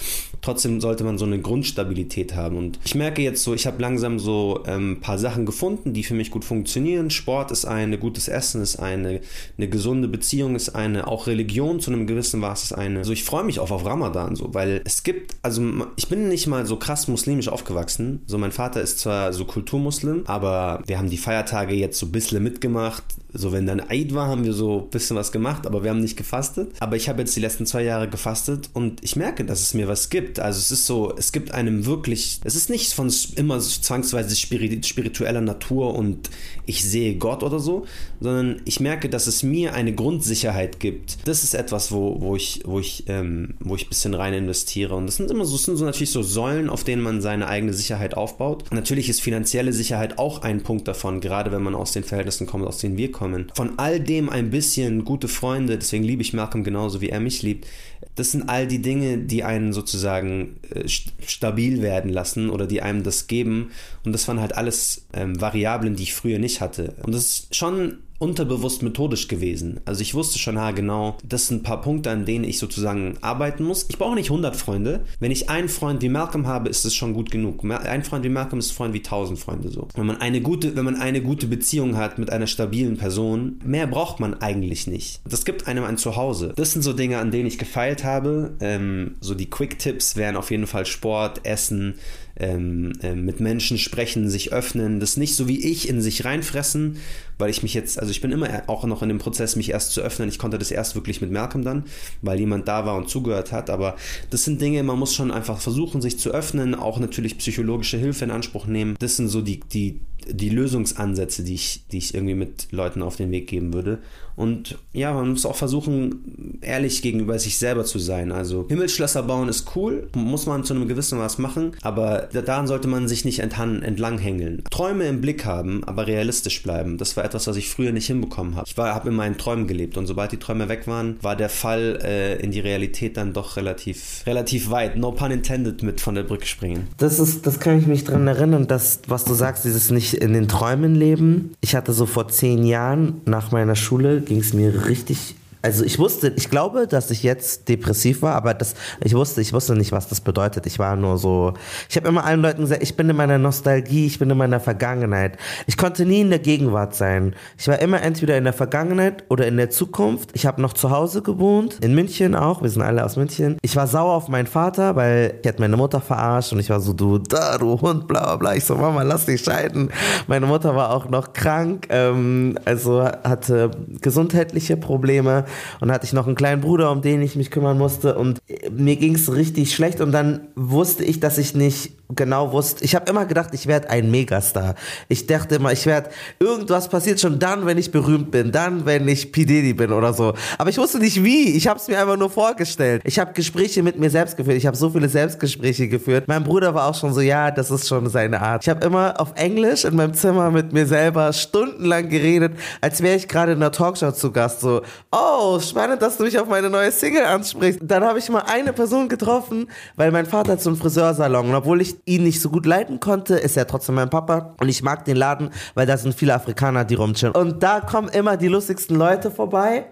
trotzdem 0.42 0.80
sollte 0.80 1.02
man 1.02 1.16
so 1.16 1.24
eine 1.24 1.40
Grundstabilität 1.40 2.34
haben. 2.34 2.56
Und 2.56 2.78
ich 2.84 2.94
merke 2.94 3.22
jetzt 3.22 3.42
so, 3.44 3.54
ich 3.54 3.66
habe 3.66 3.80
langsam 3.80 4.18
so 4.18 4.62
ein 4.64 4.74
ähm, 4.74 5.00
paar 5.00 5.18
Sachen 5.18 5.46
gefunden, 5.46 5.94
die 5.94 6.04
für 6.04 6.14
mich 6.14 6.30
gut 6.30 6.44
funktionieren. 6.44 7.08
Sport 7.08 7.50
ist 7.50 7.64
eine, 7.64 7.96
gutes 7.96 8.28
Essen 8.28 8.60
ist 8.60 8.76
eine, 8.76 9.20
eine 9.56 9.68
gesunde 9.68 10.08
Beziehung 10.08 10.54
ist 10.54 10.70
eine, 10.70 11.06
auch 11.06 11.26
Religion 11.26 11.80
zu 11.80 11.90
einem 11.90 12.06
gewissen 12.06 12.40
Maß 12.40 12.64
ist 12.64 12.72
eine. 12.72 12.98
Also 12.98 13.12
ich 13.12 13.24
freue 13.24 13.44
mich 13.44 13.58
auch 13.58 13.70
auf 13.70 13.86
Ramadan 13.86 14.36
so, 14.36 14.52
weil 14.52 14.82
es 14.84 15.02
gibt, 15.02 15.34
also 15.40 15.62
ich 15.96 16.08
bin 16.08 16.28
nicht 16.28 16.46
mal 16.46 16.66
so 16.66 16.76
krass 16.76 17.08
muslimisch 17.08 17.48
aufgewachsen. 17.48 18.20
So 18.26 18.36
mein 18.36 18.52
Vater 18.52 18.82
ist 18.82 18.98
zwar 18.98 19.32
so 19.32 19.46
Kulturmuslim, 19.46 20.24
aber 20.26 20.82
wir 20.86 20.98
haben 20.98 21.08
die 21.08 21.16
Feiertage 21.16 21.74
jetzt 21.74 21.98
so 21.98 22.06
ein 22.06 22.12
bisschen 22.12 22.42
mitgemacht 22.42 22.81
gemacht. 22.82 23.04
So, 23.34 23.52
wenn 23.52 23.66
dann 23.66 23.80
Eid 23.88 24.14
war, 24.14 24.28
haben 24.28 24.44
wir 24.44 24.52
so 24.52 24.80
ein 24.80 24.90
bisschen 24.90 25.16
was 25.16 25.32
gemacht, 25.32 25.66
aber 25.66 25.82
wir 25.82 25.90
haben 25.90 26.00
nicht 26.00 26.16
gefastet. 26.16 26.72
Aber 26.80 26.96
ich 26.96 27.08
habe 27.08 27.20
jetzt 27.20 27.34
die 27.34 27.40
letzten 27.40 27.64
zwei 27.64 27.82
Jahre 27.82 28.08
gefastet 28.08 28.68
und 28.74 29.02
ich 29.02 29.16
merke, 29.16 29.44
dass 29.44 29.62
es 29.62 29.72
mir 29.72 29.88
was 29.88 30.10
gibt. 30.10 30.38
Also 30.38 30.58
es 30.58 30.70
ist 30.70 30.86
so, 30.86 31.14
es 31.16 31.32
gibt 31.32 31.52
einem 31.52 31.86
wirklich, 31.86 32.40
es 32.44 32.54
ist 32.54 32.68
nicht 32.68 32.92
von 32.92 33.12
immer 33.36 33.58
zwangsweise 33.60 34.36
spiritueller 34.36 35.40
Natur 35.40 35.94
und 35.94 36.28
ich 36.66 36.84
sehe 36.84 37.16
Gott 37.16 37.42
oder 37.42 37.58
so, 37.58 37.86
sondern 38.20 38.60
ich 38.66 38.80
merke, 38.80 39.08
dass 39.08 39.26
es 39.26 39.42
mir 39.42 39.72
eine 39.72 39.94
Grundsicherheit 39.94 40.78
gibt. 40.78 41.26
Das 41.26 41.42
ist 41.42 41.54
etwas, 41.54 41.90
wo, 41.90 42.20
wo 42.20 42.36
ich, 42.36 42.62
wo 42.66 42.80
ich, 42.80 43.04
ähm, 43.08 43.54
wo 43.60 43.74
ich 43.76 43.86
ein 43.86 43.88
bisschen 43.88 44.14
rein 44.14 44.34
investiere. 44.34 44.94
Und 44.94 45.06
das 45.06 45.16
sind 45.16 45.30
immer 45.30 45.46
so, 45.46 45.56
sind 45.56 45.76
so 45.76 45.84
natürlich 45.84 46.10
so 46.10 46.22
Säulen, 46.22 46.68
auf 46.68 46.84
denen 46.84 47.02
man 47.02 47.22
seine 47.22 47.48
eigene 47.48 47.72
Sicherheit 47.72 48.14
aufbaut. 48.14 48.64
Natürlich 48.72 49.08
ist 49.08 49.22
finanzielle 49.22 49.72
Sicherheit 49.72 50.18
auch 50.18 50.42
ein 50.42 50.62
Punkt 50.62 50.86
davon, 50.86 51.20
gerade 51.20 51.50
wenn 51.50 51.62
man 51.62 51.74
aus 51.74 51.92
den 51.92 52.04
Verhältnissen 52.04 52.46
kommt, 52.46 52.66
aus 52.66 52.78
denen 52.78 52.96
wir 52.96 53.10
kommen. 53.10 53.21
Von 53.54 53.78
all 53.78 54.00
dem 54.00 54.28
ein 54.28 54.50
bisschen 54.50 55.04
gute 55.04 55.28
Freunde, 55.28 55.78
deswegen 55.78 56.04
liebe 56.04 56.22
ich 56.22 56.32
Malcolm 56.32 56.64
genauso 56.64 57.00
wie 57.00 57.08
er 57.08 57.20
mich 57.20 57.42
liebt. 57.42 57.66
Das 58.14 58.32
sind 58.32 58.48
all 58.48 58.66
die 58.66 58.82
Dinge, 58.82 59.18
die 59.18 59.44
einen 59.44 59.72
sozusagen 59.72 60.56
äh, 60.74 60.88
stabil 61.26 61.82
werden 61.82 62.10
lassen 62.10 62.50
oder 62.50 62.66
die 62.66 62.82
einem 62.82 63.02
das 63.02 63.26
geben. 63.26 63.70
Und 64.04 64.12
das 64.12 64.28
waren 64.28 64.40
halt 64.40 64.54
alles 64.54 65.06
ähm, 65.14 65.40
Variablen, 65.40 65.96
die 65.96 66.02
ich 66.02 66.14
früher 66.14 66.38
nicht 66.38 66.60
hatte. 66.60 66.94
Und 67.02 67.14
das 67.14 67.24
ist 67.24 67.56
schon 67.56 67.98
unterbewusst 68.22 68.84
methodisch 68.84 69.26
gewesen. 69.26 69.80
Also 69.84 70.00
ich 70.00 70.14
wusste 70.14 70.38
schon 70.38 70.56
ha, 70.56 70.70
genau, 70.70 71.18
das 71.24 71.48
sind 71.48 71.60
ein 71.60 71.62
paar 71.64 71.80
Punkte, 71.80 72.10
an 72.10 72.24
denen 72.24 72.44
ich 72.44 72.58
sozusagen 72.58 73.18
arbeiten 73.20 73.64
muss. 73.64 73.86
Ich 73.88 73.98
brauche 73.98 74.14
nicht 74.14 74.30
100 74.30 74.54
Freunde. 74.54 75.04
Wenn 75.18 75.32
ich 75.32 75.50
einen 75.50 75.68
Freund 75.68 76.02
wie 76.02 76.08
Malcolm 76.08 76.46
habe, 76.46 76.68
ist 76.68 76.84
es 76.84 76.94
schon 76.94 77.14
gut 77.14 77.32
genug. 77.32 77.64
Ein 77.64 78.04
Freund 78.04 78.24
wie 78.24 78.28
Malcolm 78.28 78.60
ist 78.60 78.70
ein 78.70 78.76
Freund 78.76 78.94
wie 78.94 78.98
1000 78.98 79.40
Freunde 79.40 79.70
so. 79.70 79.88
Wenn 79.96 80.06
man 80.06 80.20
eine 80.20 80.40
gute, 80.40 80.76
wenn 80.76 80.84
man 80.84 80.94
eine 80.94 81.20
gute 81.20 81.48
Beziehung 81.48 81.96
hat 81.96 82.18
mit 82.18 82.30
einer 82.30 82.46
stabilen 82.46 82.96
Person, 82.96 83.58
mehr 83.64 83.88
braucht 83.88 84.20
man 84.20 84.34
eigentlich 84.34 84.86
nicht. 84.86 85.20
Das 85.28 85.44
gibt 85.44 85.66
einem 85.66 85.82
ein 85.82 85.98
Zuhause. 85.98 86.52
Das 86.54 86.72
sind 86.72 86.82
so 86.82 86.92
Dinge, 86.92 87.18
an 87.18 87.32
denen 87.32 87.48
ich 87.48 87.58
gefeilt 87.58 88.04
habe. 88.04 88.52
Ähm, 88.60 89.16
so 89.20 89.34
die 89.34 89.50
Quick-Tipps 89.50 90.14
wären 90.14 90.36
auf 90.36 90.52
jeden 90.52 90.68
Fall 90.68 90.86
Sport, 90.86 91.44
Essen, 91.44 91.94
ähm, 92.42 92.92
äh, 93.02 93.14
mit 93.14 93.40
Menschen 93.40 93.78
sprechen, 93.78 94.28
sich 94.28 94.52
öffnen, 94.52 94.98
das 94.98 95.16
nicht 95.16 95.36
so 95.36 95.46
wie 95.46 95.64
ich 95.64 95.88
in 95.88 96.02
sich 96.02 96.24
reinfressen, 96.24 96.96
weil 97.38 97.50
ich 97.50 97.62
mich 97.62 97.72
jetzt, 97.72 97.98
also 98.00 98.10
ich 98.10 98.20
bin 98.20 98.32
immer 98.32 98.64
auch 98.66 98.84
noch 98.84 99.00
in 99.02 99.08
dem 99.08 99.18
Prozess, 99.18 99.54
mich 99.54 99.70
erst 99.70 99.92
zu 99.92 100.00
öffnen. 100.02 100.28
Ich 100.28 100.38
konnte 100.38 100.58
das 100.58 100.72
erst 100.72 100.96
wirklich 100.96 101.20
mit 101.20 101.30
Malcolm 101.30 101.64
dann, 101.64 101.84
weil 102.20 102.40
jemand 102.40 102.66
da 102.66 102.84
war 102.84 102.96
und 102.96 103.08
zugehört 103.08 103.52
hat. 103.52 103.70
Aber 103.70 103.96
das 104.30 104.44
sind 104.44 104.60
Dinge, 104.60 104.82
man 104.82 104.98
muss 104.98 105.14
schon 105.14 105.30
einfach 105.30 105.60
versuchen, 105.60 106.02
sich 106.02 106.18
zu 106.18 106.30
öffnen, 106.32 106.74
auch 106.74 106.98
natürlich 106.98 107.38
psychologische 107.38 107.96
Hilfe 107.96 108.24
in 108.24 108.32
Anspruch 108.32 108.66
nehmen. 108.66 108.96
Das 108.98 109.16
sind 109.16 109.28
so 109.28 109.40
die, 109.40 109.60
die, 109.60 110.00
die 110.28 110.50
Lösungsansätze, 110.50 111.44
die 111.44 111.54
ich, 111.54 111.84
die 111.92 111.98
ich 111.98 112.12
irgendwie 112.14 112.34
mit 112.34 112.72
Leuten 112.72 113.02
auf 113.02 113.16
den 113.16 113.30
Weg 113.30 113.46
geben 113.46 113.72
würde. 113.72 114.00
Und 114.36 114.78
ja, 114.92 115.12
man 115.12 115.30
muss 115.30 115.46
auch 115.46 115.56
versuchen, 115.56 116.58
ehrlich 116.62 117.02
gegenüber 117.02 117.38
sich 117.38 117.58
selber 117.58 117.84
zu 117.84 117.98
sein. 117.98 118.32
Also 118.32 118.66
Himmelsschlösser 118.68 119.22
bauen 119.22 119.48
ist 119.48 119.76
cool, 119.76 120.08
muss 120.14 120.46
man 120.46 120.64
zu 120.64 120.74
einem 120.74 120.88
gewissen 120.88 121.18
Maß 121.18 121.38
machen, 121.38 121.72
aber 121.82 122.28
daran 122.32 122.66
sollte 122.66 122.88
man 122.88 123.08
sich 123.08 123.24
nicht 123.24 123.40
entlanghängeln. 123.40 124.62
Träume 124.70 125.04
im 125.06 125.20
Blick 125.20 125.44
haben, 125.44 125.84
aber 125.84 126.06
realistisch 126.06 126.62
bleiben. 126.62 126.98
Das 126.98 127.16
war 127.16 127.24
etwas, 127.24 127.46
was 127.46 127.56
ich 127.56 127.68
früher 127.68 127.92
nicht 127.92 128.06
hinbekommen 128.06 128.56
habe. 128.56 128.66
Ich 128.68 128.76
habe 128.76 129.08
in 129.08 129.14
meinen 129.14 129.38
Träumen 129.38 129.66
gelebt 129.66 129.96
und 129.96 130.06
sobald 130.06 130.32
die 130.32 130.38
Träume 130.38 130.68
weg 130.68 130.86
waren, 130.86 131.16
war 131.22 131.36
der 131.36 131.48
Fall 131.48 131.98
äh, 132.02 132.40
in 132.42 132.50
die 132.50 132.60
Realität 132.60 133.16
dann 133.16 133.32
doch 133.32 133.56
relativ, 133.56 134.22
relativ 134.26 134.70
weit. 134.70 134.96
No 134.96 135.12
pun 135.12 135.30
intended 135.30 135.82
mit 135.82 136.00
von 136.00 136.14
der 136.14 136.22
Brücke 136.22 136.46
springen. 136.46 136.88
Das 136.98 137.18
ist, 137.18 137.46
das 137.46 137.60
kann 137.60 137.78
ich 137.78 137.86
mich 137.86 138.04
dran 138.04 138.26
erinnern, 138.26 138.66
dass, 138.66 139.00
was 139.06 139.24
du 139.24 139.34
sagst, 139.34 139.64
dieses 139.64 139.90
nicht 139.90 140.14
in 140.14 140.32
den 140.32 140.48
Träumen 140.48 140.94
leben. 140.94 141.54
Ich 141.60 141.74
hatte 141.74 141.92
so 141.92 142.06
vor 142.06 142.28
zehn 142.28 142.64
Jahren 142.64 143.20
nach 143.24 143.52
meiner 143.52 143.76
Schule 143.76 144.21
ging 144.26 144.40
es 144.40 144.52
mir 144.52 144.86
richtig 144.86 145.34
also 145.62 145.84
ich 145.84 145.98
wusste, 145.98 146.32
ich 146.36 146.50
glaube, 146.50 146.88
dass 146.88 147.10
ich 147.10 147.22
jetzt 147.22 147.68
depressiv 147.68 148.22
war, 148.22 148.34
aber 148.34 148.52
das, 148.52 148.74
ich 149.02 149.14
wusste, 149.14 149.40
ich 149.40 149.52
wusste 149.52 149.74
nicht, 149.74 149.92
was 149.92 150.08
das 150.08 150.20
bedeutet. 150.20 150.66
Ich 150.66 150.80
war 150.80 150.96
nur 150.96 151.18
so, 151.18 151.54
ich 151.88 151.96
habe 151.96 152.08
immer 152.08 152.24
allen 152.24 152.42
Leuten 152.42 152.62
gesagt, 152.62 152.82
ich 152.82 152.96
bin 152.96 153.08
in 153.08 153.16
meiner 153.16 153.38
Nostalgie, 153.38 154.06
ich 154.06 154.18
bin 154.18 154.28
in 154.28 154.36
meiner 154.36 154.58
Vergangenheit. 154.58 155.38
Ich 155.66 155.76
konnte 155.76 156.04
nie 156.04 156.22
in 156.22 156.30
der 156.30 156.40
Gegenwart 156.40 156.96
sein. 156.96 157.36
Ich 157.56 157.68
war 157.68 157.78
immer 157.78 158.02
entweder 158.02 158.36
in 158.36 158.44
der 158.44 158.52
Vergangenheit 158.52 159.24
oder 159.28 159.46
in 159.46 159.56
der 159.56 159.70
Zukunft. 159.70 160.30
Ich 160.34 160.46
habe 160.46 160.60
noch 160.60 160.72
zu 160.72 160.90
Hause 160.90 161.22
gewohnt, 161.22 161.78
in 161.80 161.94
München 161.94 162.34
auch, 162.34 162.62
wir 162.62 162.70
sind 162.70 162.82
alle 162.82 163.04
aus 163.04 163.16
München. 163.16 163.56
Ich 163.62 163.76
war 163.76 163.86
sauer 163.86 164.14
auf 164.14 164.28
meinen 164.28 164.48
Vater, 164.48 164.96
weil 164.96 165.38
ich 165.42 165.48
hat 165.48 165.60
meine 165.60 165.76
Mutter 165.76 166.00
verarscht 166.00 166.52
und 166.52 166.58
ich 166.58 166.70
war 166.70 166.80
so, 166.80 166.92
du 166.92 167.18
da, 167.18 167.56
du 167.56 167.80
Hund, 167.80 168.08
bla 168.08 168.22
bla 168.24 168.36
bla. 168.36 168.54
Ich 168.56 168.64
so, 168.64 168.74
Mama, 168.74 169.02
lass 169.02 169.26
dich 169.26 169.42
scheiden. 169.42 169.90
Meine 170.26 170.46
Mutter 170.46 170.74
war 170.74 170.90
auch 170.90 171.08
noch 171.08 171.32
krank, 171.32 171.86
ähm, 171.90 172.58
also 172.64 173.04
hatte 173.04 173.70
gesundheitliche 174.00 174.76
Probleme 174.76 175.44
und 175.80 175.90
hatte 175.92 176.06
ich 176.06 176.12
noch 176.12 176.26
einen 176.26 176.36
kleinen 176.36 176.60
Bruder, 176.60 176.90
um 176.90 177.02
den 177.02 177.22
ich 177.22 177.36
mich 177.36 177.50
kümmern 177.50 177.78
musste 177.78 178.16
und 178.16 178.40
mir 178.70 178.96
ging 178.96 179.14
es 179.14 179.32
richtig 179.32 179.74
schlecht 179.74 180.00
und 180.00 180.12
dann 180.12 180.48
wusste 180.54 181.04
ich, 181.04 181.20
dass 181.20 181.38
ich 181.38 181.54
nicht 181.54 181.92
genau 182.14 182.52
wusste. 182.52 182.84
Ich 182.84 182.94
habe 182.94 183.10
immer 183.10 183.26
gedacht, 183.26 183.50
ich 183.52 183.66
werde 183.66 183.90
ein 183.90 184.10
Megastar. 184.10 184.74
Ich 185.08 185.26
dachte 185.26 185.56
immer, 185.56 185.72
ich 185.72 185.86
werde 185.86 186.10
irgendwas 186.38 186.88
passiert 186.88 187.20
schon 187.20 187.38
dann, 187.38 187.66
wenn 187.66 187.78
ich 187.78 187.90
berühmt 187.90 188.30
bin, 188.30 188.52
dann, 188.52 188.84
wenn 188.86 189.08
ich 189.08 189.32
P 189.32 189.44
Diddy 189.44 189.74
bin 189.74 189.92
oder 189.92 190.12
so. 190.12 190.34
Aber 190.58 190.70
ich 190.70 190.78
wusste 190.78 190.98
nicht 190.98 191.22
wie. 191.24 191.56
Ich 191.56 191.66
habe 191.66 191.78
es 191.78 191.88
mir 191.88 192.00
einfach 192.00 192.16
nur 192.16 192.30
vorgestellt. 192.30 193.02
Ich 193.04 193.18
habe 193.18 193.32
Gespräche 193.32 193.82
mit 193.82 193.98
mir 193.98 194.10
selbst 194.10 194.36
geführt. 194.36 194.56
Ich 194.56 194.66
habe 194.66 194.76
so 194.76 194.90
viele 194.90 195.08
Selbstgespräche 195.08 195.88
geführt. 195.88 196.24
Mein 196.28 196.44
Bruder 196.44 196.74
war 196.74 196.88
auch 196.88 196.94
schon 196.94 197.12
so, 197.12 197.20
ja, 197.20 197.50
das 197.50 197.70
ist 197.70 197.88
schon 197.88 198.08
seine 198.08 198.40
Art. 198.40 198.62
Ich 198.64 198.68
habe 198.68 198.84
immer 198.84 199.20
auf 199.20 199.32
Englisch 199.36 199.84
in 199.84 199.96
meinem 199.96 200.14
Zimmer 200.14 200.50
mit 200.50 200.72
mir 200.72 200.86
selber 200.86 201.32
stundenlang 201.32 202.08
geredet, 202.08 202.52
als 202.80 203.02
wäre 203.02 203.16
ich 203.16 203.28
gerade 203.28 203.52
in 203.52 203.58
einer 203.58 203.72
Talkshow 203.72 204.12
zu 204.12 204.30
Gast. 204.32 204.60
So, 204.60 204.82
oh, 205.10 205.41
spannend, 205.60 206.02
dass 206.02 206.16
du 206.16 206.24
mich 206.24 206.38
auf 206.38 206.48
meine 206.48 206.70
neue 206.70 206.90
Single 206.90 207.24
ansprichst. 207.24 207.80
Dann 207.82 208.04
habe 208.04 208.18
ich 208.18 208.28
mal 208.28 208.44
eine 208.46 208.72
Person 208.72 209.08
getroffen, 209.08 209.68
weil 209.96 210.10
mein 210.10 210.26
Vater 210.26 210.52
hat 210.52 210.62
so 210.62 210.70
einen 210.70 210.78
Friseursalon. 210.78 211.50
Und 211.50 211.54
obwohl 211.54 211.80
ich 211.80 211.96
ihn 212.04 212.24
nicht 212.24 212.40
so 212.40 212.50
gut 212.50 212.66
leiten 212.66 213.00
konnte, 213.00 213.34
ist 213.34 213.56
er 213.56 213.66
trotzdem 213.66 213.94
mein 213.96 214.10
Papa. 214.10 214.54
Und 214.60 214.68
ich 214.68 214.82
mag 214.82 215.04
den 215.04 215.16
Laden, 215.16 215.50
weil 215.74 215.86
da 215.86 215.96
sind 215.96 216.14
viele 216.14 216.34
Afrikaner, 216.34 216.84
die 216.84 216.94
rumchillen. 216.94 217.34
Und 217.34 217.62
da 217.62 217.80
kommen 217.80 218.08
immer 218.08 218.36
die 218.36 218.48
lustigsten 218.48 218.96
Leute 218.96 219.30
vorbei. 219.30 219.86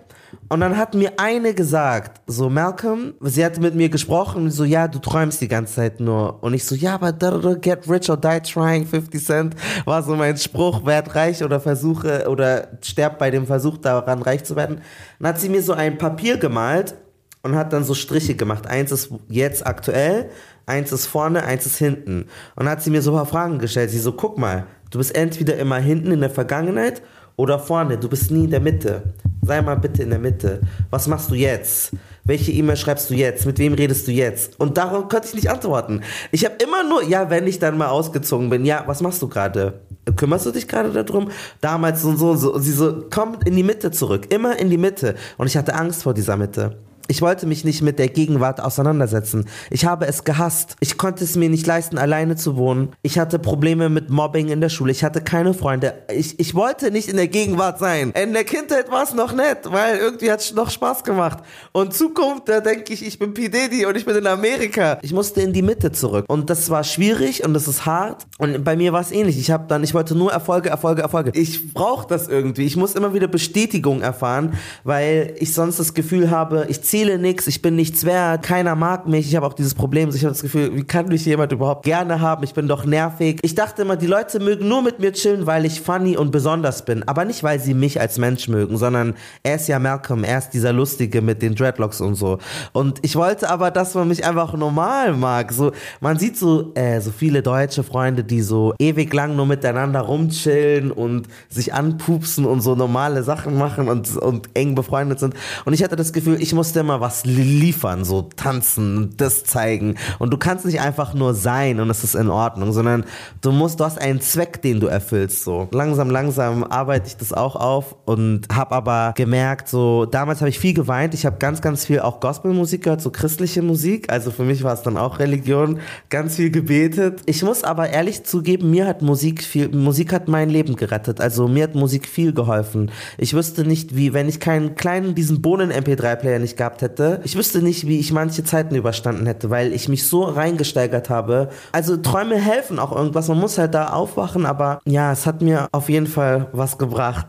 Und 0.48 0.60
dann 0.60 0.76
hat 0.76 0.94
mir 0.94 1.12
eine 1.18 1.54
gesagt, 1.54 2.20
so 2.26 2.50
Malcolm, 2.50 3.14
sie 3.20 3.44
hatte 3.44 3.60
mit 3.60 3.74
mir 3.74 3.88
gesprochen, 3.88 4.50
so 4.50 4.64
ja, 4.64 4.88
du 4.88 4.98
träumst 4.98 5.40
die 5.40 5.48
ganze 5.48 5.74
Zeit 5.74 6.00
nur. 6.00 6.42
Und 6.42 6.54
ich 6.54 6.64
so, 6.64 6.74
ja, 6.74 6.94
aber 6.94 7.12
get 7.12 7.88
rich 7.88 8.10
or 8.10 8.16
die 8.16 8.40
trying, 8.40 8.86
50 8.86 9.24
Cent 9.24 9.56
war 9.84 10.02
so 10.02 10.16
mein 10.16 10.36
Spruch, 10.36 10.84
werd 10.84 11.14
reich 11.14 11.42
oder 11.42 11.60
versuche 11.60 12.28
oder 12.28 12.68
sterb 12.82 13.18
bei 13.18 13.30
dem 13.30 13.46
Versuch 13.46 13.78
daran 13.78 14.22
reich 14.22 14.44
zu 14.44 14.56
werden. 14.56 14.80
Dann 15.18 15.28
hat 15.28 15.40
sie 15.40 15.48
mir 15.48 15.62
so 15.62 15.72
ein 15.72 15.98
Papier 15.98 16.36
gemalt 16.36 16.94
und 17.42 17.54
hat 17.54 17.72
dann 17.72 17.84
so 17.84 17.94
Striche 17.94 18.34
gemacht. 18.34 18.66
Eins 18.66 18.92
ist 18.92 19.10
jetzt 19.28 19.66
aktuell, 19.66 20.30
eins 20.66 20.92
ist 20.92 21.06
vorne, 21.06 21.44
eins 21.44 21.66
ist 21.66 21.76
hinten. 21.76 22.22
Und 22.56 22.64
dann 22.64 22.70
hat 22.70 22.82
sie 22.82 22.90
mir 22.90 23.02
so 23.02 23.12
ein 23.12 23.16
paar 23.16 23.26
Fragen 23.26 23.58
gestellt. 23.58 23.90
Sie 23.90 23.98
so, 23.98 24.12
guck 24.12 24.38
mal, 24.38 24.66
du 24.90 24.98
bist 24.98 25.14
entweder 25.14 25.56
immer 25.56 25.78
hinten 25.78 26.12
in 26.12 26.20
der 26.20 26.30
Vergangenheit 26.30 27.02
oder 27.36 27.58
vorne, 27.58 27.96
du 27.96 28.08
bist 28.08 28.30
nie 28.30 28.44
in 28.44 28.50
der 28.50 28.60
Mitte. 28.60 29.14
Sei 29.50 29.62
mal 29.62 29.74
bitte 29.74 30.04
in 30.04 30.10
der 30.10 30.20
Mitte. 30.20 30.60
Was 30.90 31.08
machst 31.08 31.28
du 31.28 31.34
jetzt? 31.34 31.90
Welche 32.22 32.52
E-Mail 32.52 32.76
schreibst 32.76 33.10
du 33.10 33.14
jetzt? 33.14 33.46
Mit 33.46 33.58
wem 33.58 33.72
redest 33.72 34.06
du 34.06 34.12
jetzt? 34.12 34.60
Und 34.60 34.78
darauf 34.78 35.08
konnte 35.08 35.26
ich 35.26 35.34
nicht 35.34 35.50
antworten. 35.50 36.02
Ich 36.30 36.44
habe 36.44 36.54
immer 36.62 36.84
nur, 36.84 37.02
ja, 37.02 37.30
wenn 37.30 37.48
ich 37.48 37.58
dann 37.58 37.76
mal 37.76 37.88
ausgezogen 37.88 38.48
bin, 38.48 38.64
ja, 38.64 38.84
was 38.86 39.00
machst 39.00 39.20
du 39.22 39.26
gerade? 39.26 39.80
Kümmerst 40.14 40.46
du 40.46 40.52
dich 40.52 40.68
gerade 40.68 40.92
darum? 40.92 41.32
Damals 41.60 42.04
und 42.04 42.16
so 42.16 42.30
und 42.30 42.38
so. 42.38 42.54
Und 42.54 42.62
sie 42.62 42.70
so, 42.70 43.06
komm 43.10 43.38
in 43.44 43.56
die 43.56 43.64
Mitte 43.64 43.90
zurück. 43.90 44.32
Immer 44.32 44.56
in 44.56 44.70
die 44.70 44.78
Mitte. 44.78 45.16
Und 45.36 45.48
ich 45.48 45.56
hatte 45.56 45.74
Angst 45.74 46.04
vor 46.04 46.14
dieser 46.14 46.36
Mitte. 46.36 46.76
Ich 47.10 47.22
wollte 47.22 47.44
mich 47.44 47.64
nicht 47.64 47.82
mit 47.82 47.98
der 47.98 48.06
Gegenwart 48.06 48.60
auseinandersetzen. 48.60 49.46
Ich 49.68 49.84
habe 49.84 50.06
es 50.06 50.22
gehasst. 50.22 50.76
Ich 50.78 50.96
konnte 50.96 51.24
es 51.24 51.34
mir 51.34 51.48
nicht 51.48 51.66
leisten, 51.66 51.98
alleine 51.98 52.36
zu 52.36 52.56
wohnen. 52.56 52.92
Ich 53.02 53.18
hatte 53.18 53.40
Probleme 53.40 53.88
mit 53.88 54.10
Mobbing 54.10 54.46
in 54.46 54.60
der 54.60 54.68
Schule. 54.68 54.92
Ich 54.92 55.02
hatte 55.02 55.20
keine 55.20 55.52
Freunde. 55.52 56.04
Ich, 56.14 56.38
ich 56.38 56.54
wollte 56.54 56.92
nicht 56.92 57.08
in 57.08 57.16
der 57.16 57.26
Gegenwart 57.26 57.80
sein. 57.80 58.12
In 58.12 58.32
der 58.32 58.44
Kindheit 58.44 58.92
war 58.92 59.02
es 59.02 59.12
noch 59.12 59.32
nett, 59.32 59.58
weil 59.64 59.96
irgendwie 59.96 60.30
hat 60.30 60.38
es 60.38 60.54
noch 60.54 60.70
Spaß 60.70 61.02
gemacht. 61.02 61.38
Und 61.72 61.92
Zukunft, 61.94 62.48
da 62.48 62.60
denke 62.60 62.92
ich, 62.92 63.04
ich 63.04 63.18
bin 63.18 63.34
P. 63.34 63.48
Diddy 63.48 63.86
und 63.86 63.96
ich 63.96 64.04
bin 64.04 64.14
in 64.14 64.28
Amerika. 64.28 65.00
Ich 65.02 65.12
musste 65.12 65.42
in 65.42 65.52
die 65.52 65.62
Mitte 65.62 65.90
zurück. 65.90 66.26
Und 66.28 66.48
das 66.48 66.70
war 66.70 66.84
schwierig 66.84 67.44
und 67.44 67.54
das 67.54 67.66
ist 67.66 67.86
hart. 67.86 68.24
Und 68.38 68.62
bei 68.62 68.76
mir 68.76 68.92
war 68.92 69.00
es 69.00 69.10
ähnlich. 69.10 69.36
Ich 69.36 69.50
habe 69.50 69.64
dann, 69.66 69.82
ich 69.82 69.94
wollte 69.94 70.14
nur 70.14 70.30
Erfolge, 70.30 70.68
Erfolge, 70.68 71.02
Erfolge. 71.02 71.32
Ich 71.34 71.74
brauche 71.74 72.06
das 72.06 72.28
irgendwie. 72.28 72.66
Ich 72.66 72.76
muss 72.76 72.94
immer 72.94 73.14
wieder 73.14 73.26
Bestätigung 73.26 74.00
erfahren, 74.00 74.56
weil 74.84 75.34
ich 75.40 75.52
sonst 75.52 75.80
das 75.80 75.92
Gefühl 75.92 76.30
habe, 76.30 76.66
ich 76.68 76.82
ziehe 76.82 76.99
spiele 77.00 77.18
nichts, 77.18 77.46
ich 77.46 77.62
bin 77.62 77.76
nichts 77.76 78.04
wert, 78.04 78.42
keiner 78.42 78.76
mag 78.76 79.08
mich. 79.08 79.26
Ich 79.26 79.34
habe 79.34 79.46
auch 79.46 79.54
dieses 79.54 79.74
Problem, 79.74 80.10
ich 80.10 80.22
habe 80.22 80.32
das 80.32 80.42
Gefühl, 80.42 80.76
wie 80.76 80.84
kann 80.84 81.08
mich 81.08 81.24
jemand 81.24 81.50
überhaupt 81.50 81.82
gerne 81.82 82.20
haben? 82.20 82.44
Ich 82.44 82.52
bin 82.52 82.68
doch 82.68 82.84
nervig. 82.84 83.38
Ich 83.40 83.54
dachte 83.54 83.82
immer, 83.82 83.96
die 83.96 84.06
Leute 84.06 84.38
mögen 84.38 84.68
nur 84.68 84.82
mit 84.82 84.98
mir 84.98 85.14
chillen, 85.14 85.46
weil 85.46 85.64
ich 85.64 85.80
funny 85.80 86.18
und 86.18 86.30
besonders 86.30 86.84
bin. 86.84 87.02
Aber 87.08 87.24
nicht, 87.24 87.42
weil 87.42 87.58
sie 87.58 87.72
mich 87.72 87.98
als 87.98 88.18
Mensch 88.18 88.48
mögen, 88.48 88.76
sondern 88.76 89.14
er 89.42 89.54
ist 89.54 89.66
ja 89.66 89.78
Malcolm, 89.78 90.24
er 90.24 90.36
ist 90.36 90.50
dieser 90.50 90.74
Lustige 90.74 91.22
mit 91.22 91.40
den 91.40 91.54
Dreadlocks 91.54 92.02
und 92.02 92.16
so. 92.16 92.36
Und 92.72 92.98
ich 93.00 93.16
wollte 93.16 93.48
aber, 93.48 93.70
dass 93.70 93.94
man 93.94 94.06
mich 94.06 94.26
einfach 94.26 94.52
normal 94.52 95.14
mag. 95.14 95.52
So, 95.52 95.72
man 96.00 96.18
sieht 96.18 96.36
so, 96.36 96.74
äh, 96.74 97.00
so 97.00 97.12
viele 97.12 97.40
deutsche 97.40 97.82
Freunde, 97.82 98.24
die 98.24 98.42
so 98.42 98.74
ewig 98.78 99.14
lang 99.14 99.36
nur 99.36 99.46
miteinander 99.46 100.00
rumchillen 100.00 100.92
und 100.92 101.28
sich 101.48 101.72
anpupsen 101.72 102.44
und 102.44 102.60
so 102.60 102.74
normale 102.74 103.22
Sachen 103.22 103.56
machen 103.56 103.88
und, 103.88 104.14
und 104.18 104.50
eng 104.52 104.74
befreundet 104.74 105.18
sind. 105.18 105.32
Und 105.64 105.72
ich 105.72 105.82
hatte 105.82 105.96
das 105.96 106.12
Gefühl, 106.12 106.42
ich 106.42 106.52
musste 106.52 106.79
immer 106.80 107.00
was 107.00 107.24
liefern, 107.24 108.04
so 108.04 108.22
tanzen 108.22 109.14
das 109.16 109.44
zeigen. 109.44 109.96
Und 110.18 110.32
du 110.32 110.38
kannst 110.38 110.64
nicht 110.64 110.80
einfach 110.80 111.14
nur 111.14 111.34
sein 111.34 111.80
und 111.80 111.90
es 111.90 112.02
ist 112.02 112.14
in 112.14 112.28
Ordnung, 112.28 112.72
sondern 112.72 113.04
du 113.40 113.52
musst, 113.52 113.80
du 113.80 113.84
hast 113.84 114.00
einen 114.00 114.20
Zweck, 114.20 114.62
den 114.62 114.80
du 114.80 114.86
erfüllst. 114.86 115.44
So 115.44 115.68
langsam, 115.70 116.10
langsam 116.10 116.64
arbeite 116.64 117.06
ich 117.06 117.16
das 117.16 117.32
auch 117.32 117.56
auf 117.56 117.96
und 118.04 118.48
habe 118.52 118.74
aber 118.74 119.12
gemerkt, 119.16 119.68
so 119.68 120.06
damals 120.06 120.40
habe 120.40 120.48
ich 120.48 120.58
viel 120.58 120.74
geweint. 120.74 121.14
Ich 121.14 121.26
habe 121.26 121.36
ganz, 121.38 121.60
ganz 121.60 121.84
viel 121.84 122.00
auch 122.00 122.20
Gospelmusik 122.20 122.84
gehört, 122.84 123.02
so 123.02 123.10
christliche 123.10 123.62
Musik. 123.62 124.10
Also 124.10 124.30
für 124.30 124.44
mich 124.44 124.62
war 124.62 124.74
es 124.74 124.82
dann 124.82 124.96
auch 124.96 125.18
Religion, 125.18 125.80
ganz 126.08 126.36
viel 126.36 126.50
gebetet. 126.50 127.20
Ich 127.26 127.42
muss 127.42 127.64
aber 127.64 127.90
ehrlich 127.90 128.24
zugeben, 128.24 128.70
mir 128.70 128.86
hat 128.86 129.02
Musik 129.02 129.42
viel, 129.42 129.68
Musik 129.68 130.12
hat 130.12 130.28
mein 130.28 130.50
Leben 130.50 130.76
gerettet. 130.76 131.20
Also 131.20 131.48
mir 131.48 131.64
hat 131.64 131.74
Musik 131.74 132.08
viel 132.08 132.32
geholfen. 132.32 132.90
Ich 133.18 133.34
wüsste 133.34 133.64
nicht, 133.64 133.96
wie, 133.96 134.12
wenn 134.12 134.28
ich 134.28 134.40
keinen 134.40 134.74
kleinen, 134.74 135.14
diesen 135.14 135.42
Bohnen-MP3-Player 135.42 136.38
nicht 136.38 136.56
gehabt 136.70 136.82
hätte, 136.82 137.20
ich 137.24 137.36
wüsste 137.36 137.62
nicht, 137.62 137.86
wie 137.86 137.98
ich 137.98 138.12
manche 138.12 138.44
Zeiten 138.44 138.74
überstanden 138.74 139.26
hätte, 139.26 139.50
weil 139.50 139.72
ich 139.72 139.88
mich 139.88 140.06
so 140.06 140.22
reingesteigert 140.22 141.10
habe. 141.10 141.50
Also 141.72 141.96
Träume 141.96 142.36
helfen 142.36 142.78
auch 142.78 142.94
irgendwas, 142.94 143.28
man 143.28 143.38
muss 143.38 143.58
halt 143.58 143.74
da 143.74 143.88
aufwachen, 143.88 144.46
aber 144.46 144.80
ja, 144.84 145.12
es 145.12 145.26
hat 145.26 145.42
mir 145.42 145.68
auf 145.72 145.88
jeden 145.88 146.06
Fall 146.06 146.48
was 146.52 146.78
gebracht. 146.78 147.26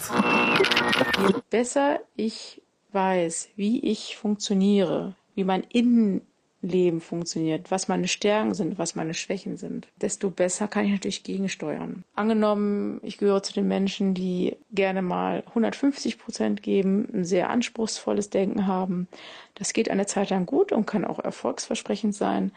Je 1.27 1.33
besser 1.49 1.99
ich 2.15 2.61
weiß, 2.91 3.49
wie 3.55 3.79
ich 3.79 4.17
funktioniere, 4.17 5.15
wie 5.35 5.43
mein 5.43 5.63
Innen 5.71 6.21
Leben 6.61 7.01
funktioniert, 7.01 7.71
was 7.71 7.87
meine 7.87 8.07
Stärken 8.07 8.53
sind, 8.53 8.77
was 8.77 8.95
meine 8.95 9.13
Schwächen 9.13 9.57
sind, 9.57 9.87
desto 9.99 10.29
besser 10.29 10.67
kann 10.67 10.85
ich 10.85 10.91
natürlich 10.91 11.23
gegensteuern. 11.23 12.03
Angenommen, 12.15 12.99
ich 13.03 13.17
gehöre 13.17 13.41
zu 13.41 13.53
den 13.53 13.67
Menschen, 13.67 14.13
die 14.13 14.55
gerne 14.71 15.01
mal 15.01 15.43
150 15.47 16.19
Prozent 16.19 16.61
geben, 16.61 17.07
ein 17.13 17.25
sehr 17.25 17.49
anspruchsvolles 17.49 18.29
Denken 18.29 18.67
haben. 18.67 19.07
Das 19.55 19.73
geht 19.73 19.89
eine 19.89 20.05
Zeit 20.05 20.29
lang 20.29 20.45
gut 20.45 20.71
und 20.71 20.85
kann 20.85 21.05
auch 21.05 21.19
erfolgsversprechend 21.19 22.15
sein. 22.15 22.51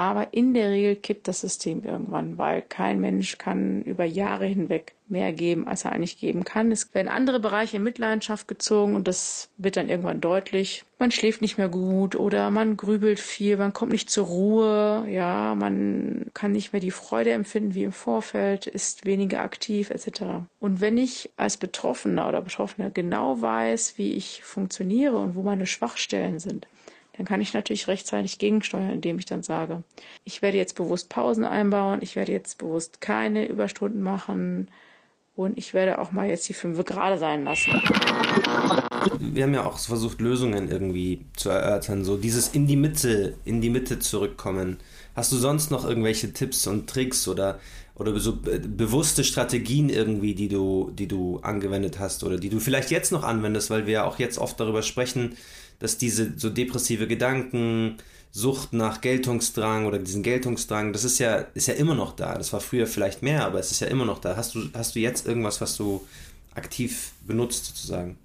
Aber 0.00 0.32
in 0.32 0.54
der 0.54 0.70
Regel 0.70 0.96
kippt 0.96 1.28
das 1.28 1.42
System 1.42 1.84
irgendwann, 1.84 2.38
weil 2.38 2.62
kein 2.62 3.02
Mensch 3.02 3.36
kann 3.36 3.82
über 3.82 4.06
Jahre 4.06 4.46
hinweg 4.46 4.94
mehr 5.08 5.30
geben, 5.34 5.68
als 5.68 5.84
er 5.84 5.92
eigentlich 5.92 6.18
geben 6.18 6.42
kann. 6.42 6.72
Es 6.72 6.94
werden 6.94 7.08
andere 7.08 7.38
Bereiche 7.38 7.76
in 7.76 7.82
Mitleidenschaft 7.82 8.48
gezogen 8.48 8.94
und 8.94 9.06
das 9.06 9.50
wird 9.58 9.76
dann 9.76 9.90
irgendwann 9.90 10.22
deutlich. 10.22 10.84
Man 10.98 11.10
schläft 11.10 11.42
nicht 11.42 11.58
mehr 11.58 11.68
gut 11.68 12.16
oder 12.16 12.50
man 12.50 12.78
grübelt 12.78 13.20
viel, 13.20 13.58
man 13.58 13.74
kommt 13.74 13.92
nicht 13.92 14.08
zur 14.08 14.24
Ruhe, 14.24 15.04
ja, 15.10 15.54
man 15.54 16.30
kann 16.32 16.52
nicht 16.52 16.72
mehr 16.72 16.80
die 16.80 16.92
Freude 16.92 17.32
empfinden 17.32 17.74
wie 17.74 17.84
im 17.84 17.92
Vorfeld, 17.92 18.66
ist 18.66 19.04
weniger 19.04 19.42
aktiv 19.42 19.90
etc. 19.90 20.22
Und 20.60 20.80
wenn 20.80 20.96
ich 20.96 21.28
als 21.36 21.58
Betroffener 21.58 22.26
oder 22.26 22.40
Betroffene 22.40 22.90
genau 22.90 23.42
weiß, 23.42 23.98
wie 23.98 24.14
ich 24.14 24.42
funktioniere 24.44 25.18
und 25.18 25.34
wo 25.34 25.42
meine 25.42 25.66
Schwachstellen 25.66 26.38
sind, 26.38 26.66
dann 27.16 27.26
kann 27.26 27.40
ich 27.40 27.54
natürlich 27.54 27.88
rechtzeitig 27.88 28.38
gegensteuern, 28.38 28.90
indem 28.90 29.18
ich 29.18 29.26
dann 29.26 29.42
sage, 29.42 29.82
ich 30.24 30.42
werde 30.42 30.56
jetzt 30.56 30.74
bewusst 30.74 31.08
Pausen 31.08 31.44
einbauen, 31.44 32.00
ich 32.02 32.16
werde 32.16 32.32
jetzt 32.32 32.58
bewusst 32.58 33.00
keine 33.00 33.46
Überstunden 33.46 34.02
machen 34.02 34.68
und 35.36 35.56
ich 35.58 35.74
werde 35.74 35.98
auch 35.98 36.12
mal 36.12 36.28
jetzt 36.28 36.48
die 36.48 36.54
fünf 36.54 36.84
gerade 36.84 37.18
sein 37.18 37.44
lassen. 37.44 37.72
Wir 39.18 39.44
haben 39.44 39.54
ja 39.54 39.64
auch 39.64 39.78
versucht, 39.78 40.20
Lösungen 40.20 40.70
irgendwie 40.70 41.24
zu 41.36 41.50
erörtern, 41.50 42.04
so 42.04 42.16
dieses 42.16 42.48
in 42.48 42.66
die 42.66 42.76
Mitte, 42.76 43.34
in 43.44 43.60
die 43.60 43.70
Mitte 43.70 43.98
zurückkommen. 43.98 44.78
Hast 45.16 45.32
du 45.32 45.36
sonst 45.36 45.70
noch 45.70 45.84
irgendwelche 45.84 46.32
Tipps 46.32 46.66
und 46.66 46.88
Tricks 46.88 47.26
oder 47.26 47.58
oder 48.00 48.18
so 48.18 48.38
bewusste 48.40 49.24
Strategien 49.24 49.90
irgendwie, 49.90 50.34
die 50.34 50.48
du, 50.48 50.90
die 50.94 51.06
du 51.06 51.38
angewendet 51.42 51.98
hast 51.98 52.24
oder 52.24 52.38
die 52.38 52.48
du 52.48 52.58
vielleicht 52.58 52.90
jetzt 52.90 53.12
noch 53.12 53.24
anwendest, 53.24 53.68
weil 53.68 53.84
wir 53.84 53.92
ja 53.92 54.04
auch 54.04 54.18
jetzt 54.18 54.38
oft 54.38 54.58
darüber 54.58 54.82
sprechen, 54.82 55.36
dass 55.80 55.98
diese 55.98 56.34
so 56.36 56.50
depressive 56.50 57.08
Gedanken, 57.08 57.96
Sucht 58.32 58.72
nach 58.72 59.00
Geltungsdrang 59.00 59.86
oder 59.86 59.98
diesen 59.98 60.22
Geltungsdrang, 60.22 60.92
das 60.92 61.02
ist 61.02 61.18
ja, 61.18 61.46
ist 61.54 61.66
ja 61.66 61.74
immer 61.74 61.96
noch 61.96 62.14
da. 62.14 62.38
Das 62.38 62.52
war 62.52 62.60
früher 62.60 62.86
vielleicht 62.86 63.22
mehr, 63.22 63.44
aber 63.44 63.58
es 63.58 63.72
ist 63.72 63.80
ja 63.80 63.88
immer 63.88 64.04
noch 64.04 64.20
da. 64.20 64.36
Hast 64.36 64.54
du, 64.54 64.68
hast 64.72 64.94
du 64.94 65.00
jetzt 65.00 65.26
irgendwas, 65.26 65.60
was 65.60 65.76
du 65.76 66.06
aktiv 66.54 67.10
benutzt 67.26 67.66
sozusagen? 67.66 68.16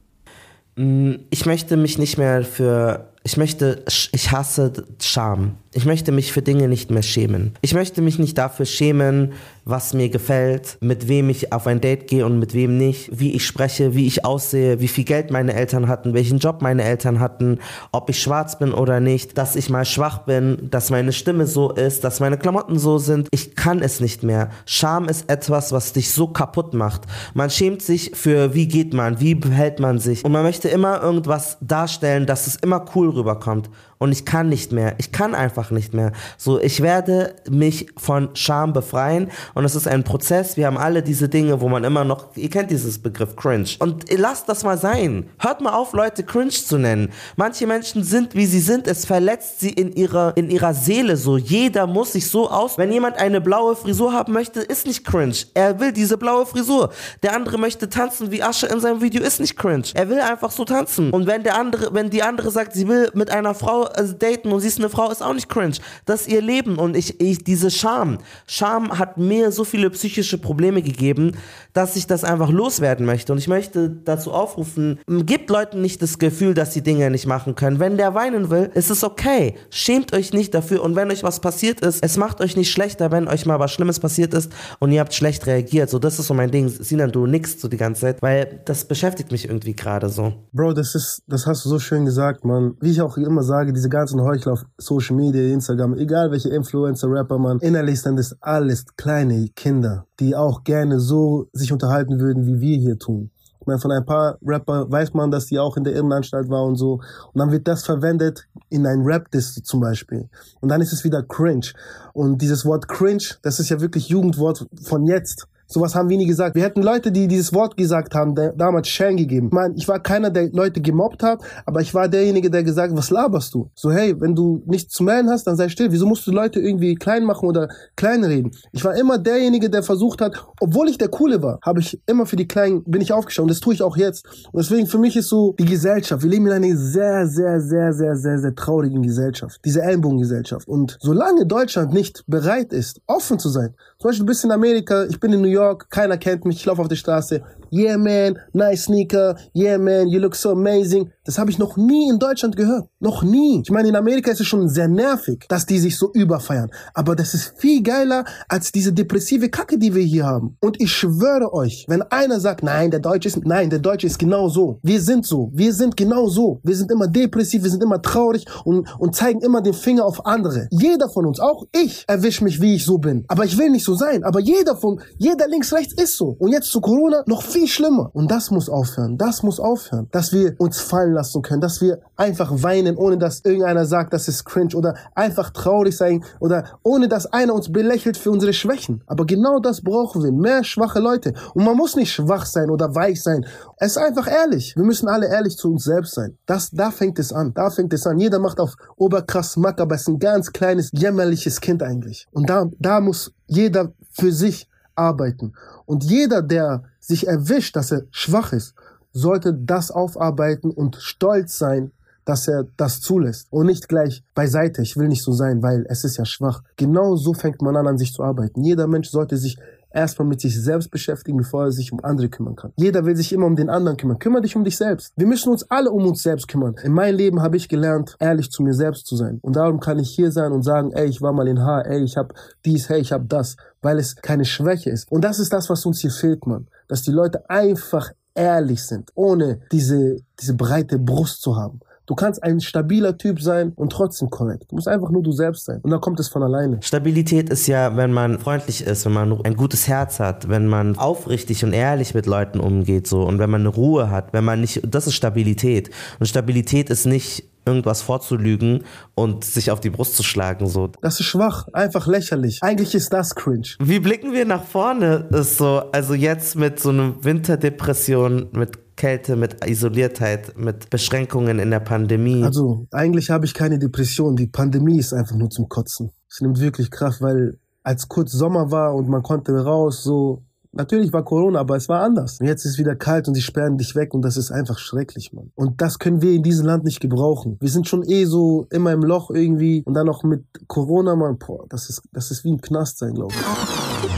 Mm, 0.75 1.13
ich 1.31 1.47
möchte 1.47 1.75
mich 1.75 1.97
nicht 1.97 2.19
mehr 2.19 2.43
für, 2.43 3.09
ich 3.25 3.37
möchte, 3.37 3.83
ich 4.11 4.31
hasse 4.31 4.71
Scham. 5.01 5.57
Ich 5.73 5.83
möchte 5.83 6.13
mich 6.13 6.31
für 6.31 6.41
Dinge 6.41 6.69
nicht 6.69 6.89
mehr 6.89 7.01
schämen. 7.01 7.51
Ich 7.61 7.73
möchte 7.73 8.01
mich 8.01 8.17
nicht 8.17 8.37
dafür 8.37 8.65
schämen, 8.65 9.33
was 9.65 9.93
mir 9.93 10.09
gefällt, 10.09 10.77
mit 10.79 11.09
wem 11.09 11.29
ich 11.29 11.51
auf 11.51 11.67
ein 11.67 11.81
Date 11.81 12.07
gehe 12.07 12.25
und 12.25 12.39
mit 12.39 12.53
wem 12.53 12.77
nicht, 12.77 13.09
wie 13.19 13.33
ich 13.33 13.45
spreche, 13.45 13.93
wie 13.93 14.05
ich 14.07 14.23
aussehe, 14.23 14.79
wie 14.79 14.87
viel 14.87 15.03
Geld 15.03 15.31
meine 15.31 15.53
Eltern 15.53 15.89
hatten, 15.89 16.13
welchen 16.13 16.37
Job 16.37 16.61
meine 16.61 16.83
Eltern 16.83 17.19
hatten, 17.19 17.59
ob 17.91 18.09
ich 18.09 18.21
schwarz 18.21 18.57
bin 18.57 18.71
oder 18.71 19.01
nicht, 19.01 19.37
dass 19.37 19.57
ich 19.57 19.69
mal 19.69 19.83
schwach 19.83 20.19
bin, 20.19 20.69
dass 20.69 20.91
meine 20.91 21.11
Stimme 21.11 21.47
so 21.47 21.71
ist, 21.71 22.03
dass 22.05 22.19
meine 22.21 22.37
Klamotten 22.37 22.77
so 22.77 22.99
sind. 22.99 23.27
Ich 23.31 23.55
kann 23.55 23.81
es 23.81 23.99
nicht 23.99 24.23
mehr. 24.23 24.51
Scham 24.65 25.09
ist 25.09 25.29
etwas, 25.29 25.71
was 25.71 25.91
dich 25.91 26.13
so 26.13 26.27
kaputt 26.27 26.73
macht. 26.73 27.01
Man 27.33 27.49
schämt 27.49 27.81
sich 27.81 28.11
für, 28.13 28.53
wie 28.53 28.67
geht 28.67 28.93
man, 28.93 29.19
wie 29.19 29.35
behält 29.35 29.79
man 29.79 29.99
sich. 29.99 30.23
Und 30.23 30.31
man 30.31 30.43
möchte 30.43 30.69
immer 30.69 31.01
irgendwas 31.01 31.57
darstellen, 31.59 32.27
dass 32.27 32.47
es 32.47 32.55
immer 32.55 32.85
cool 32.95 33.14
rüberkommt. 33.15 33.69
Und 34.05 34.11
ich 34.11 34.23
kann 34.23 34.49
nicht 34.49 34.71
mehr. 34.71 34.93
Ich 34.99 35.11
kann 35.11 35.33
einfach 35.33 35.71
nicht 35.71 35.95
mehr. 35.95 36.11
So, 36.37 36.61
ich 36.61 36.83
werde 36.83 37.33
mich 37.49 37.87
von 37.97 38.29
Scham 38.35 38.71
befreien 38.71 39.31
und 39.55 39.65
es 39.65 39.73
ist 39.73 39.87
ein 39.87 40.03
Prozess. 40.03 40.57
Wir 40.57 40.67
haben 40.67 40.77
alle 40.77 41.01
diese 41.01 41.27
Dinge, 41.27 41.59
wo 41.59 41.69
man 41.69 41.83
immer 41.83 42.03
noch, 42.03 42.27
ihr 42.35 42.51
kennt 42.51 42.69
dieses 42.69 42.99
Begriff 42.99 43.35
Cringe. 43.35 43.67
Und 43.79 44.05
lasst 44.15 44.47
das 44.47 44.63
mal 44.63 44.77
sein. 44.77 45.27
Hört 45.39 45.61
mal 45.61 45.73
auf, 45.73 45.93
Leute 45.93 46.21
Cringe 46.23 46.51
zu 46.51 46.77
nennen. 46.77 47.11
Manche 47.35 47.65
Menschen 47.65 48.03
sind, 48.03 48.35
wie 48.35 48.45
sie 48.45 48.59
sind. 48.59 48.85
Es 48.85 49.05
verletzt 49.05 49.59
sie 49.59 49.71
in 49.71 49.91
ihrer, 49.93 50.37
in 50.37 50.51
ihrer 50.51 50.75
Seele 50.75 51.17
so. 51.17 51.37
Jeder 51.37 51.87
muss 51.87 52.11
sich 52.11 52.29
so 52.29 52.47
aus. 52.51 52.77
Wenn 52.77 52.91
jemand 52.91 53.17
eine 53.17 53.41
blaue 53.41 53.75
Frisur 53.75 54.13
haben 54.13 54.33
möchte, 54.33 54.59
ist 54.59 54.85
nicht 54.85 55.03
cringe. 55.03 55.33
Er 55.55 55.79
will 55.79 55.91
diese 55.91 56.19
blaue 56.19 56.45
Frisur. 56.45 56.91
Der 57.23 57.35
andere 57.35 57.57
möchte 57.57 57.89
tanzen 57.89 58.29
wie 58.29 58.43
Asche 58.43 58.67
in 58.67 58.79
seinem 58.79 59.01
Video, 59.01 59.23
ist 59.23 59.39
nicht 59.39 59.57
cringe. 59.57 59.85
Er 59.95 60.09
will 60.09 60.19
einfach 60.19 60.51
so 60.51 60.63
tanzen. 60.63 61.09
Und 61.09 61.25
wenn 61.25 61.41
der 61.41 61.57
andere, 61.57 61.91
wenn 61.95 62.11
die 62.11 62.21
andere 62.21 62.51
sagt, 62.51 62.73
sie 62.73 62.87
will 62.87 63.09
mit 63.15 63.31
einer 63.31 63.55
Frau 63.55 63.89
äh, 63.95 64.13
daten 64.17 64.51
und 64.51 64.59
sie 64.61 64.67
ist 64.67 64.79
eine 64.79 64.89
Frau, 64.89 65.09
ist 65.11 65.23
auch 65.23 65.33
nicht 65.33 65.49
cringe. 65.49 65.75
Das 66.05 66.21
ist 66.21 66.27
ihr 66.29 66.41
Leben. 66.41 66.77
Und 66.77 66.95
ich, 66.95 67.19
ich, 67.19 67.43
diese 67.43 67.71
Scham. 67.71 68.19
Scham 68.47 68.97
hat 68.97 69.17
mir 69.17 69.51
so 69.51 69.63
viele 69.63 69.89
psychische 69.89 70.37
Probleme 70.37 70.81
gegeben, 70.81 71.33
dass 71.73 71.95
ich 71.95 72.07
das 72.07 72.23
einfach 72.23 72.49
loswerden 72.49 73.05
möchte. 73.05 73.31
Und 73.31 73.39
ich 73.39 73.47
möchte 73.47 73.89
dazu 73.89 74.31
aufrufen, 74.31 74.99
gebt 75.07 75.49
Leuten 75.49 75.81
nicht 75.81 76.01
das 76.01 76.19
Gefühl, 76.19 76.53
dass 76.53 76.73
sie 76.73 76.81
Dinge 76.81 77.09
nicht 77.09 77.27
machen 77.27 77.55
können. 77.55 77.79
Wenn 77.79 77.97
der 77.97 78.13
weinen 78.13 78.49
will, 78.49 78.71
ist 78.73 78.91
es 78.91 79.03
okay. 79.03 79.55
Schämt 79.69 80.13
euch 80.13 80.33
nicht 80.33 80.53
dafür. 80.53 80.83
Und 80.83 80.95
wenn 80.95 81.11
euch 81.11 81.23
was 81.23 81.39
passiert 81.39 81.81
ist, 81.81 82.03
es 82.03 82.17
macht 82.17 82.41
euch 82.41 82.55
nicht 82.55 82.71
schlechter, 82.71 83.11
wenn 83.11 83.27
euch 83.27 83.45
mal 83.45 83.59
was 83.59 83.71
Schlimmes 83.71 83.99
passiert 83.99 84.33
ist 84.33 84.51
und 84.79 84.91
ihr 84.91 84.99
habt 84.99 85.13
schlecht 85.13 85.45
reagiert. 85.47 85.89
So, 85.89 85.99
das 85.99 86.19
ist 86.19 86.27
so 86.27 86.33
mein 86.33 86.51
Ding. 86.51 86.69
Sinan, 86.69 87.11
du 87.11 87.25
nix 87.25 87.59
so 87.59 87.67
die 87.67 87.77
ganze 87.77 88.01
Zeit, 88.01 88.21
weil 88.21 88.61
das 88.65 88.85
beschäftigt 88.85 89.31
mich 89.31 89.45
irgendwie 89.45 89.73
gerade 89.73 90.09
so. 90.09 90.33
Bro, 90.53 90.73
das 90.73 90.95
ist, 90.95 91.23
das 91.27 91.45
hast 91.45 91.65
du 91.65 91.69
so 91.69 91.79
schön 91.79 92.05
gesagt, 92.05 92.45
man. 92.45 92.75
Wie 92.79 92.91
ich 92.91 93.01
auch 93.01 93.17
immer 93.17 93.43
sage, 93.43 93.73
diese 93.75 93.89
ganzen 93.89 94.21
Heuchler 94.21 94.53
auf 94.53 94.65
Social 94.77 95.15
Media, 95.15 95.53
Instagram, 95.53 95.95
egal 95.95 96.31
welche 96.31 96.49
Influencer, 96.49 97.09
Rapper, 97.09 97.37
man, 97.37 97.59
innerlich 97.59 98.01
sind 98.01 98.17
das 98.17 98.35
alles 98.41 98.85
kleine 98.95 99.49
Kinder, 99.55 100.05
die 100.19 100.35
auch 100.35 100.63
gerne 100.63 100.99
so 100.99 101.47
sich 101.53 101.71
unterhalten 101.71 102.19
würden, 102.19 102.45
wie 102.45 102.59
wir 102.59 102.77
hier 102.77 102.97
tun. 102.97 103.29
Ich 103.65 103.67
meine, 103.67 103.79
von 103.79 103.91
ein 103.91 104.05
paar 104.05 104.37
Rapper 104.45 104.91
weiß 104.91 105.15
man, 105.15 105.31
dass 105.31 105.47
die 105.47 105.57
auch 105.57 105.75
in 105.75 105.83
der 105.83 105.93
Irrenanstalt 105.93 106.49
war 106.49 106.63
und 106.63 106.75
so. 106.75 107.01
Und 107.33 107.39
dann 107.39 107.51
wird 107.51 107.67
das 107.67 107.83
verwendet 107.83 108.47
in 108.69 108.85
ein 108.85 109.01
Rap-Diss 109.01 109.55
zum 109.63 109.79
Beispiel. 109.79 110.29
Und 110.61 110.69
dann 110.69 110.81
ist 110.81 110.93
es 110.93 111.03
wieder 111.03 111.23
cringe. 111.23 111.71
Und 112.13 112.43
dieses 112.43 112.63
Wort 112.63 112.87
cringe, 112.87 113.23
das 113.41 113.59
ist 113.59 113.69
ja 113.69 113.81
wirklich 113.81 114.07
Jugendwort 114.07 114.67
von 114.83 115.07
jetzt. 115.07 115.47
Sowas 115.75 115.93
haben 115.93 116.07
wir 116.07 116.17
nie 116.17 116.25
gesagt. 116.25 116.55
Wir 116.55 116.63
hätten 116.63 116.81
Leute, 116.81 117.11
die 117.11 117.27
dieses 117.27 117.53
Wort 117.53 117.75
gesagt 117.75 118.15
haben, 118.15 118.33
damals 118.33 118.87
Shang 118.87 119.17
gegeben. 119.17 119.49
Meine, 119.51 119.73
ich 119.75 119.89
war 119.89 119.99
keiner, 119.99 120.29
der 120.29 120.49
Leute 120.53 120.79
gemobbt 120.79 121.21
hat, 121.21 121.41
aber 121.65 121.81
ich 121.81 121.93
war 121.93 122.07
derjenige, 122.07 122.49
der 122.49 122.63
gesagt, 122.63 122.95
was 122.95 123.09
laberst 123.09 123.53
du? 123.53 123.69
So, 123.75 123.91
hey, 123.91 124.15
wenn 124.21 124.35
du 124.35 124.63
nichts 124.67 124.93
zu 124.93 125.03
melden 125.03 125.29
hast, 125.29 125.45
dann 125.47 125.57
sei 125.57 125.67
still. 125.67 125.91
Wieso 125.91 126.05
musst 126.05 126.25
du 126.27 126.31
Leute 126.31 126.61
irgendwie 126.61 126.95
klein 126.95 127.25
machen 127.25 127.49
oder 127.49 127.67
klein 127.97 128.23
reden? 128.23 128.51
Ich 128.71 128.85
war 128.85 128.95
immer 128.95 129.17
derjenige, 129.17 129.69
der 129.69 129.83
versucht 129.83 130.21
hat, 130.21 130.47
obwohl 130.61 130.87
ich 130.87 130.97
der 130.97 131.09
Coole 131.09 131.43
war, 131.43 131.59
habe 131.61 131.81
ich 131.81 131.99
immer 132.05 132.25
für 132.25 132.37
die 132.37 132.47
Kleinen, 132.47 132.85
bin 132.85 133.01
ich 133.01 133.11
aufgeschaut. 133.11 133.43
Und 133.43 133.51
das 133.51 133.59
tue 133.59 133.73
ich 133.73 133.83
auch 133.83 133.97
jetzt. 133.97 134.25
Und 134.53 134.63
deswegen 134.63 134.87
für 134.87 134.97
mich 134.97 135.17
ist 135.17 135.27
so 135.27 135.55
die 135.59 135.65
Gesellschaft. 135.65 136.23
Wir 136.23 136.29
leben 136.29 136.47
in 136.47 136.53
einer 136.53 136.77
sehr, 136.77 137.27
sehr, 137.27 137.59
sehr, 137.59 137.91
sehr, 137.91 138.15
sehr, 138.15 138.39
sehr 138.39 138.55
traurigen 138.55 139.01
Gesellschaft. 139.01 139.59
Diese 139.65 139.81
Ellenbogengesellschaft. 139.81 140.69
Und 140.69 140.97
solange 141.01 141.45
Deutschland 141.45 141.91
nicht 141.91 142.23
bereit 142.27 142.71
ist, 142.71 143.01
offen 143.07 143.39
zu 143.39 143.49
sein, 143.49 143.75
zum 143.99 144.09
Beispiel, 144.09 144.25
du 144.25 144.27
bist 144.27 144.43
in 144.45 144.51
Amerika, 144.51 145.05
ich 145.05 145.19
bin 145.19 145.33
in 145.33 145.41
New 145.41 145.47
York, 145.47 145.64
keiner 145.73 146.17
kennt 146.17 146.45
mich, 146.45 146.57
ich 146.57 146.65
laufe 146.65 146.81
auf 146.81 146.87
der 146.87 146.95
Straße. 146.95 147.43
Yeah, 147.75 147.97
man, 147.97 148.39
nice 148.53 148.85
sneaker. 148.85 149.35
Yeah, 149.53 149.77
man, 149.77 150.07
you 150.07 150.21
look 150.21 150.33
so 150.33 150.51
amazing. 150.51 151.11
Das 151.25 151.37
habe 151.37 151.51
ich 151.51 151.57
noch 151.57 151.75
nie 151.75 152.07
in 152.09 152.19
Deutschland 152.19 152.55
gehört. 152.55 152.87
Noch 153.01 153.21
nie. 153.21 153.61
Ich 153.63 153.69
meine, 153.69 153.89
in 153.89 153.97
Amerika 153.97 154.31
ist 154.31 154.39
es 154.39 154.47
schon 154.47 154.69
sehr 154.69 154.87
nervig, 154.87 155.43
dass 155.49 155.65
die 155.65 155.79
sich 155.79 155.97
so 155.97 156.09
überfeiern. 156.13 156.69
Aber 156.93 157.17
das 157.17 157.33
ist 157.33 157.53
viel 157.57 157.83
geiler 157.83 158.23
als 158.47 158.71
diese 158.71 158.93
depressive 158.93 159.49
Kacke, 159.49 159.77
die 159.77 159.93
wir 159.93 160.03
hier 160.03 160.25
haben. 160.25 160.55
Und 160.61 160.79
ich 160.79 160.91
schwöre 160.93 161.51
euch, 161.51 161.85
wenn 161.89 162.01
einer 162.03 162.39
sagt, 162.39 162.63
nein, 162.63 162.91
der 162.91 163.01
Deutsche 163.01 163.27
ist, 163.27 163.43
nein, 163.43 163.69
der 163.69 163.79
Deutsche 163.79 164.07
ist 164.07 164.19
genau 164.19 164.47
so. 164.47 164.79
Wir 164.81 165.01
sind 165.01 165.25
so. 165.25 165.51
Wir 165.53 165.73
sind 165.73 165.97
genau 165.97 166.27
so. 166.29 166.61
Wir 166.63 166.77
sind 166.77 166.91
immer 166.91 167.07
depressiv, 167.07 167.63
wir 167.63 167.71
sind 167.71 167.83
immer 167.83 168.01
traurig 168.01 168.45
und, 168.63 168.87
und 168.99 169.15
zeigen 169.17 169.41
immer 169.41 169.61
den 169.61 169.73
Finger 169.73 170.05
auf 170.05 170.25
andere. 170.25 170.69
Jeder 170.71 171.09
von 171.09 171.25
uns, 171.25 171.41
auch 171.41 171.65
ich, 171.75 172.05
erwischt 172.07 172.41
mich, 172.41 172.61
wie 172.61 172.75
ich 172.75 172.85
so 172.85 172.99
bin. 172.99 173.25
Aber 173.27 173.43
ich 173.43 173.57
will 173.57 173.69
nicht 173.69 173.83
so 173.83 173.95
sein. 173.95 174.23
Aber 174.23 174.39
jeder 174.39 174.77
von, 174.77 175.01
jeder 175.17 175.49
links, 175.49 175.73
rechts 175.73 175.93
ist 176.01 176.15
so. 176.15 176.37
Und 176.39 176.53
jetzt 176.53 176.71
zu 176.71 176.79
Corona 176.79 177.23
noch 177.27 177.41
viel 177.41 177.64
schlimmer. 177.73 178.09
Und 178.13 178.31
das 178.31 178.51
muss 178.51 178.69
aufhören. 178.69 179.17
Das 179.17 179.43
muss 179.43 179.59
aufhören. 179.59 180.07
Dass 180.11 180.33
wir 180.33 180.55
uns 180.57 180.79
fallen 180.79 181.13
lassen 181.13 181.41
können, 181.41 181.61
dass 181.61 181.81
wir 181.81 181.99
einfach 182.15 182.51
weinen, 182.63 182.97
ohne 182.97 183.17
dass 183.17 183.41
irgendeiner 183.43 183.85
sagt, 183.85 184.13
das 184.13 184.27
ist 184.27 184.45
cringe 184.45 184.75
oder 184.75 184.95
einfach 185.15 185.51
traurig 185.51 185.95
sein 185.95 186.23
oder 186.39 186.79
ohne 186.83 187.07
dass 187.07 187.25
einer 187.27 187.53
uns 187.53 187.71
belächelt 187.71 188.17
für 188.17 188.31
unsere 188.31 188.53
Schwächen. 188.53 189.03
Aber 189.07 189.25
genau 189.25 189.59
das 189.59 189.81
brauchen 189.81 190.23
wir. 190.23 190.31
Mehr 190.31 190.63
schwache 190.63 190.99
Leute. 190.99 191.33
Und 191.53 191.63
man 191.63 191.77
muss 191.77 191.95
nicht 191.95 192.11
schwach 192.11 192.45
sein 192.45 192.69
oder 192.69 192.93
weich 192.95 193.21
sein. 193.21 193.45
Es 193.77 193.91
ist 193.91 193.97
einfach 193.97 194.27
ehrlich. 194.27 194.75
Wir 194.75 194.83
müssen 194.83 195.07
alle 195.07 195.27
ehrlich 195.27 195.57
zu 195.57 195.71
uns 195.71 195.83
selbst 195.83 196.15
sein. 196.15 196.37
Das, 196.45 196.71
da 196.71 196.91
fängt 196.91 197.19
es 197.19 197.33
an. 197.33 197.53
Da 197.53 197.69
fängt 197.69 197.93
es 197.93 198.05
an. 198.07 198.19
Jeder 198.19 198.39
macht 198.39 198.59
auf 198.59 198.75
oberkrass 198.97 199.57
Mack, 199.57 199.79
aber 199.79 199.95
es 199.95 200.01
ist 200.01 200.07
ein 200.07 200.19
ganz 200.19 200.51
kleines, 200.51 200.89
jämmerliches 200.93 201.61
Kind 201.61 201.83
eigentlich. 201.83 202.27
Und 202.31 202.49
da, 202.49 202.69
da 202.79 202.99
muss 203.01 203.33
jeder 203.47 203.93
für 204.11 204.31
sich 204.31 204.69
arbeiten. 204.95 205.53
Und 205.85 206.03
jeder, 206.03 206.41
der 206.41 206.83
sich 207.07 207.27
erwischt, 207.27 207.75
dass 207.75 207.91
er 207.91 208.03
schwach 208.11 208.53
ist, 208.53 208.73
sollte 209.11 209.53
das 209.53 209.91
aufarbeiten 209.91 210.71
und 210.71 210.97
stolz 210.97 211.57
sein, 211.57 211.91
dass 212.25 212.47
er 212.47 212.65
das 212.75 213.01
zulässt 213.01 213.47
und 213.51 213.67
nicht 213.67 213.87
gleich 213.87 214.23
beiseite. 214.33 214.81
Ich 214.81 214.97
will 214.97 215.07
nicht 215.07 215.23
so 215.23 215.31
sein, 215.31 215.61
weil 215.61 215.85
es 215.89 216.03
ist 216.03 216.17
ja 216.17 216.25
schwach. 216.25 216.63
Genau 216.75 217.15
so 217.15 217.33
fängt 217.33 217.61
man 217.61 217.75
an, 217.75 217.87
an 217.87 217.97
sich 217.97 218.13
zu 218.13 218.23
arbeiten. 218.23 218.63
Jeder 218.63 218.87
Mensch 218.87 219.09
sollte 219.09 219.37
sich 219.37 219.57
erstmal 219.95 220.27
mit 220.27 220.41
sich 220.41 220.61
selbst 220.61 220.91
beschäftigen, 220.91 221.37
bevor 221.37 221.65
er 221.65 221.71
sich 221.71 221.91
um 221.91 222.03
andere 222.03 222.29
kümmern 222.29 222.55
kann. 222.55 222.73
Jeder 222.75 223.05
will 223.05 223.15
sich 223.15 223.31
immer 223.31 223.45
um 223.45 223.55
den 223.55 223.69
anderen 223.69 223.95
kümmern. 223.95 224.19
Kümmere 224.19 224.41
dich 224.41 224.55
um 224.55 224.63
dich 224.63 224.75
selbst. 224.77 225.13
Wir 225.15 225.27
müssen 225.27 225.49
uns 225.49 225.69
alle 225.71 225.91
um 225.91 226.05
uns 226.05 226.21
selbst 226.21 226.47
kümmern. 226.47 226.75
In 226.83 226.91
meinem 226.91 227.15
Leben 227.15 227.41
habe 227.41 227.55
ich 227.55 227.69
gelernt, 227.69 228.17
ehrlich 228.19 228.51
zu 228.51 228.61
mir 228.61 228.73
selbst 228.73 229.07
zu 229.07 229.15
sein. 229.15 229.39
Und 229.41 229.55
darum 229.55 229.79
kann 229.79 229.99
ich 229.99 230.09
hier 230.09 230.31
sein 230.31 230.51
und 230.51 230.63
sagen, 230.63 230.91
ey, 230.91 231.07
ich 231.07 231.21
war 231.21 231.31
mal 231.31 231.47
in 231.47 231.61
Haar, 231.61 231.85
ey, 231.85 232.03
ich 232.03 232.17
habe 232.17 232.35
dies, 232.65 232.89
hey, 232.89 232.99
ich 232.99 233.13
habe 233.13 233.25
das, 233.25 233.55
weil 233.81 233.97
es 233.97 234.15
keine 234.17 234.45
Schwäche 234.45 234.89
ist. 234.89 235.09
Und 235.11 235.23
das 235.23 235.39
ist 235.39 235.53
das, 235.53 235.69
was 235.69 235.85
uns 235.85 236.01
hier 236.01 236.11
fehlt, 236.11 236.45
Mann. 236.45 236.67
Dass 236.87 237.01
die 237.03 237.11
Leute 237.11 237.49
einfach 237.49 238.11
ehrlich 238.33 238.83
sind, 238.83 239.11
ohne 239.15 239.61
diese, 239.71 240.17
diese 240.39 240.53
breite 240.53 240.99
Brust 240.99 241.41
zu 241.41 241.55
haben. 241.55 241.79
Du 242.07 242.13
kannst 242.13 242.43
ein 242.43 242.59
stabiler 242.59 243.17
Typ 243.17 243.41
sein 243.41 243.71
und 243.75 243.91
trotzdem 243.91 244.29
korrekt. 244.29 244.65
Du 244.69 244.75
musst 244.75 244.87
einfach 244.87 245.09
nur 245.09 245.23
du 245.23 245.31
selbst 245.31 245.65
sein. 245.65 245.79
Und 245.81 245.89
dann 245.89 246.01
kommt 246.01 246.19
es 246.19 246.27
von 246.27 246.43
alleine. 246.43 246.77
Stabilität 246.83 247.49
ist 247.49 247.65
ja, 247.65 247.97
wenn 247.97 248.13
man 248.13 248.37
freundlich 248.37 248.85
ist, 248.85 249.05
wenn 249.05 249.13
man 249.13 249.41
ein 249.43 249.55
gutes 249.55 249.87
Herz 249.87 250.19
hat, 250.19 250.47
wenn 250.47 250.67
man 250.67 250.99
aufrichtig 250.99 251.63
und 251.63 251.73
ehrlich 251.73 252.13
mit 252.13 252.27
Leuten 252.27 252.59
umgeht, 252.59 253.07
so. 253.07 253.23
Und 253.23 253.39
wenn 253.39 253.49
man 253.49 253.61
eine 253.61 253.69
Ruhe 253.69 254.11
hat, 254.11 254.33
wenn 254.33 254.43
man 254.43 254.61
nicht, 254.61 254.81
das 254.87 255.07
ist 255.07 255.15
Stabilität. 255.15 255.89
Und 256.19 256.27
Stabilität 256.27 256.91
ist 256.91 257.05
nicht 257.05 257.49
irgendwas 257.65 258.01
vorzulügen 258.01 258.83
und 259.15 259.43
sich 259.43 259.71
auf 259.71 259.79
die 259.79 259.89
Brust 259.89 260.15
zu 260.15 260.23
schlagen. 260.23 260.67
So. 260.67 260.89
Das 261.01 261.19
ist 261.19 261.25
schwach, 261.25 261.67
einfach 261.73 262.07
lächerlich. 262.07 262.59
Eigentlich 262.61 262.95
ist 262.95 263.11
das 263.13 263.35
cringe. 263.35 263.67
Wie 263.79 263.99
blicken 263.99 264.33
wir 264.33 264.45
nach 264.45 264.63
vorne? 264.63 265.27
Ist 265.31 265.57
so, 265.57 265.81
also 265.91 266.13
jetzt 266.13 266.55
mit 266.55 266.79
so 266.79 266.89
einer 266.89 267.23
Winterdepression, 267.23 268.49
mit 268.53 268.95
Kälte, 268.95 269.35
mit 269.35 269.65
Isoliertheit, 269.65 270.57
mit 270.57 270.89
Beschränkungen 270.89 271.59
in 271.59 271.69
der 271.69 271.81
Pandemie. 271.81 272.43
Also 272.43 272.87
eigentlich 272.91 273.29
habe 273.29 273.45
ich 273.45 273.53
keine 273.53 273.77
Depression. 273.77 274.35
Die 274.35 274.47
Pandemie 274.47 274.99
ist 274.99 275.13
einfach 275.13 275.35
nur 275.35 275.49
zum 275.49 275.67
Kotzen. 275.67 276.11
Es 276.29 276.39
nimmt 276.41 276.59
wirklich 276.59 276.91
Kraft, 276.91 277.21
weil 277.21 277.59
als 277.83 278.07
kurz 278.07 278.31
Sommer 278.31 278.71
war 278.71 278.95
und 278.95 279.09
man 279.09 279.21
konnte 279.21 279.51
raus, 279.53 280.03
so 280.03 280.44
Natürlich 280.75 281.13
war 281.13 281.23
Corona, 281.23 281.59
aber 281.59 281.77
es 281.77 281.87
war 281.87 282.01
anders. 282.01 282.39
Und 282.41 282.47
jetzt 282.47 282.65
ist 282.65 282.77
wieder 282.77 282.95
kalt 282.95 283.29
und 283.29 283.33
sie 283.33 283.41
sperren 283.41 283.77
dich 283.77 283.95
weg 283.95 284.13
und 284.13 284.21
das 284.23 284.35
ist 284.35 284.51
einfach 284.51 284.77
schrecklich, 284.77 285.31
Mann. 285.31 285.51
Und 285.55 285.81
das 285.81 285.99
können 285.99 286.21
wir 286.21 286.33
in 286.33 286.43
diesem 286.43 286.65
Land 286.65 286.83
nicht 286.83 286.99
gebrauchen. 286.99 287.57
Wir 287.61 287.69
sind 287.69 287.87
schon 287.87 288.03
eh 288.03 288.25
so 288.25 288.67
immer 288.71 288.91
im 288.91 289.01
Loch 289.01 289.31
irgendwie 289.31 289.83
und 289.85 289.93
dann 289.93 290.05
noch 290.05 290.23
mit 290.23 290.43
Corona, 290.67 291.15
Mann, 291.15 291.37
boah, 291.37 291.65
das 291.69 291.89
ist, 291.89 292.03
das 292.11 292.29
ist 292.29 292.43
wie 292.43 292.51
ein 292.51 292.59
Knast 292.59 292.97
sein, 292.97 293.13
glaube 293.13 293.33
ich. 293.33 294.15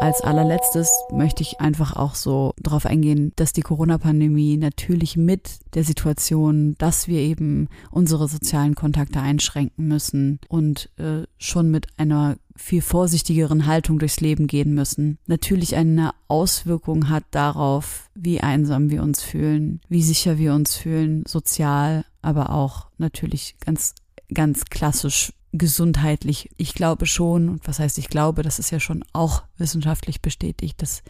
Als 0.00 0.22
allerletztes 0.22 0.90
möchte 1.12 1.42
ich 1.42 1.60
einfach 1.60 1.94
auch 1.94 2.14
so 2.14 2.54
darauf 2.58 2.86
eingehen, 2.86 3.32
dass 3.36 3.52
die 3.52 3.60
Corona-Pandemie 3.60 4.56
natürlich 4.56 5.18
mit 5.18 5.60
der 5.74 5.84
Situation, 5.84 6.74
dass 6.78 7.06
wir 7.06 7.20
eben 7.20 7.68
unsere 7.90 8.26
sozialen 8.26 8.74
Kontakte 8.74 9.20
einschränken 9.20 9.88
müssen 9.88 10.40
und 10.48 10.88
äh, 10.96 11.24
schon 11.36 11.70
mit 11.70 11.86
einer 11.98 12.36
viel 12.60 12.82
vorsichtigeren 12.82 13.66
Haltung 13.66 13.98
durchs 13.98 14.20
Leben 14.20 14.46
gehen 14.46 14.74
müssen, 14.74 15.18
natürlich 15.26 15.76
eine 15.76 16.12
Auswirkung 16.28 17.08
hat 17.08 17.24
darauf, 17.30 18.10
wie 18.14 18.40
einsam 18.40 18.90
wir 18.90 19.02
uns 19.02 19.22
fühlen, 19.22 19.80
wie 19.88 20.02
sicher 20.02 20.38
wir 20.38 20.54
uns 20.54 20.76
fühlen, 20.76 21.24
sozial, 21.26 22.04
aber 22.22 22.50
auch 22.50 22.86
natürlich 22.98 23.56
ganz, 23.60 23.94
ganz 24.32 24.66
klassisch 24.66 25.32
gesundheitlich. 25.52 26.50
Ich 26.58 26.74
glaube 26.74 27.06
schon, 27.06 27.48
und 27.48 27.66
was 27.66 27.80
heißt 27.80 27.98
ich 27.98 28.08
glaube, 28.08 28.42
das 28.42 28.58
ist 28.58 28.70
ja 28.70 28.78
schon 28.78 29.04
auch 29.12 29.42
wissenschaftlich 29.56 30.20
bestätigt, 30.20 30.80
dass 30.80 31.02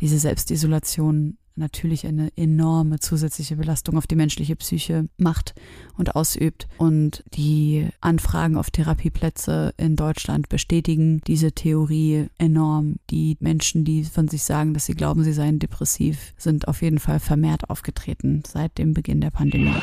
diese 0.00 0.18
Selbstisolation 0.18 1.36
natürlich 1.56 2.06
eine 2.06 2.30
enorme 2.36 2.98
zusätzliche 2.98 3.56
Belastung 3.56 3.96
auf 3.96 4.06
die 4.06 4.16
menschliche 4.16 4.56
Psyche 4.56 5.08
macht 5.16 5.54
und 5.96 6.16
ausübt. 6.16 6.66
Und 6.78 7.24
die 7.34 7.88
Anfragen 8.00 8.56
auf 8.56 8.70
Therapieplätze 8.70 9.74
in 9.76 9.96
Deutschland 9.96 10.48
bestätigen 10.48 11.20
diese 11.26 11.52
Theorie 11.52 12.26
enorm. 12.38 12.96
Die 13.10 13.36
Menschen, 13.40 13.84
die 13.84 14.04
von 14.04 14.28
sich 14.28 14.42
sagen, 14.42 14.74
dass 14.74 14.86
sie 14.86 14.94
glauben, 14.94 15.24
sie 15.24 15.32
seien 15.32 15.58
depressiv, 15.58 16.34
sind 16.36 16.68
auf 16.68 16.82
jeden 16.82 16.98
Fall 16.98 17.20
vermehrt 17.20 17.70
aufgetreten 17.70 18.42
seit 18.46 18.78
dem 18.78 18.94
Beginn 18.94 19.20
der 19.20 19.30
Pandemie. 19.30 19.74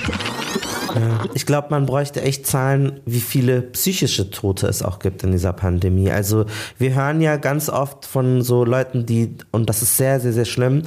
Ich 1.34 1.46
glaube, 1.46 1.68
man 1.72 1.86
bräuchte 1.86 2.22
echt 2.22 2.46
Zahlen, 2.46 3.00
wie 3.06 3.20
viele 3.20 3.62
psychische 3.62 4.30
Tote 4.30 4.68
es 4.68 4.84
auch 4.84 5.00
gibt 5.00 5.24
in 5.24 5.32
dieser 5.32 5.54
Pandemie. 5.54 6.12
Also 6.12 6.46
wir 6.78 6.94
hören 6.96 7.22
ja 7.22 7.38
ganz 7.38 7.70
oft 7.70 8.06
von 8.06 8.42
so 8.42 8.66
Leuten, 8.66 9.06
die, 9.06 9.36
und 9.52 9.70
das 9.70 9.82
ist 9.82 9.98
sehr, 9.98 10.20
sehr, 10.20 10.34
sehr 10.34 10.46
schlimm, 10.46 10.84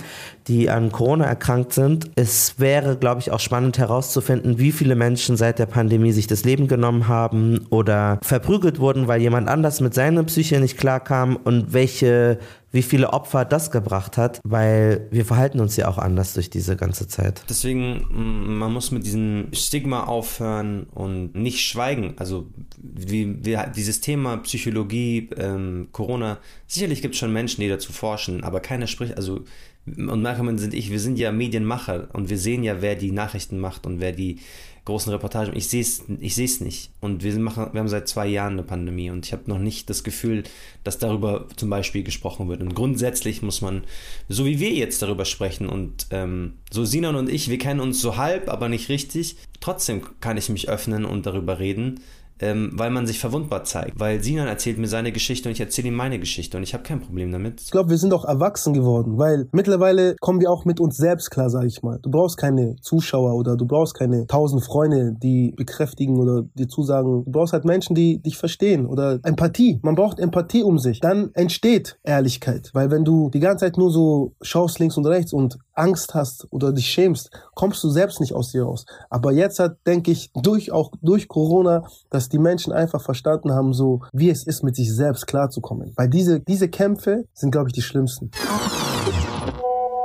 die 0.47 0.69
an 0.69 0.93
Corona 0.93 1.25
erkrankt 1.25 1.73
sind. 1.73 2.11
Es 2.17 2.59
wäre, 2.59 2.97
glaube 2.97 3.21
ich, 3.21 3.31
auch 3.31 3.41
spannend 3.41 3.79
herauszufinden, 3.79 4.59
wie 4.59 4.73
viele 4.73 4.95
Menschen 4.95 5.37
seit 5.37 5.59
der 5.59 5.67
Pandemie 5.67 6.13
sich 6.13 6.27
das 6.27 6.45
Leben 6.45 6.69
genommen 6.69 7.09
haben 7.09 7.67
oder 7.71 8.19
verprügelt 8.23 8.79
wurden, 8.79 9.09
weil 9.09 9.21
jemand 9.21 9.49
anders 9.49 9.81
mit 9.81 9.95
seiner 9.95 10.25
Psyche 10.25 10.61
nicht 10.61 10.77
klarkam 10.77 11.37
und 11.37 11.73
welche 11.73 12.39
wie 12.75 12.83
viele 12.83 13.13
Opfer 13.13 13.45
das 13.45 13.71
gebracht 13.71 14.19
hat, 14.19 14.41
weil 14.43 15.07
wir 15.13 15.25
verhalten 15.25 15.61
uns 15.61 15.77
ja 15.77 15.87
auch 15.87 15.97
anders 15.97 16.35
durch 16.35 16.51
diese 16.51 16.75
ganze 16.75 17.07
Zeit. 17.07 17.45
Deswegen, 17.49 18.05
mm, 18.11 18.59
man 18.59 18.73
muss 18.73 18.91
mit 18.91 19.07
diesem 19.07 19.47
Stigma 19.53 20.05
aufhören 20.05 20.89
und 20.93 21.37
nicht 21.37 21.61
schweigen. 21.61 22.15
Also 22.17 22.49
wie, 22.83 23.45
wie 23.45 23.57
dieses 23.77 24.01
Thema 24.01 24.39
Psychologie, 24.39 25.31
ähm, 25.37 25.89
Corona, 25.93 26.39
sicherlich 26.67 27.01
gibt 27.01 27.15
es 27.15 27.21
schon 27.21 27.33
Menschen, 27.33 27.61
die 27.61 27.69
dazu 27.69 27.93
forschen, 27.93 28.43
aber 28.43 28.59
keiner 28.59 28.89
spricht, 28.89 29.17
also 29.17 29.45
und 29.87 30.23
Malcolm 30.23 30.57
sind 30.57 30.73
ich, 30.73 30.91
wir 30.91 30.99
sind 30.99 31.19
ja 31.19 31.31
Medienmacher 31.31 32.09
und 32.15 32.31
wir 32.31 32.39
sehen 32.39 32.65
ja, 32.65 32.81
wer 32.81 32.97
die 32.97 33.13
Nachrichten 33.13 33.59
macht 33.59 33.87
und 33.87 34.01
wer 34.01 34.13
die 34.13 34.39
großen 34.85 35.13
Reportagen. 35.13 35.57
Ich 35.57 35.69
sehe 35.69 35.81
es 35.81 36.05
ich 36.21 36.35
seh's 36.35 36.61
nicht. 36.61 36.91
Und 37.01 37.23
wir, 37.23 37.39
machen, 37.39 37.69
wir 37.73 37.81
haben 37.81 37.89
seit 37.89 38.09
zwei 38.09 38.27
Jahren 38.27 38.55
eine 38.55 38.63
Pandemie 38.63 39.11
und 39.11 39.25
ich 39.25 39.33
habe 39.33 39.45
noch 39.47 39.59
nicht 39.59 39.89
das 39.89 40.05
Gefühl, 40.05 40.45
dass 40.83 40.99
darüber 40.99 41.49
zum 41.57 41.71
Beispiel 41.71 42.03
gesprochen 42.03 42.49
wird. 42.49 42.61
Und 42.61 42.75
grundsätzlich 42.75 43.43
muss 43.43 43.61
man, 43.61 43.85
so 44.29 44.45
wie 44.45 44.61
wir 44.61 44.73
jetzt 44.73 45.01
darüber 45.01 45.25
sprechen 45.25 45.69
und 45.69 46.07
ähm, 46.11 46.55
so 46.71 46.85
Sinan 46.85 47.17
und 47.17 47.31
ich, 47.31 47.49
wir 47.49 47.59
kennen 47.59 47.81
uns 47.81 48.01
so 48.01 48.17
halb, 48.17 48.49
aber 48.49 48.69
nicht 48.69 48.89
richtig. 48.89 49.37
Trotzdem 49.61 50.03
kann 50.21 50.37
ich 50.37 50.49
mich 50.49 50.69
öffnen 50.69 51.05
und 51.05 51.27
darüber 51.27 51.59
reden 51.59 52.01
ähm, 52.41 52.71
weil 52.75 52.91
man 52.91 53.07
sich 53.07 53.21
verwundbar 53.21 53.65
zeigt. 53.65 53.99
Weil 53.99 54.23
Sinan 54.23 54.49
erzählt 54.49 54.79
mir 54.79 54.89
seine 54.89 55.13
Geschichte 55.13 55.49
und 55.49 55.53
ich 55.53 55.61
erzähle 55.61 55.89
ihm 55.89 55.95
meine 55.95 56.19
Geschichte 56.19 56.57
und 56.57 56.63
ich 56.63 56.75
habe 56.75 56.83
kein 56.83 57.01
Problem 57.01 57.31
damit. 57.33 57.61
Ich 57.61 57.71
glaube, 57.71 57.91
wir 57.91 57.99
sind 57.99 58.13
auch 58.13 58.25
erwachsen 58.25 58.75
geworden, 58.75 59.19
weil 59.19 59.49
mittlerweile 59.53 60.17
kommen 60.21 60.41
wir 60.41 60.51
auch 60.51 60.65
mit 60.65 60.81
uns 60.81 60.97
selbst 60.97 61.31
klar, 61.31 61.51
sage 61.51 61.67
ich 61.67 61.83
mal. 61.83 61.99
Du 62.03 62.11
brauchst 62.11 62.37
keine 62.37 62.77
Zuschauer 62.81 63.35
oder 63.35 63.57
du 63.57 63.67
brauchst 63.67 63.95
keine 63.95 64.27
tausend 64.27 64.65
Freunde, 64.65 65.15
die 65.23 65.53
bekräftigen 65.57 66.19
oder 66.19 66.43
dir 66.55 66.69
zusagen. 66.69 67.25
Du 67.25 67.31
brauchst 67.31 67.53
halt 67.53 67.65
Menschen, 67.65 67.95
die 67.95 68.21
dich 68.21 68.37
verstehen 68.37 68.87
oder 68.87 69.21
Empathie. 69.23 69.79
Man 69.83 69.95
braucht 69.95 70.19
Empathie 70.19 70.63
um 70.63 70.79
sich. 70.79 71.01
Dann 71.01 71.31
entsteht 71.35 71.99
Ehrlichkeit, 72.03 72.71
weil 72.73 72.91
wenn 72.91 73.05
du 73.05 73.31
die 73.31 73.41
ganze 73.41 73.65
Zeit 73.65 73.77
nur 73.77 73.91
so 73.91 74.35
schaust 74.43 74.79
links 74.79 74.97
und 74.97 75.07
rechts 75.07 75.33
und 75.33 75.59
Angst 75.75 76.15
hast 76.15 76.47
oder 76.51 76.73
dich 76.73 76.87
schämst, 76.87 77.31
kommst 77.55 77.83
du 77.85 77.91
selbst 77.91 78.21
nicht 78.21 78.35
aus 78.35 78.53
dir 78.53 78.65
raus. 78.65 78.87
Aber 79.11 79.33
jetzt 79.33 79.59
hat, 79.59 79.79
denke 79.87 80.11
ich, 80.11 80.31
durch 80.35 80.73
auch 80.73 80.93
durch 81.03 81.29
Corona, 81.29 81.85
dass 82.11 82.29
die 82.29 82.39
Menschen 82.39 82.73
einfach 82.73 83.03
verstanden 83.03 83.53
haben, 83.53 83.73
so 83.73 84.03
wie 84.13 84.31
es 84.31 84.45
ist, 84.45 84.63
mit 84.63 84.77
sich 84.77 84.95
selbst 84.95 85.27
klarzukommen. 85.27 85.93
Weil 85.97 86.09
diese, 86.09 86.41
diese 86.41 86.69
Kämpfe 86.69 87.25
sind, 87.35 87.51
glaube 87.51 87.69
ich, 87.69 87.75
die 87.75 87.83
schlimmsten. 87.83 88.31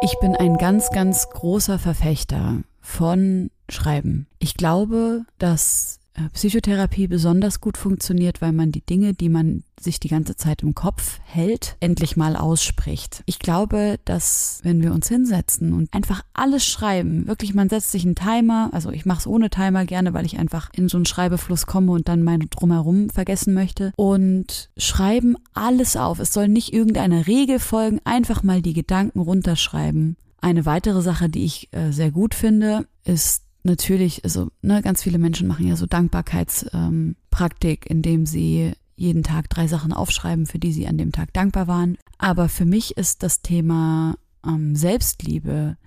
Ich 0.01 0.17
bin 0.20 0.36
ein 0.36 0.57
ganz, 0.57 0.91
ganz 0.91 1.30
großer 1.30 1.78
Verfechter 1.78 2.63
von 2.80 3.51
Schreiben. 3.67 4.28
Ich 4.39 4.55
glaube, 4.55 5.24
dass 5.38 5.98
Psychotherapie 6.34 7.07
besonders 7.07 7.61
gut 7.61 7.78
funktioniert, 7.78 8.41
weil 8.41 8.51
man 8.51 8.72
die 8.72 8.86
Dinge, 8.86 9.13
die 9.13 9.30
man 9.30 9.63
sich 9.80 9.99
die 9.99 10.09
ganze 10.09 10.36
Zeit 10.36 10.61
im 10.61 10.76
Kopf 10.76 11.20
hält, 11.24 11.78
endlich 11.80 12.17
mal 12.17 12.36
ausspricht. 12.36 13.24
Ich 13.26 13.39
glaube, 13.39 13.99
dass 14.05 14.59
wenn 14.63 14.82
wir 14.82 14.93
uns 14.93 15.07
hinsetzen 15.07 15.74
und 15.74 15.93
einfach 15.93 16.24
alles 16.34 16.65
schreiben, 16.65 17.28
wirklich 17.28 17.53
man 17.53 17.70
setzt 17.70 17.91
sich 17.91 18.05
einen 18.05 18.15
Timer, 18.15 18.70
also 18.74 18.91
ich 18.91 19.05
mache 19.05 19.20
es 19.20 19.28
ohne 19.28 19.49
Timer 19.49 19.86
gerne, 19.86 20.13
weil 20.13 20.26
ich 20.26 20.38
einfach 20.38 20.70
in 20.74 20.89
so 20.89 20.97
einen 20.97 21.05
Schreibefluss 21.05 21.65
komme 21.65 21.91
und 21.91 22.09
dann 22.09 22.24
mein 22.24 22.41
drumherum 22.49 23.09
vergessen 23.09 23.53
möchte 23.53 23.93
und 23.95 24.70
schreiben 24.78 25.36
alles 25.53 25.95
auf. 25.95 26.20
Es 26.20 26.34
soll 26.34 26.47
nicht 26.47 26.74
irgendeine 26.74 27.28
Regel 27.28 27.59
folgen, 27.59 27.99
einfach 28.03 28.43
mal 28.43 28.61
die 28.61 28.74
Gedanken 28.74 29.20
runterschreiben. 29.20 30.17
Eine 30.41 30.65
weitere 30.65 31.01
Sache, 31.01 31.30
die 31.30 31.43
ich 31.43 31.70
äh, 31.72 31.91
sehr 31.91 32.11
gut 32.11 32.34
finde, 32.34 32.88
ist 33.03 33.43
natürlich, 33.64 34.24
also 34.24 34.49
ne, 34.62 34.82
ganz 34.82 35.03
viele 35.03 35.18
Menschen 35.18 35.47
machen 35.47 35.68
ja 35.68 35.76
so 35.76 35.86
Dankbarkeitspraktik, 35.86 37.89
ähm, 37.89 37.97
indem 37.97 38.26
sie 38.26 38.74
jeden 38.95 39.24
Tag 39.24 39.49
drei 39.49 39.68
Sachen 39.68 39.93
aufschreiben, 39.93 40.45
für 40.45 40.60
die 40.60 40.74
sie 40.74 40.88
an 40.88 40.97
dem 40.97 41.12
Tag 41.12 41.34
dankbar 41.34 41.68
waren. 41.68 41.97
Aber 42.18 42.49
für 42.49 42.66
mich 42.66 42.97
ist 42.97 43.24
das 43.24 43.41
Thema 43.41 44.16
ähm, 44.45 44.76
Selbstliebe 44.76 45.78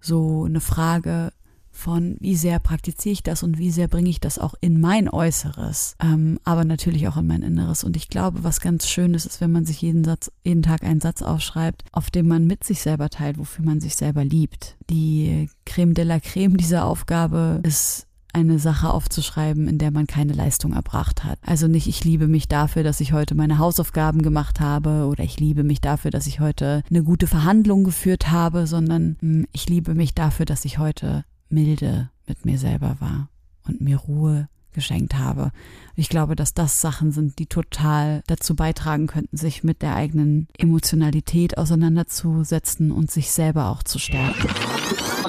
so 0.00 0.44
eine 0.44 0.60
Frage, 0.60 1.32
von 1.78 2.16
wie 2.20 2.34
sehr 2.34 2.58
praktiziere 2.58 3.12
ich 3.12 3.22
das 3.22 3.42
und 3.42 3.56
wie 3.56 3.70
sehr 3.70 3.88
bringe 3.88 4.10
ich 4.10 4.20
das 4.20 4.38
auch 4.38 4.54
in 4.60 4.80
mein 4.80 5.08
Äußeres, 5.08 5.96
ähm, 6.02 6.40
aber 6.44 6.64
natürlich 6.64 7.06
auch 7.08 7.16
in 7.16 7.26
mein 7.26 7.42
Inneres. 7.42 7.84
Und 7.84 7.96
ich 7.96 8.08
glaube, 8.08 8.42
was 8.42 8.60
ganz 8.60 8.88
schön 8.88 9.14
ist, 9.14 9.26
ist, 9.26 9.40
wenn 9.40 9.52
man 9.52 9.64
sich 9.64 9.80
jeden 9.80 10.04
Satz, 10.04 10.30
jeden 10.44 10.62
Tag 10.62 10.82
einen 10.82 11.00
Satz 11.00 11.22
aufschreibt, 11.22 11.84
auf 11.92 12.10
dem 12.10 12.26
man 12.26 12.46
mit 12.46 12.64
sich 12.64 12.82
selber 12.82 13.08
teilt, 13.10 13.38
wofür 13.38 13.64
man 13.64 13.80
sich 13.80 13.94
selber 13.94 14.24
liebt. 14.24 14.76
Die 14.90 15.48
Creme 15.64 15.94
de 15.94 16.04
la 16.04 16.18
Creme 16.18 16.56
dieser 16.56 16.84
Aufgabe 16.84 17.60
ist 17.62 18.08
eine 18.32 18.58
Sache 18.58 18.90
aufzuschreiben, 18.90 19.68
in 19.68 19.78
der 19.78 19.90
man 19.90 20.06
keine 20.06 20.32
Leistung 20.32 20.72
erbracht 20.72 21.24
hat. 21.24 21.38
Also 21.46 21.66
nicht, 21.66 21.86
ich 21.86 22.04
liebe 22.04 22.28
mich 22.28 22.48
dafür, 22.48 22.82
dass 22.82 23.00
ich 23.00 23.12
heute 23.12 23.34
meine 23.34 23.58
Hausaufgaben 23.58 24.22
gemacht 24.22 24.60
habe 24.60 25.06
oder 25.06 25.24
ich 25.24 25.40
liebe 25.40 25.64
mich 25.64 25.80
dafür, 25.80 26.10
dass 26.10 26.26
ich 26.26 26.40
heute 26.40 26.82
eine 26.90 27.02
gute 27.02 27.26
Verhandlung 27.26 27.84
geführt 27.84 28.30
habe, 28.30 28.66
sondern 28.66 29.16
hm, 29.20 29.46
ich 29.52 29.68
liebe 29.68 29.94
mich 29.94 30.14
dafür, 30.14 30.44
dass 30.44 30.64
ich 30.64 30.78
heute 30.78 31.24
milde 31.50 32.10
mit 32.26 32.44
mir 32.44 32.58
selber 32.58 32.96
war 33.00 33.28
und 33.66 33.80
mir 33.80 33.96
Ruhe 33.96 34.48
geschenkt 34.72 35.14
habe. 35.14 35.50
Ich 35.96 36.08
glaube, 36.08 36.36
dass 36.36 36.54
das 36.54 36.80
Sachen 36.80 37.10
sind, 37.10 37.38
die 37.38 37.46
total 37.46 38.22
dazu 38.26 38.54
beitragen 38.54 39.06
könnten, 39.06 39.36
sich 39.36 39.64
mit 39.64 39.82
der 39.82 39.96
eigenen 39.96 40.46
Emotionalität 40.56 41.58
auseinanderzusetzen 41.58 42.92
und 42.92 43.10
sich 43.10 43.32
selber 43.32 43.70
auch 43.70 43.82
zu 43.82 43.98
stärken. 43.98 44.48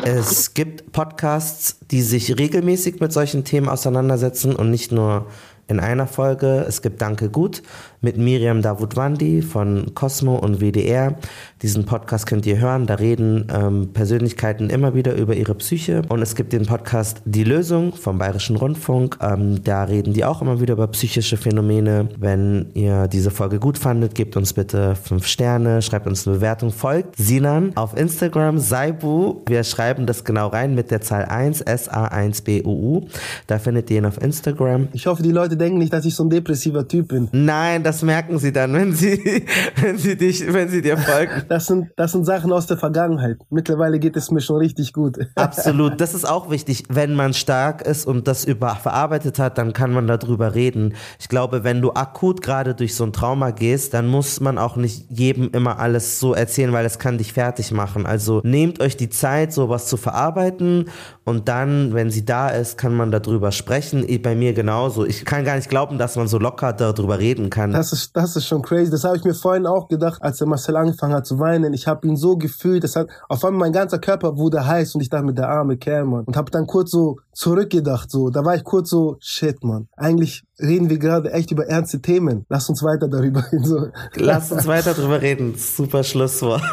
Es 0.04 0.54
gibt 0.54 0.92
Podcasts, 0.92 1.80
die 1.90 2.02
sich 2.02 2.38
regelmäßig 2.38 3.00
mit 3.00 3.12
solchen 3.12 3.44
Themen 3.44 3.70
auseinandersetzen 3.70 4.56
und 4.56 4.70
nicht 4.70 4.92
nur 4.92 5.28
in 5.68 5.80
einer 5.80 6.08
Folge. 6.08 6.66
Es 6.68 6.82
gibt 6.82 7.02
Danke 7.02 7.30
Gut 7.30 7.62
mit 8.02 8.18
Miriam 8.18 8.62
Davutwandi 8.62 9.42
von 9.42 9.94
Cosmo 9.94 10.36
und 10.36 10.62
WDR. 10.62 11.16
Diesen 11.62 11.86
Podcast 11.86 12.26
könnt 12.28 12.46
ihr 12.46 12.60
hören. 12.60 12.86
Da 12.86 12.96
reden 12.96 13.48
ähm, 13.54 13.90
Persönlichkeiten 13.94 14.70
immer 14.70 14.96
wieder 14.96 15.16
über 15.16 15.36
ihre 15.36 15.56
Psyche. 15.56 16.02
Und 16.08 16.22
es 16.22 16.36
gibt 16.36 16.54
den 16.54 16.66
Podcast 16.66 17.22
Die 17.26 17.44
Lösung 17.44 17.94
vom 17.94 18.18
Bayerischen 18.18 18.56
Rundfunk. 18.56 19.18
Ähm, 19.22 19.62
da 19.64 19.84
reden 19.84 20.14
die 20.14 20.24
auch 20.24 20.42
immer 20.42 20.62
wieder 20.62 20.74
über 20.74 20.88
psychische 20.88 21.36
Phänomene. 21.36 22.08
Wenn 22.18 22.68
ihr 22.74 23.08
diese 23.08 23.32
Folge 23.32 23.60
gut 23.60 23.78
fandet, 23.78 24.16
gebt 24.16 24.38
uns 24.38 24.54
bitte 24.54 24.96
fünf 24.96 25.28
Sterne, 25.28 25.82
schreibt 25.82 26.08
uns 26.08 26.26
eine 26.26 26.38
Bewertung, 26.38 26.72
folgt 26.72 27.18
Sinan 27.18 27.76
auf 27.76 27.98
Instagram, 27.98 28.60
Saibu. 28.60 29.42
Wir 29.48 29.64
schreiben 29.66 30.06
das 30.06 30.24
genau 30.24 30.48
rein 30.48 30.76
mit 30.76 30.92
der 30.92 31.02
Zahl 31.02 31.26
1, 31.26 31.62
S-A-1-B-U-U. 31.62 33.08
Da 33.48 33.60
findet 33.60 33.92
ihr 33.92 33.98
ihn 33.98 34.06
auf 34.06 34.22
Instagram. 34.22 34.88
Ich 34.94 35.08
hoffe, 35.08 35.24
die 35.24 35.32
Leute 35.32 35.58
denken 35.58 35.80
nicht, 35.80 35.92
dass 35.92 36.06
ich 36.06 36.16
so 36.16 36.24
ein 36.24 36.30
depressiver 36.30 36.88
Typ 36.88 37.10
bin. 37.10 37.28
Nein, 37.34 37.84
das 37.84 37.89
merken 38.02 38.40
sie 38.40 38.52
dann, 38.52 38.74
wenn 38.74 38.94
sie, 38.94 39.46
wenn 39.82 39.98
sie 39.98 40.16
dich, 40.16 40.52
wenn 40.52 40.70
sie 40.70 40.82
dir 40.82 40.98
folgen. 40.98 41.44
Das 41.50 41.66
sind, 41.66 41.90
das 41.96 42.12
sind 42.12 42.26
Sachen 42.26 42.52
aus 42.52 42.68
der 42.68 42.78
Vergangenheit. 42.78 43.38
Mittlerweile 43.50 44.00
geht 44.00 44.16
es 44.16 44.32
mir 44.32 44.42
schon 44.42 44.58
richtig 44.58 44.94
gut. 44.94 45.18
Absolut. 45.36 46.00
Das 46.00 46.14
ist 46.14 46.26
auch 46.26 46.50
wichtig. 46.50 46.84
Wenn 46.90 47.16
man 47.16 47.34
stark 47.34 47.82
ist 47.82 48.06
und 48.06 48.28
das 48.28 48.46
über, 48.46 48.76
verarbeitet 48.76 49.40
hat, 49.40 49.58
dann 49.58 49.74
kann 49.74 49.92
man 49.92 50.08
darüber 50.08 50.56
reden. 50.56 50.94
Ich 51.20 51.30
glaube, 51.30 51.64
wenn 51.64 51.82
du 51.82 51.92
akut 51.92 52.42
gerade 52.42 52.76
durch 52.76 52.96
so 52.96 53.04
ein 53.04 53.14
Trauma 53.14 53.52
gehst, 53.52 53.94
dann 53.94 54.08
muss 54.08 54.40
man 54.40 54.58
auch 54.58 54.76
nicht 54.76 55.06
jedem 55.10 55.50
immer 55.52 55.80
alles 55.80 56.20
so 56.20 56.34
erzählen, 56.34 56.72
weil 56.74 56.86
es 56.86 57.00
kann 57.00 57.18
dich 57.18 57.34
fertig 57.34 57.72
machen. 57.72 58.06
Also 58.06 58.42
nehmt 58.44 58.82
euch 58.82 58.98
die 58.98 59.10
Zeit, 59.10 59.54
sowas 59.54 59.88
zu 59.88 59.98
verarbeiten 59.98 60.90
und 61.30 61.48
dann, 61.48 61.94
wenn 61.94 62.10
sie 62.10 62.26
da 62.26 62.50
ist, 62.50 62.80
kann 62.80 62.96
man 62.96 63.12
darüber 63.12 63.52
sprechen. 63.52 64.06
Bei 64.24 64.36
mir 64.36 64.54
genauso. 64.54 65.06
Ich 65.06 65.26
kann 65.26 65.46
gar 65.46 65.56
nicht 65.58 65.70
glauben, 65.70 66.00
dass 66.00 66.16
man 66.16 66.28
so 66.28 66.40
locker 66.40 66.74
darüber 66.74 67.20
reden 67.20 67.52
kann. 67.52 67.72
Das 67.72 67.94
ist, 67.94 68.18
das 68.18 68.36
ist 68.36 68.48
schon 68.48 68.64
crazy. 68.64 68.90
Das 68.90 69.04
habe 69.04 69.16
ich 69.16 69.24
mir 69.24 69.36
vorhin 69.36 69.68
auch 69.68 69.88
gedacht, 69.88 70.24
als 70.24 70.40
der 70.40 70.48
Marcel 70.48 70.76
angefangen 70.76 71.14
hat 71.14 71.28
zu 71.28 71.38
weinen. 71.38 71.74
Ich 71.74 71.86
habe 71.86 72.08
ihn 72.08 72.18
so 72.18 72.36
gefühlt, 72.36 72.84
das 72.84 72.96
hat 72.96 73.08
auf 73.28 73.46
einmal 73.46 73.68
mein 73.68 73.74
ganzer 73.74 74.00
Körper 74.00 74.38
wurde 74.38 74.66
heiß 74.66 74.96
und 74.96 75.02
ich 75.02 75.10
dachte 75.10 75.26
mit 75.26 75.38
der 75.38 75.50
arme 75.50 75.78
Kerl, 75.78 76.06
Mann. 76.06 76.24
Und 76.26 76.36
habe 76.36 76.50
dann 76.50 76.66
kurz 76.66 76.90
so 76.90 77.18
zurückgedacht, 77.32 78.10
so. 78.10 78.32
Da 78.32 78.44
war 78.44 78.56
ich 78.56 78.64
kurz 78.64 78.90
so, 78.90 79.18
shit, 79.20 79.64
Mann. 79.64 79.88
Eigentlich 79.96 80.44
reden 80.60 80.90
wir 80.90 80.98
gerade 80.98 81.32
echt 81.32 81.52
über 81.52 81.68
ernste 81.68 82.02
Themen. 82.02 82.46
Lass 82.50 82.70
uns 82.70 82.82
weiter 82.82 83.08
darüber 83.08 83.44
reden. 83.52 83.64
So. 83.64 83.88
Lass 84.16 84.52
uns 84.52 84.66
weiter 84.66 84.96
darüber 84.96 85.22
reden. 85.22 85.54
Super 85.56 86.04
Schlusswort. 86.04 86.64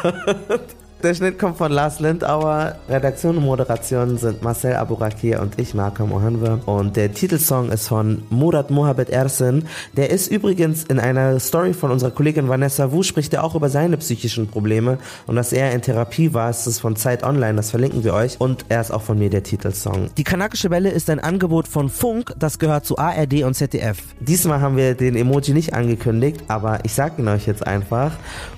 Der 1.03 1.13
Schnitt 1.13 1.37
kommt 1.37 1.57
von 1.57 1.71
Lars 1.71 1.99
Lindauer. 1.99 2.75
Redaktion 2.89 3.37
und 3.37 3.43
Moderation 3.43 4.17
sind 4.17 4.41
Marcel 4.41 4.73
Abourakir 4.73 5.39
und 5.43 5.59
ich, 5.61 5.75
Marco 5.75 6.07
Mohanwe. 6.07 6.59
Und 6.65 6.95
der 6.95 7.13
Titelsong 7.13 7.69
ist 7.69 7.87
von 7.87 8.23
Murat 8.31 8.71
Mohabed 8.71 9.11
Ersin. 9.11 9.65
Der 9.95 10.09
ist 10.09 10.31
übrigens 10.31 10.85
in 10.85 10.99
einer 10.99 11.39
Story 11.39 11.75
von 11.75 11.91
unserer 11.91 12.09
Kollegin 12.09 12.49
Vanessa 12.49 12.91
Wu, 12.91 13.03
spricht 13.03 13.31
er 13.35 13.43
auch 13.43 13.53
über 13.53 13.69
seine 13.69 13.97
psychischen 13.97 14.47
Probleme 14.47 14.97
und 15.27 15.35
dass 15.35 15.53
er 15.53 15.71
in 15.71 15.83
Therapie 15.83 16.33
war. 16.33 16.49
Es 16.49 16.65
ist 16.65 16.79
von 16.79 16.95
Zeit 16.95 17.21
Online, 17.21 17.57
das 17.57 17.69
verlinken 17.69 18.03
wir 18.03 18.15
euch. 18.15 18.41
Und 18.41 18.65
er 18.69 18.81
ist 18.81 18.89
auch 18.89 19.03
von 19.03 19.19
mir 19.19 19.29
der 19.29 19.43
Titelsong. 19.43 20.09
Die 20.17 20.23
Kanakische 20.23 20.71
Welle 20.71 20.89
ist 20.89 21.11
ein 21.11 21.19
Angebot 21.19 21.67
von 21.67 21.89
Funk, 21.89 22.33
das 22.39 22.57
gehört 22.57 22.87
zu 22.87 22.97
ARD 22.97 23.43
und 23.43 23.53
ZDF. 23.53 23.99
Diesmal 24.19 24.61
haben 24.61 24.77
wir 24.77 24.95
den 24.95 25.15
Emoji 25.15 25.53
nicht 25.53 25.75
angekündigt, 25.75 26.41
aber 26.47 26.79
ich 26.81 26.93
sag 26.93 27.19
ihn 27.19 27.27
euch 27.27 27.45
jetzt 27.45 27.67
einfach. 27.67 28.13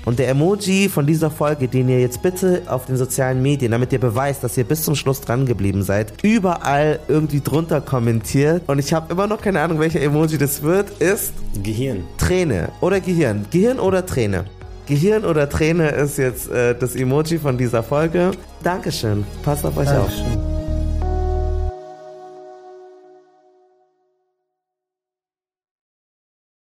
Und 0.06 0.20
der 0.20 0.30
Emoji 0.30 0.88
von 0.88 1.06
dieser 1.06 1.30
Folge, 1.30 1.68
den 1.68 1.90
ihr 1.90 2.00
jetzt 2.00 2.22
bitte 2.30 2.64
auf 2.68 2.86
den 2.86 2.96
sozialen 2.98 3.42
Medien, 3.42 3.72
damit 3.72 3.92
ihr 3.92 4.00
beweist, 4.00 4.44
dass 4.44 4.56
ihr 4.58 4.64
bis 4.64 4.84
zum 4.84 4.96
Schluss 4.96 5.22
dran 5.22 5.46
geblieben 5.46 5.82
seid, 5.84 6.14
überall 6.22 7.00
irgendwie 7.08 7.42
drunter 7.42 7.82
kommentiert. 7.82 8.64
Und 8.68 8.80
ich 8.80 8.94
habe 8.94 9.12
immer 9.12 9.26
noch 9.26 9.42
keine 9.42 9.62
Ahnung, 9.62 9.80
welcher 9.80 10.02
Emoji 10.02 10.38
das 10.38 10.62
wird, 10.62 10.90
ist 11.02 11.34
Gehirn. 11.64 12.04
Träne 12.18 12.70
oder 12.82 13.00
Gehirn. 13.00 13.46
Gehirn 13.50 13.80
oder 13.80 14.06
Träne. 14.06 14.46
Gehirn 14.86 15.26
oder 15.26 15.50
Träne 15.50 15.90
ist 15.90 16.18
jetzt 16.18 16.50
äh, 16.50 16.76
das 16.78 16.96
Emoji 16.96 17.40
von 17.40 17.58
dieser 17.58 17.84
Folge. 17.84 18.32
Dankeschön. 18.64 19.26
Passt 19.44 19.66
auf 19.66 19.78
euch 19.78 19.88
Dankeschön. 19.88 20.26
auf. 20.26 20.69